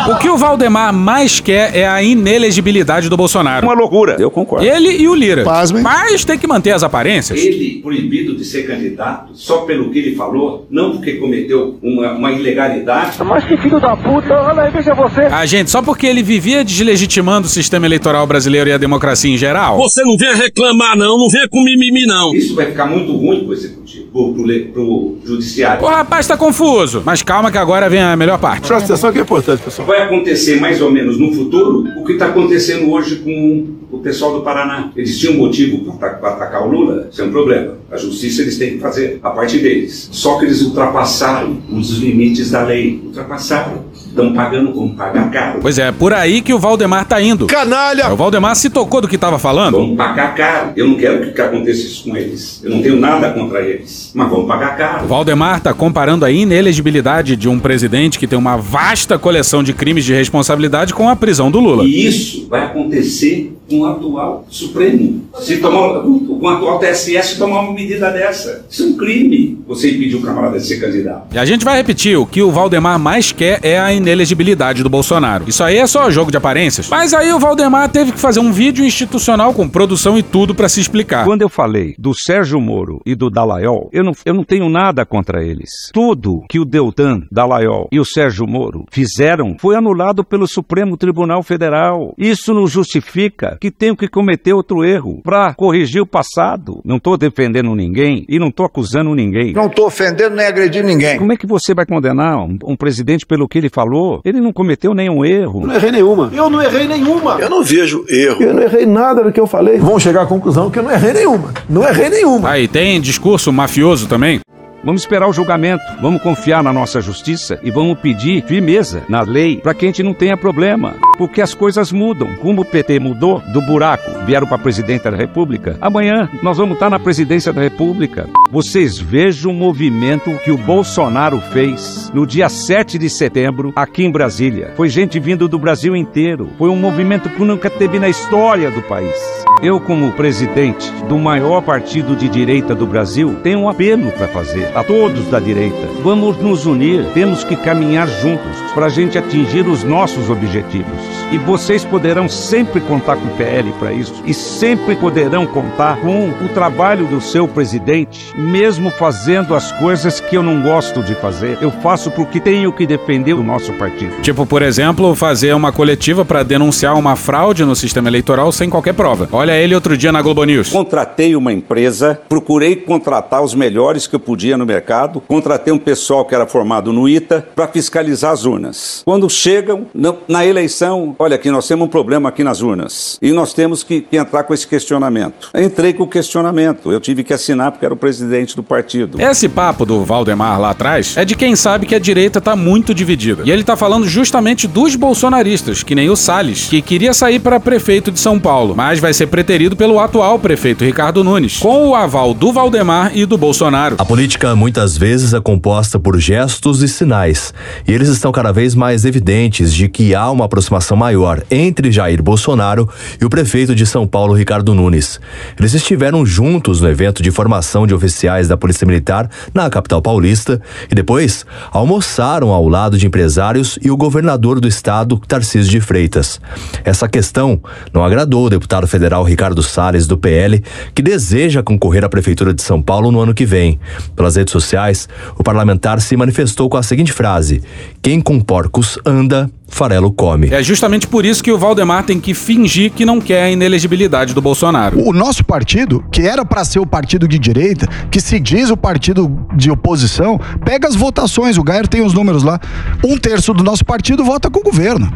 O 0.09 0.17
que 0.17 0.29
o 0.29 0.37
Valdemar 0.37 0.93
mais 0.93 1.39
quer 1.39 1.75
é 1.75 1.87
a 1.87 2.01
inelegibilidade 2.03 3.09
do 3.09 3.15
Bolsonaro. 3.15 3.65
Uma 3.65 3.73
loucura. 3.73 4.17
Eu 4.19 4.29
concordo. 4.29 4.65
Ele 4.65 4.89
e 5.01 5.07
o 5.07 5.15
Lira. 5.15 5.43
Mas 5.81 6.25
tem 6.25 6.37
que 6.37 6.45
manter 6.45 6.71
as 6.71 6.83
aparências. 6.83 7.39
Ele 7.39 7.79
proibido 7.81 8.35
de 8.35 8.45
ser 8.45 8.67
candidato 8.67 9.31
só 9.33 9.59
pelo 9.59 9.91
que 9.91 9.99
ele 9.99 10.15
falou, 10.15 10.67
não 10.69 10.93
porque 10.93 11.13
cometeu 11.13 11.77
uma, 11.81 12.11
uma 12.13 12.31
ilegalidade. 12.31 13.17
Mas 13.23 13.43
que 13.43 13.57
filho 13.57 13.79
da 13.79 13.95
puta, 13.95 14.33
olha 14.33 14.63
aí, 14.63 14.71
veja 14.71 14.93
você. 14.93 15.21
Ah, 15.21 15.45
gente, 15.45 15.69
só 15.69 15.81
porque 15.81 16.05
ele 16.05 16.23
vivia 16.23 16.63
deslegitimando 16.63 17.47
o 17.47 17.49
sistema 17.49 17.85
eleitoral 17.85 18.25
brasileiro 18.27 18.69
e 18.69 18.73
a 18.73 18.77
democracia 18.77 19.33
em 19.33 19.37
geral. 19.37 19.77
Você 19.77 20.03
não 20.03 20.17
venha 20.17 20.35
reclamar, 20.35 20.97
não, 20.97 21.17
não 21.17 21.29
venha 21.29 21.47
com 21.47 21.63
mimimi, 21.63 22.05
não. 22.05 22.33
Isso 22.33 22.55
vai 22.55 22.67
ficar 22.67 22.85
muito 22.85 23.11
ruim 23.15 23.43
pro 23.43 23.53
executivo, 23.53 24.07
pro, 24.11 24.33
pro, 24.33 24.65
pro 24.73 25.17
judiciário. 25.25 25.83
O 25.83 25.87
rapaz 25.87 26.27
tá 26.27 26.37
confuso. 26.37 27.01
Mas 27.05 27.21
calma 27.21 27.51
que 27.51 27.57
agora 27.57 27.89
vem 27.89 28.01
a 28.01 28.15
melhor 28.15 28.39
parte. 28.39 28.67
Presta 28.67 28.85
atenção 28.93 29.11
que 29.11 29.19
é 29.19 29.23
importante, 29.43 29.63
pessoal. 29.63 29.87
Vai 29.87 30.01
acontecer 30.01 30.59
mais 30.59 30.81
ou 30.81 30.89
menos 30.89 31.19
no 31.19 31.31
futuro 31.33 31.85
o 31.97 32.05
que 32.05 32.13
está 32.13 32.27
acontecendo 32.27 32.89
hoje 32.91 33.17
com 33.17 33.75
o 33.91 33.99
pessoal 33.99 34.33
do 34.33 34.41
Paraná. 34.41 34.91
Eles 34.95 35.19
tinham 35.19 35.35
motivo 35.35 35.93
para 35.97 36.17
atacar 36.17 36.65
o 36.65 36.71
Lula, 36.71 37.09
um 37.19 37.31
problema. 37.31 37.77
A 37.91 37.97
justiça 37.97 38.41
eles 38.41 38.57
têm 38.57 38.71
que 38.71 38.79
fazer 38.79 39.19
a 39.21 39.29
parte 39.29 39.59
deles. 39.59 40.09
Só 40.11 40.39
que 40.39 40.45
eles 40.45 40.61
ultrapassaram 40.61 41.57
os 41.71 41.97
limites 41.99 42.51
da 42.51 42.63
lei. 42.63 43.01
Ultrapassaram. 43.05 43.83
Estão 44.13 44.31
pagando 44.31 44.71
como 44.71 44.93
pagar 44.93 45.31
caro. 45.31 45.59
Pois 45.59 45.79
é, 45.79 45.91
por 45.91 46.13
aí 46.13 46.39
que 46.39 46.53
o 46.53 46.59
Valdemar 46.59 47.03
tá 47.03 47.19
indo. 47.19 47.47
Canalha! 47.47 48.13
O 48.13 48.15
Valdemar 48.15 48.55
se 48.55 48.69
tocou 48.69 49.01
do 49.01 49.07
que 49.07 49.17
tava 49.17 49.39
falando. 49.39 49.77
Vamos 49.77 49.97
pagar 49.97 50.35
caro. 50.35 50.69
Eu 50.75 50.87
não 50.87 50.95
quero 50.95 51.33
que 51.33 51.41
aconteça 51.41 51.81
isso 51.81 52.03
com 52.03 52.15
eles. 52.15 52.61
Eu 52.63 52.69
não 52.69 52.83
tenho 52.83 52.99
nada 52.99 53.31
contra 53.31 53.61
eles. 53.61 54.11
Mas 54.13 54.29
vamos 54.29 54.47
pagar 54.47 54.75
O 54.75 54.77
caro. 54.77 55.07
Valdemar 55.07 55.61
tá 55.61 55.73
comparando 55.73 56.25
a 56.25 56.29
inelegibilidade 56.29 57.35
de 57.35 57.49
um 57.49 57.57
presidente 57.57 58.19
que 58.19 58.27
tem 58.27 58.37
uma 58.37 58.55
vasta 58.55 59.17
coleção 59.17 59.63
de 59.63 59.73
crimes 59.73 60.05
de 60.05 60.13
responsabilidade 60.13 60.93
com 60.93 61.09
a 61.09 61.15
prisão 61.15 61.49
do 61.49 61.59
Lula. 61.59 61.83
E 61.83 62.05
isso 62.05 62.47
vai 62.47 62.65
acontecer 62.65 63.51
com 63.69 63.79
o 63.79 63.85
atual 63.85 64.45
Supremo. 64.49 65.23
Se 65.39 65.57
tomar, 65.57 66.01
com 66.01 66.39
o 66.41 66.47
atual 66.47 66.79
TSE, 66.79 67.21
se 67.23 67.37
tomar 67.37 67.61
uma 67.61 67.73
medida 67.73 68.11
dessa. 68.11 68.65
Isso 68.69 68.83
é 68.83 68.85
um 68.87 68.97
crime. 68.97 69.59
Você 69.67 69.91
impedir 69.91 70.15
o 70.15 70.21
camarada 70.21 70.59
de 70.59 70.65
ser 70.65 70.79
candidato. 70.79 71.33
E 71.33 71.37
a 71.37 71.45
gente 71.45 71.65
vai 71.65 71.77
repetir, 71.77 72.17
o 72.17 72.25
que 72.25 72.41
o 72.41 72.51
Valdemar 72.51 72.99
mais 72.99 73.31
quer 73.31 73.59
é 73.63 73.79
a 73.79 73.93
inelegibilidade 73.93 74.83
do 74.83 74.89
Bolsonaro. 74.89 75.45
Isso 75.47 75.63
aí 75.63 75.77
é 75.77 75.87
só 75.87 76.09
jogo 76.11 76.31
de 76.31 76.37
aparências. 76.37 76.89
Mas 76.89 77.13
aí 77.13 77.31
o 77.31 77.39
Valdemar 77.39 77.89
teve 77.89 78.11
que 78.11 78.19
fazer 78.19 78.39
um 78.39 78.51
vídeo 78.51 78.85
institucional 78.85 79.53
com 79.53 79.67
produção 79.67 80.17
e 80.17 80.23
tudo 80.23 80.53
pra 80.53 80.69
se 80.69 80.79
explicar. 80.79 81.25
Quando 81.25 81.41
eu 81.41 81.49
falei 81.49 81.95
do 81.97 82.13
Sérgio 82.13 82.59
Moro 82.59 83.01
e 83.05 83.15
do 83.15 83.29
Dalaiol, 83.29 83.89
eu 83.91 84.03
não, 84.03 84.13
eu 84.25 84.33
não 84.33 84.43
tenho 84.43 84.69
nada 84.69 85.05
contra 85.05 85.43
eles. 85.43 85.69
Tudo 85.93 86.43
que 86.49 86.59
o 86.59 86.65
Deltan, 86.65 87.23
Dalaiol 87.31 87.87
e 87.91 87.99
o 87.99 88.05
Sérgio 88.05 88.47
Moro 88.47 88.85
fizeram 88.91 89.55
foi 89.59 89.75
anulado 89.75 90.23
pelo 90.23 90.47
Supremo 90.47 90.97
Tribunal 90.97 91.43
Federal. 91.43 92.13
Isso 92.17 92.53
não 92.53 92.67
justifica 92.67 93.52
que 93.59 93.71
tenho 93.71 93.95
que 93.95 94.07
cometer 94.07 94.53
outro 94.53 94.83
erro 94.83 95.21
para 95.23 95.53
corrigir 95.53 96.01
o 96.01 96.05
passado. 96.07 96.81
Não 96.83 96.97
estou 96.97 97.17
defendendo 97.17 97.73
ninguém 97.75 98.25
e 98.27 98.39
não 98.39 98.47
estou 98.47 98.65
acusando 98.65 99.13
ninguém. 99.15 99.53
Não 99.53 99.69
tô 99.69 99.85
ofendendo 99.85 100.35
nem 100.35 100.45
agredindo 100.45 100.87
ninguém. 100.87 101.17
Como 101.17 101.33
é 101.33 101.37
que 101.37 101.47
você 101.47 101.73
vai 101.73 101.85
condenar 101.85 102.37
um, 102.37 102.57
um 102.63 102.75
presidente 102.75 103.25
pelo 103.25 103.47
que 103.47 103.57
ele 103.57 103.69
falou? 103.69 104.21
Ele 104.23 104.39
não 104.39 104.53
cometeu 104.53 104.93
nenhum 104.93 105.25
erro. 105.25 105.65
Não 105.65 105.75
errei 105.75 105.91
nenhuma. 105.91 106.31
Eu 106.33 106.49
não 106.49 106.61
errei 106.61 106.87
nenhuma. 106.87 107.37
Eu 107.39 107.49
não 107.49 107.63
vejo 107.63 108.05
erro. 108.09 108.41
Eu 108.41 108.53
não 108.53 108.63
errei 108.63 108.85
nada 108.85 109.23
do 109.23 109.31
que 109.31 109.39
eu 109.39 109.47
falei. 109.47 109.77
Vão 109.77 109.99
chegar 109.99 110.23
à 110.23 110.25
conclusão 110.25 110.69
que 110.69 110.79
eu 110.79 110.83
não 110.83 110.91
errei 110.91 111.13
nenhuma. 111.13 111.53
Não 111.69 111.87
errei 111.87 112.09
nenhuma. 112.09 112.49
Aí 112.49 112.67
tem 112.67 112.99
discurso 113.01 113.51
mafioso 113.51 114.07
também. 114.07 114.39
Vamos 114.83 115.03
esperar 115.03 115.29
o 115.29 115.33
julgamento, 115.33 115.81
vamos 116.01 116.21
confiar 116.21 116.61
na 116.61 116.73
nossa 116.73 116.99
justiça 116.99 117.57
e 117.63 117.71
vamos 117.71 117.97
pedir 117.99 118.43
firmeza 118.43 119.03
na 119.07 119.21
lei 119.21 119.57
para 119.57 119.73
que 119.73 119.85
a 119.85 119.87
gente 119.87 120.03
não 120.03 120.13
tenha 120.13 120.35
problema. 120.35 120.95
Porque 121.17 121.41
as 121.41 121.53
coisas 121.53 121.91
mudam. 121.91 122.35
Como 122.41 122.61
o 122.61 122.65
PT 122.65 122.99
mudou 122.99 123.39
do 123.53 123.61
buraco, 123.61 124.25
vieram 124.25 124.45
para 124.45 124.57
a 124.57 124.59
presidência 124.59 125.09
da 125.09 125.15
República, 125.15 125.77
amanhã 125.79 126.29
nós 126.41 126.57
vamos 126.57 126.73
estar 126.73 126.89
na 126.89 126.99
presidência 126.99 127.53
da 127.53 127.61
República. 127.61 128.27
Vocês 128.51 128.99
vejam 128.99 129.51
o 129.51 129.55
movimento 129.55 130.37
que 130.39 130.51
o 130.51 130.57
Bolsonaro 130.57 131.39
fez 131.39 132.11
no 132.13 132.27
dia 132.27 132.49
7 132.49 132.97
de 132.97 133.09
setembro 133.09 133.71
aqui 133.77 134.03
em 134.03 134.11
Brasília. 134.11 134.73
Foi 134.75 134.89
gente 134.89 135.17
vindo 135.17 135.47
do 135.47 135.57
Brasil 135.57 135.95
inteiro. 135.95 136.49
Foi 136.57 136.69
um 136.69 136.75
movimento 136.75 137.29
que 137.29 137.41
nunca 137.41 137.69
teve 137.69 137.99
na 137.99 138.09
história 138.09 138.69
do 138.69 138.81
país. 138.81 139.15
Eu, 139.61 139.79
como 139.79 140.11
presidente 140.11 140.91
do 141.07 141.17
maior 141.17 141.61
partido 141.61 142.17
de 142.17 142.27
direita 142.27 142.75
do 142.75 142.85
Brasil, 142.85 143.39
tenho 143.41 143.59
um 143.59 143.69
apelo 143.69 144.11
para 144.11 144.27
fazer 144.27 144.72
a 144.75 144.83
todos 144.83 145.27
da 145.27 145.39
direita. 145.39 145.87
Vamos 146.03 146.37
nos 146.37 146.65
unir, 146.65 147.05
temos 147.13 147.43
que 147.43 147.55
caminhar 147.55 148.07
juntos 148.07 148.57
para 148.73 148.87
a 148.87 148.89
gente 148.89 149.17
atingir 149.17 149.67
os 149.67 149.83
nossos 149.83 150.29
objetivos. 150.29 150.91
E 151.31 151.37
vocês 151.37 151.85
poderão 151.85 152.27
sempre 152.27 152.81
contar 152.81 153.15
com 153.15 153.27
o 153.27 153.37
PL 153.37 153.71
para 153.79 153.91
isso 153.91 154.13
e 154.25 154.33
sempre 154.33 154.95
poderão 154.95 155.45
contar 155.45 155.97
com 155.97 156.29
o 156.29 156.49
trabalho 156.53 157.05
do 157.07 157.21
seu 157.21 157.47
presidente, 157.47 158.33
mesmo 158.35 158.89
fazendo 158.89 159.55
as 159.55 159.71
coisas 159.73 160.19
que 160.19 160.35
eu 160.35 160.43
não 160.43 160.61
gosto 160.61 161.01
de 161.03 161.15
fazer. 161.15 161.57
Eu 161.61 161.71
faço 161.71 162.11
porque 162.11 162.39
tenho 162.39 162.71
que 162.71 162.85
defender 162.85 163.33
o 163.33 163.43
nosso 163.43 163.73
partido. 163.73 164.21
Tipo, 164.21 164.45
por 164.45 164.61
exemplo, 164.61 165.15
fazer 165.15 165.53
uma 165.53 165.71
coletiva 165.71 166.25
pra 166.25 166.43
denunciar 166.43 166.97
uma 166.97 167.15
fraude 167.15 167.65
no 167.65 167.75
sistema 167.75 168.09
eleitoral 168.09 168.51
sem 168.51 168.69
qualquer 168.69 168.93
prova. 168.93 169.27
Olha 169.31 169.57
ele 169.57 169.75
outro 169.75 169.97
dia 169.97 170.11
na 170.11 170.21
Globo 170.21 170.43
News. 170.43 170.69
Contratei 170.69 171.35
uma 171.35 171.51
empresa, 171.51 172.19
procurei 172.27 172.75
contratar 172.75 173.43
os 173.43 173.53
melhores 173.53 174.07
que 174.07 174.15
eu 174.15 174.19
podia 174.19 174.57
no 174.57 174.62
mercado, 174.65 175.21
contratei 175.27 175.73
um 175.73 175.77
pessoal 175.77 176.25
que 176.25 176.35
era 176.35 176.45
formado 176.45 176.93
no 176.93 177.07
ITA 177.07 177.47
para 177.55 177.67
fiscalizar 177.67 178.31
as 178.31 178.45
urnas. 178.45 179.01
Quando 179.05 179.29
chegam 179.29 179.87
na, 179.93 180.13
na 180.27 180.45
eleição, 180.45 181.15
olha 181.19 181.35
aqui, 181.35 181.49
nós 181.49 181.67
temos 181.67 181.85
um 181.85 181.89
problema 181.89 182.29
aqui 182.29 182.43
nas 182.43 182.61
urnas 182.61 183.17
e 183.21 183.31
nós 183.31 183.53
temos 183.53 183.83
que, 183.83 184.01
que 184.01 184.17
entrar 184.17 184.43
com 184.43 184.53
esse 184.53 184.67
questionamento. 184.67 185.49
Eu 185.53 185.63
entrei 185.63 185.93
com 185.93 186.03
o 186.03 186.07
questionamento, 186.07 186.91
eu 186.91 186.99
tive 186.99 187.23
que 187.23 187.33
assinar 187.33 187.71
porque 187.71 187.85
era 187.85 187.93
o 187.93 187.97
presidente 187.97 188.55
do 188.55 188.63
partido. 188.63 189.21
Esse 189.21 189.47
papo 189.49 189.85
do 189.85 190.03
Valdemar 190.03 190.59
lá 190.59 190.71
atrás 190.71 191.15
é 191.17 191.25
de 191.25 191.35
quem 191.35 191.55
sabe 191.55 191.85
que 191.85 191.95
a 191.95 191.99
direita 191.99 192.41
tá 192.41 192.55
muito 192.55 192.93
dividida. 192.93 193.43
E 193.45 193.51
ele 193.51 193.63
tá 193.63 193.75
falando 193.75 194.07
justamente 194.07 194.67
dos 194.67 194.95
bolsonaristas, 194.95 195.83
que 195.83 195.95
nem 195.95 196.09
o 196.09 196.15
Salles, 196.15 196.67
que 196.67 196.81
queria 196.81 197.13
sair 197.13 197.39
para 197.39 197.59
prefeito 197.59 198.11
de 198.11 198.19
São 198.19 198.39
Paulo, 198.39 198.75
mas 198.75 198.99
vai 198.99 199.13
ser 199.13 199.27
preterido 199.27 199.75
pelo 199.75 199.99
atual 199.99 200.39
prefeito 200.39 200.83
Ricardo 200.83 201.23
Nunes, 201.23 201.57
com 201.57 201.87
o 201.87 201.95
aval 201.95 202.33
do 202.33 202.51
Valdemar 202.51 203.11
e 203.15 203.25
do 203.25 203.37
Bolsonaro. 203.37 203.95
A 203.97 204.05
política 204.05 204.52
muitas 204.55 204.97
vezes 204.97 205.33
é 205.33 205.39
composta 205.39 205.99
por 205.99 206.19
gestos 206.19 206.81
e 206.81 206.87
sinais, 206.87 207.53
e 207.87 207.93
eles 207.93 208.09
estão 208.09 208.31
cada 208.31 208.51
vez 208.51 208.75
mais 208.75 209.05
evidentes 209.05 209.73
de 209.73 209.87
que 209.87 210.13
há 210.15 210.29
uma 210.29 210.45
aproximação 210.45 210.95
maior 210.95 211.43
entre 211.49 211.91
Jair 211.91 212.21
Bolsonaro 212.21 212.89
e 213.19 213.25
o 213.25 213.29
prefeito 213.29 213.75
de 213.75 213.85
São 213.85 214.07
Paulo, 214.07 214.33
Ricardo 214.33 214.73
Nunes. 214.73 215.19
Eles 215.57 215.73
estiveram 215.73 216.25
juntos 216.25 216.81
no 216.81 216.89
evento 216.89 217.23
de 217.23 217.31
formação 217.31 217.87
de 217.87 217.93
oficiais 217.93 218.47
da 218.47 218.57
Polícia 218.57 218.85
Militar 218.85 219.29
na 219.53 219.69
capital 219.69 220.01
paulista 220.01 220.61
e 220.91 220.95
depois 220.95 221.45
almoçaram 221.71 222.49
ao 222.49 222.67
lado 222.67 222.97
de 222.97 223.07
empresários 223.07 223.77
e 223.81 223.89
o 223.89 223.97
governador 223.97 224.59
do 224.59 224.67
estado, 224.67 225.17
Tarcísio 225.27 225.71
de 225.71 225.81
Freitas. 225.81 226.39
Essa 226.83 227.07
questão 227.07 227.61
não 227.93 228.03
agradou 228.03 228.45
o 228.45 228.49
deputado 228.49 228.87
federal 228.87 229.23
Ricardo 229.23 229.61
Salles, 229.63 230.07
do 230.07 230.17
PL, 230.17 230.63
que 230.93 231.01
deseja 231.01 231.63
concorrer 231.63 232.03
à 232.03 232.09
Prefeitura 232.09 232.53
de 232.53 232.61
São 232.61 232.81
Paulo 232.81 233.11
no 233.11 233.19
ano 233.19 233.33
que 233.33 233.45
vem. 233.45 233.79
Pelas 234.15 234.37
redes 234.43 234.51
sociais, 234.51 235.09
o 235.37 235.43
parlamentar 235.43 235.99
se 236.01 236.15
manifestou 236.15 236.69
com 236.69 236.77
a 236.77 236.83
seguinte 236.83 237.11
frase: 237.11 237.63
Quem 238.01 238.21
com 238.21 238.39
porcos 238.39 238.99
anda, 239.05 239.49
farelo 239.67 240.11
come. 240.11 240.49
É 240.51 240.61
justamente 240.61 241.07
por 241.07 241.25
isso 241.25 241.43
que 241.43 241.51
o 241.51 241.57
Valdemar 241.57 242.03
tem 242.03 242.19
que 242.19 242.33
fingir 242.33 242.91
que 242.91 243.05
não 243.05 243.19
quer 243.19 243.43
a 243.43 243.49
inelegibilidade 243.49 244.33
do 244.33 244.41
Bolsonaro. 244.41 245.01
O 245.01 245.11
nosso 245.11 245.43
partido, 245.43 246.03
que 246.11 246.21
era 246.21 246.45
para 246.45 246.63
ser 246.63 246.79
o 246.79 246.85
partido 246.85 247.27
de 247.27 247.39
direita, 247.39 247.87
que 248.11 248.19
se 248.19 248.39
diz 248.39 248.69
o 248.69 248.77
partido 248.77 249.47
de 249.55 249.71
oposição, 249.71 250.39
pega 250.63 250.87
as 250.87 250.95
votações, 250.95 251.57
o 251.57 251.63
Gair 251.63 251.87
tem 251.87 252.05
os 252.05 252.13
números 252.13 252.43
lá. 252.43 252.59
Um 253.03 253.17
terço 253.17 253.53
do 253.53 253.63
nosso 253.63 253.83
partido 253.83 254.23
vota 254.23 254.49
com 254.49 254.59
o 254.59 254.63
governo. 254.63 255.11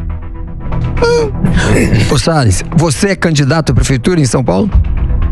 Ô 2.10 2.18
Salles, 2.18 2.64
você 2.76 3.10
é 3.10 3.16
candidato 3.16 3.70
à 3.70 3.74
prefeitura 3.74 4.20
em 4.20 4.24
São 4.24 4.42
Paulo? 4.42 4.68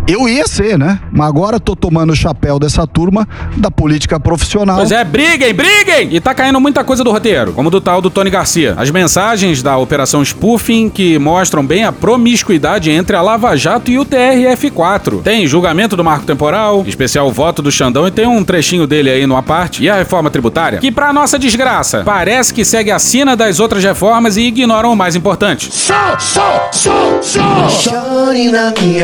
Eu 0.08 0.28
ia 0.28 0.46
ser, 0.46 0.78
né? 0.78 1.00
Mas 1.10 1.26
agora 1.26 1.58
tô 1.58 1.74
tomando 1.74 2.12
o 2.12 2.16
chapéu 2.16 2.60
dessa 2.60 2.86
turma 2.86 3.26
da 3.56 3.72
política 3.72 4.20
profissional. 4.20 4.76
Pois 4.76 4.92
é, 4.92 5.02
briguem, 5.02 5.52
briguem! 5.52 6.14
E 6.14 6.20
tá 6.20 6.32
caindo 6.32 6.60
muita 6.60 6.84
coisa 6.84 7.02
do 7.02 7.10
roteiro, 7.10 7.52
como 7.52 7.70
do 7.70 7.80
tal 7.80 8.00
do 8.00 8.08
Tony 8.08 8.30
Garcia. 8.30 8.74
As 8.76 8.88
mensagens 8.88 9.64
da 9.64 9.76
Operação 9.76 10.24
Spoofing 10.24 10.90
que 10.90 11.18
mostram 11.18 11.66
bem 11.66 11.84
a 11.84 11.90
promiscuidade 11.90 12.88
entre 12.88 13.16
a 13.16 13.20
Lava 13.20 13.56
Jato 13.56 13.90
e 13.90 13.98
o 13.98 14.04
TRF-4. 14.04 15.22
Tem 15.22 15.44
julgamento 15.44 15.96
do 15.96 16.04
marco 16.04 16.24
temporal, 16.24 16.84
especial 16.86 17.32
voto 17.32 17.60
do 17.60 17.72
Xandão 17.72 18.06
e 18.06 18.12
tem 18.12 18.28
um 18.28 18.44
trechinho 18.44 18.86
dele 18.86 19.10
aí 19.10 19.26
numa 19.26 19.42
parte. 19.42 19.82
E 19.82 19.90
a 19.90 19.96
reforma 19.96 20.30
tributária, 20.30 20.78
que 20.78 20.92
pra 20.92 21.12
nossa 21.12 21.36
desgraça, 21.36 22.02
parece 22.04 22.54
que 22.54 22.64
segue 22.64 22.92
a 22.92 22.98
sina 23.00 23.34
das 23.34 23.58
outras 23.58 23.82
reformas 23.82 24.36
e 24.36 24.42
ignoram 24.42 24.92
o 24.92 24.96
mais 24.96 25.16
importante. 25.16 25.68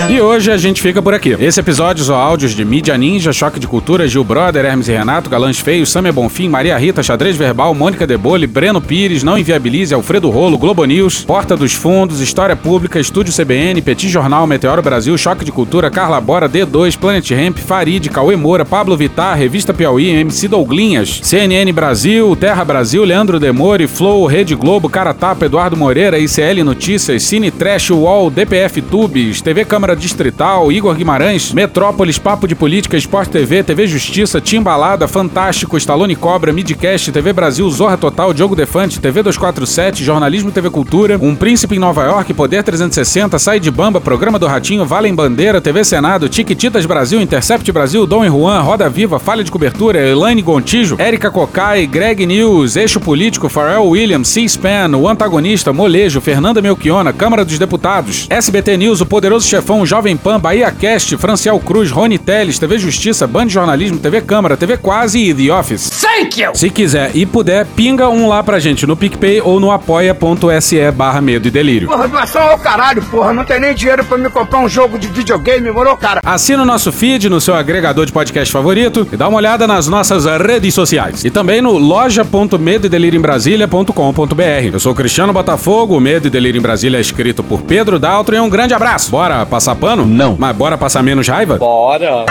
E 0.08 0.20
hoje 0.20 0.52
a 0.52 0.56
gente 0.56 0.80
fica 0.80 0.91
por 1.00 1.14
aqui. 1.14 1.36
Esse 1.38 1.60
episódio 1.60 2.04
são 2.04 2.16
áudios 2.16 2.56
de 2.56 2.64
Mídia 2.64 2.98
Ninja, 2.98 3.32
Choque 3.32 3.60
de 3.60 3.68
Cultura, 3.68 4.08
Gil 4.08 4.24
Brother, 4.24 4.64
Hermes 4.64 4.88
e 4.88 4.92
Renato, 4.92 5.30
Galãs 5.30 5.60
Feios, 5.60 5.90
Samia 5.90 6.12
Bonfim, 6.12 6.48
Maria 6.48 6.76
Rita, 6.76 7.02
Xadrez 7.02 7.36
Verbal, 7.36 7.72
Mônica 7.74 8.06
Debole, 8.06 8.46
Breno 8.46 8.80
Pires, 8.80 9.22
Não 9.22 9.38
Inviabilize, 9.38 9.94
Alfredo 9.94 10.28
Rolo, 10.28 10.58
Globo 10.58 10.84
News, 10.84 11.24
Porta 11.24 11.56
dos 11.56 11.72
Fundos, 11.72 12.20
História 12.20 12.56
Pública, 12.56 12.98
Estúdio 12.98 13.32
CBN, 13.32 13.80
Petit 13.80 14.08
Jornal, 14.08 14.46
Meteoro 14.46 14.82
Brasil, 14.82 15.16
Choque 15.16 15.44
de 15.44 15.52
Cultura, 15.52 15.90
Carla 15.90 16.20
Bora, 16.20 16.48
D2, 16.48 16.98
Planet 16.98 17.30
Ramp, 17.30 17.58
Farid, 17.58 18.08
Cauê 18.08 18.34
Moura, 18.34 18.64
Pablo 18.64 18.96
Vittar, 18.96 19.38
Revista 19.38 19.72
Piauí, 19.72 20.10
MC 20.10 20.48
Douglinhas, 20.48 21.20
CNN 21.22 21.72
Brasil, 21.72 22.34
Terra 22.34 22.64
Brasil, 22.64 23.04
Leandro 23.04 23.38
Demore, 23.38 23.86
Flow, 23.86 24.26
Rede 24.26 24.56
Globo, 24.56 24.88
Cara 24.88 25.14
Tapa, 25.14 25.46
Eduardo 25.46 25.76
Moreira, 25.76 26.18
ICL 26.18 26.64
Notícias, 26.64 27.22
Cine 27.22 27.50
Trash, 27.50 27.90
UOL, 27.90 28.30
DPF 28.30 28.82
Tubes, 28.82 29.40
TV 29.40 29.64
Câmara 29.64 29.94
Distrital, 29.94 30.72
Igor 30.72 30.81
Guimarães, 30.90 31.52
Metrópolis, 31.52 32.18
Papo 32.18 32.48
de 32.48 32.54
Política, 32.54 32.96
Esporte 32.96 33.30
TV, 33.30 33.62
TV 33.62 33.86
Justiça, 33.86 34.40
Timbalada, 34.40 35.06
Fantástico, 35.06 35.76
Stallone 35.76 36.16
Cobra, 36.16 36.52
Midcast, 36.52 37.12
TV 37.12 37.32
Brasil, 37.32 37.70
Zorra 37.70 37.96
Total, 37.96 38.34
Diogo 38.34 38.56
Defante, 38.56 38.98
TV 38.98 39.22
247, 39.22 40.02
Jornalismo 40.02 40.50
TV 40.50 40.68
Cultura, 40.70 41.16
Um 41.22 41.36
Príncipe 41.36 41.76
em 41.76 41.78
Nova 41.78 42.02
York, 42.04 42.34
Poder 42.34 42.64
360, 42.64 43.38
Sai 43.38 43.60
de 43.60 43.70
Bamba, 43.70 44.00
Programa 44.00 44.38
do 44.38 44.46
Ratinho, 44.46 44.84
Valem 44.84 45.14
Bandeira, 45.14 45.60
TV 45.60 45.84
Senado, 45.84 46.28
Tiquititas 46.28 46.84
Brasil, 46.84 47.20
Intercept 47.20 47.70
Brasil, 47.70 48.06
Dom 48.06 48.24
e 48.24 48.28
Juan, 48.28 48.60
Roda 48.62 48.88
Viva, 48.88 49.20
Falha 49.20 49.44
de 49.44 49.52
Cobertura, 49.52 50.00
Elaine 50.00 50.42
Gontijo, 50.42 50.96
Érica 50.98 51.30
Cocai, 51.30 51.86
Greg 51.86 52.26
News, 52.26 52.74
Eixo 52.76 52.98
Político, 52.98 53.48
Pharrell 53.48 53.86
Williams, 53.86 54.28
C-SPAN, 54.28 54.96
O 54.96 55.08
Antagonista, 55.08 55.72
Molejo, 55.72 56.20
Fernanda 56.20 56.60
Melchiona, 56.60 57.12
Câmara 57.12 57.44
dos 57.44 57.58
Deputados, 57.58 58.26
SBT 58.28 58.76
News, 58.76 59.00
O 59.00 59.06
Poderoso 59.06 59.46
Chefão, 59.46 59.86
Jovem 59.86 60.16
Pan, 60.16 60.40
Bahia 60.40 60.71
Cast, 60.72 61.16
Franciel 61.16 61.58
Cruz, 61.60 61.90
Rony 61.90 62.18
Teles, 62.18 62.58
TV 62.58 62.78
Justiça, 62.78 63.26
Band 63.26 63.48
Jornalismo, 63.48 63.98
TV 63.98 64.20
Câmara, 64.20 64.56
TV 64.56 64.76
Quase 64.76 65.18
e 65.18 65.34
The 65.34 65.52
Office. 65.52 65.90
Thank 66.00 66.40
you! 66.40 66.50
Se 66.54 66.70
quiser 66.70 67.10
e 67.14 67.26
puder, 67.26 67.66
pinga 67.66 68.08
um 68.08 68.28
lá 68.28 68.42
pra 68.42 68.58
gente 68.58 68.86
no 68.86 68.96
PicPay 68.96 69.40
ou 69.40 69.60
no 69.60 69.70
apoia.se 69.70 70.90
barra 70.92 71.20
medo 71.20 71.48
e 71.48 71.50
delírio. 71.50 71.88
Porra, 71.88 72.08
doação 72.08 72.42
ao 72.42 72.58
caralho, 72.58 73.02
porra. 73.02 73.32
Não 73.32 73.44
tem 73.44 73.60
nem 73.60 73.74
dinheiro 73.74 74.04
pra 74.04 74.18
me 74.18 74.30
comprar 74.30 74.60
um 74.60 74.68
jogo 74.68 74.98
de 74.98 75.08
videogame, 75.08 75.70
morou, 75.70 75.96
cara? 75.96 76.20
Assina 76.24 76.62
o 76.62 76.66
nosso 76.66 76.92
feed 76.92 77.28
no 77.28 77.40
seu 77.40 77.54
agregador 77.54 78.06
de 78.06 78.12
podcast 78.12 78.52
favorito 78.52 79.06
e 79.12 79.16
dá 79.16 79.28
uma 79.28 79.38
olhada 79.38 79.66
nas 79.66 79.88
nossas 79.88 80.24
redes 80.24 80.74
sociais. 80.74 81.24
E 81.24 81.30
também 81.30 81.60
no 81.60 81.76
loja.medoedelirioembrasilha.com.br. 81.78 84.70
Eu 84.72 84.80
sou 84.80 84.94
Cristiano 84.94 85.32
Botafogo, 85.32 85.96
o 85.96 86.00
Medo 86.00 86.26
e 86.26 86.30
Delírio 86.30 86.58
em 86.58 86.62
Brasília 86.62 86.98
é 86.98 87.00
escrito 87.00 87.42
por 87.42 87.62
Pedro 87.62 87.98
Daltro 87.98 88.36
e 88.36 88.40
um 88.40 88.48
grande 88.48 88.74
abraço. 88.74 89.10
Bora 89.10 89.44
passar 89.46 89.74
pano? 89.74 90.06
Não. 90.06 90.36
Mas 90.38 90.56
bora 90.62 90.78
passar 90.78 91.02
menos 91.02 91.26
raiva? 91.26 91.58
Bora. 91.58 92.24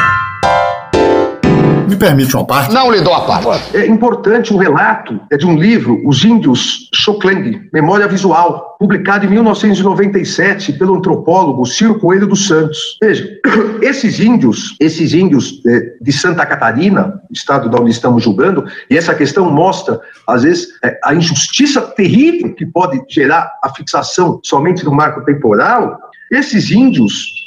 Me 1.85 1.97
permite 1.97 2.33
uma 2.33 2.45
parte? 2.45 2.73
Não 2.73 2.89
lhe 2.89 3.01
dou 3.01 3.13
a 3.13 3.25
parte. 3.25 3.75
É 3.75 3.85
importante 3.85 4.53
um 4.53 4.57
relato 4.57 5.19
é 5.29 5.35
de 5.35 5.45
um 5.45 5.57
livro, 5.57 6.01
Os 6.07 6.23
Índios 6.23 6.89
Xokleng, 6.95 7.67
Memória 7.73 8.07
Visual, 8.07 8.77
publicado 8.79 9.25
em 9.25 9.29
1997 9.31 10.71
pelo 10.71 10.95
antropólogo 10.95 11.65
Ciro 11.65 11.99
Coelho 11.99 12.25
dos 12.25 12.47
Santos. 12.47 12.97
Veja, 13.03 13.27
esses 13.83 14.21
índios, 14.21 14.77
esses 14.79 15.13
índios 15.13 15.61
é, 15.67 15.95
de 15.99 16.13
Santa 16.13 16.45
Catarina, 16.45 17.21
estado 17.29 17.69
de 17.69 17.75
onde 17.75 17.91
estamos 17.91 18.23
julgando, 18.23 18.63
e 18.89 18.97
essa 18.97 19.13
questão 19.13 19.51
mostra, 19.51 19.99
às 20.25 20.43
vezes, 20.43 20.69
é, 20.81 20.97
a 21.03 21.13
injustiça 21.13 21.81
terrível 21.81 22.55
que 22.55 22.65
pode 22.65 23.03
gerar 23.09 23.51
a 23.61 23.67
fixação 23.73 24.39
somente 24.41 24.85
do 24.85 24.93
marco 24.93 25.21
temporal. 25.25 25.99
Esses 26.31 26.71
índios 26.71 27.40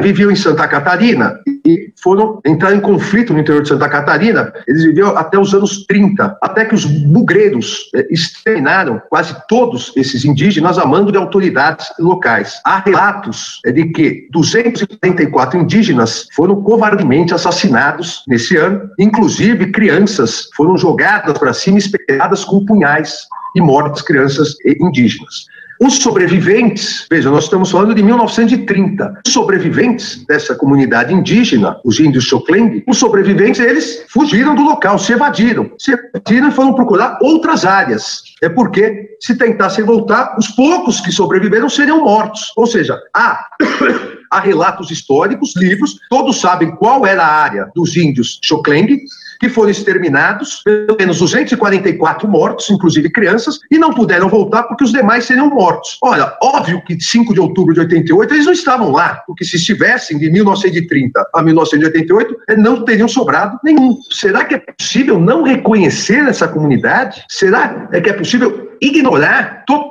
viviam 0.00 0.30
em 0.30 0.36
Santa 0.36 0.66
Catarina 0.66 1.40
e 1.64 1.92
foram 2.02 2.40
entrar 2.44 2.74
em 2.74 2.80
conflito 2.80 3.32
no 3.32 3.40
interior 3.40 3.62
de 3.62 3.68
Santa 3.68 3.88
Catarina. 3.88 4.52
Eles 4.66 4.84
viviam 4.84 5.16
até 5.16 5.38
os 5.38 5.54
anos 5.54 5.84
30, 5.86 6.38
até 6.40 6.64
que 6.64 6.74
os 6.74 6.84
bugreiros 6.84 7.90
eh, 7.94 8.06
exterminaram 8.10 9.00
quase 9.10 9.36
todos 9.48 9.92
esses 9.96 10.24
indígenas 10.24 10.78
a 10.78 10.86
mando 10.86 11.12
de 11.12 11.18
autoridades 11.18 11.86
locais. 11.98 12.60
Há 12.64 12.78
relatos 12.78 13.60
eh, 13.64 13.72
de 13.72 13.86
que 13.86 14.28
244 14.30 15.60
indígenas 15.60 16.26
foram 16.34 16.62
covardemente 16.62 17.34
assassinados 17.34 18.22
nesse 18.26 18.56
ano, 18.56 18.90
inclusive 18.98 19.70
crianças 19.70 20.48
foram 20.54 20.76
jogadas 20.76 21.36
para 21.36 21.52
cima 21.52 21.78
espelhadas 21.78 22.44
com 22.44 22.64
punhais 22.64 23.26
e 23.54 23.60
mortas 23.60 24.02
crianças 24.02 24.54
indígenas. 24.64 25.46
Os 25.82 25.96
sobreviventes, 25.96 27.06
veja, 27.10 27.30
nós 27.30 27.44
estamos 27.44 27.70
falando 27.70 27.94
de 27.94 28.02
1930. 28.02 29.22
Os 29.26 29.32
sobreviventes 29.32 30.26
dessa 30.26 30.54
comunidade 30.54 31.14
indígena, 31.14 31.80
os 31.82 31.98
índios 31.98 32.24
Xokleng, 32.24 32.84
os 32.86 32.98
sobreviventes, 32.98 33.60
eles 33.60 34.04
fugiram 34.08 34.54
do 34.54 34.62
local, 34.62 34.98
se 34.98 35.14
evadiram. 35.14 35.70
Se 35.78 35.92
evadiram 35.92 36.50
e 36.50 36.52
foram 36.52 36.74
procurar 36.74 37.18
outras 37.22 37.64
áreas. 37.64 38.22
É 38.42 38.48
porque, 38.50 39.16
se 39.20 39.34
tentassem 39.36 39.82
voltar, 39.82 40.36
os 40.38 40.48
poucos 40.48 41.00
que 41.00 41.10
sobreviveram 41.10 41.70
seriam 41.70 42.04
mortos. 42.04 42.52
Ou 42.58 42.66
seja, 42.66 43.00
há. 43.16 43.46
Há 44.32 44.38
relatos 44.38 44.92
históricos, 44.92 45.54
livros, 45.56 45.98
todos 46.08 46.40
sabem 46.40 46.70
qual 46.76 47.04
era 47.04 47.20
a 47.20 47.42
área 47.42 47.68
dos 47.74 47.96
índios 47.96 48.38
Xokleng, 48.44 49.00
que 49.40 49.48
foram 49.48 49.70
exterminados, 49.70 50.62
pelo 50.62 50.96
menos 50.98 51.18
244 51.18 52.28
mortos, 52.28 52.68
inclusive 52.68 53.10
crianças, 53.10 53.58
e 53.70 53.78
não 53.78 53.94
puderam 53.94 54.28
voltar 54.28 54.64
porque 54.64 54.84
os 54.84 54.92
demais 54.92 55.24
seriam 55.24 55.48
mortos. 55.48 55.98
Olha, 56.02 56.36
óbvio 56.42 56.82
que 56.84 57.00
5 57.00 57.32
de 57.32 57.40
outubro 57.40 57.72
de 57.72 57.80
88 57.80 58.34
eles 58.34 58.46
não 58.46 58.52
estavam 58.52 58.92
lá, 58.92 59.22
porque 59.26 59.44
se 59.44 59.56
estivessem 59.56 60.18
de 60.18 60.30
1930 60.30 61.26
a 61.34 61.42
1988, 61.42 62.36
eh, 62.48 62.56
não 62.56 62.84
teriam 62.84 63.08
sobrado 63.08 63.58
nenhum. 63.64 63.96
Será 64.10 64.44
que 64.44 64.54
é 64.54 64.58
possível 64.58 65.18
não 65.18 65.42
reconhecer 65.42 66.26
essa 66.28 66.46
comunidade? 66.46 67.24
Será 67.28 67.88
que 67.88 68.10
é 68.10 68.12
possível 68.12 68.70
ignorar 68.80 69.64
totalmente 69.66 69.89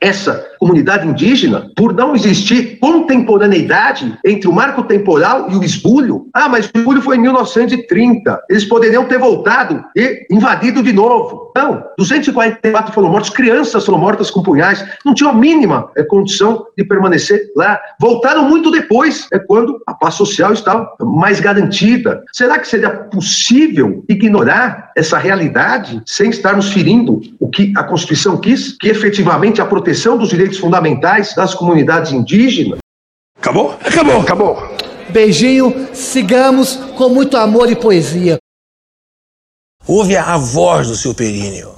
essa 0.00 0.46
comunidade 0.60 1.06
indígena 1.06 1.70
por 1.76 1.92
não 1.92 2.14
existir 2.14 2.78
contemporaneidade 2.78 4.16
entre 4.24 4.48
o 4.48 4.52
marco 4.52 4.84
temporal 4.84 5.50
e 5.50 5.56
o 5.56 5.64
esbulho? 5.64 6.28
Ah, 6.32 6.48
mas 6.48 6.66
o 6.66 6.78
esbulho 6.78 7.02
foi 7.02 7.16
em 7.16 7.20
1930. 7.20 8.42
Eles 8.48 8.64
poderiam 8.64 9.04
ter 9.06 9.18
voltado 9.18 9.84
e 9.96 10.26
invadido 10.30 10.82
de 10.82 10.92
novo. 10.92 11.52
Não, 11.56 11.84
244 11.96 12.92
foram 12.92 13.10
mortos, 13.10 13.30
crianças 13.30 13.84
foram 13.84 13.98
mortas 13.98 14.30
com 14.30 14.42
punhais, 14.42 14.84
não 15.04 15.14
tinham 15.14 15.30
a 15.30 15.34
mínima 15.34 15.90
é, 15.96 16.02
condição 16.02 16.66
de 16.76 16.84
permanecer 16.84 17.50
lá. 17.56 17.80
Voltaram 18.00 18.48
muito 18.48 18.70
depois, 18.70 19.28
é 19.32 19.38
quando 19.38 19.80
a 19.86 19.94
paz 19.94 20.14
social 20.14 20.52
estava 20.52 20.88
mais 21.00 21.40
garantida. 21.40 22.22
Será 22.32 22.58
que 22.58 22.68
seria 22.68 22.90
possível 22.90 24.04
ignorar 24.08 24.92
essa 24.96 25.18
realidade 25.18 26.02
sem 26.06 26.30
estarmos 26.30 26.72
ferindo 26.72 27.20
o 27.40 27.48
que 27.48 27.72
a 27.76 27.84
Constituição 27.84 28.36
quis, 28.36 28.76
que 28.76 28.90
efetivamente 29.24 29.62
a 29.62 29.66
proteção 29.66 30.18
dos 30.18 30.28
direitos 30.28 30.58
fundamentais 30.58 31.34
das 31.34 31.54
comunidades 31.54 32.12
indígenas? 32.12 32.78
Acabou? 33.38 33.72
Acabou, 33.80 34.20
acabou. 34.20 34.56
Beijinho, 35.08 35.88
sigamos 35.94 36.76
com 36.96 37.08
muito 37.08 37.36
amor 37.36 37.70
e 37.70 37.76
poesia. 37.76 38.36
Ouve 39.86 40.16
a 40.16 40.36
voz 40.36 40.88
do 40.88 40.96
seu 40.96 41.14
períneo. 41.14 41.74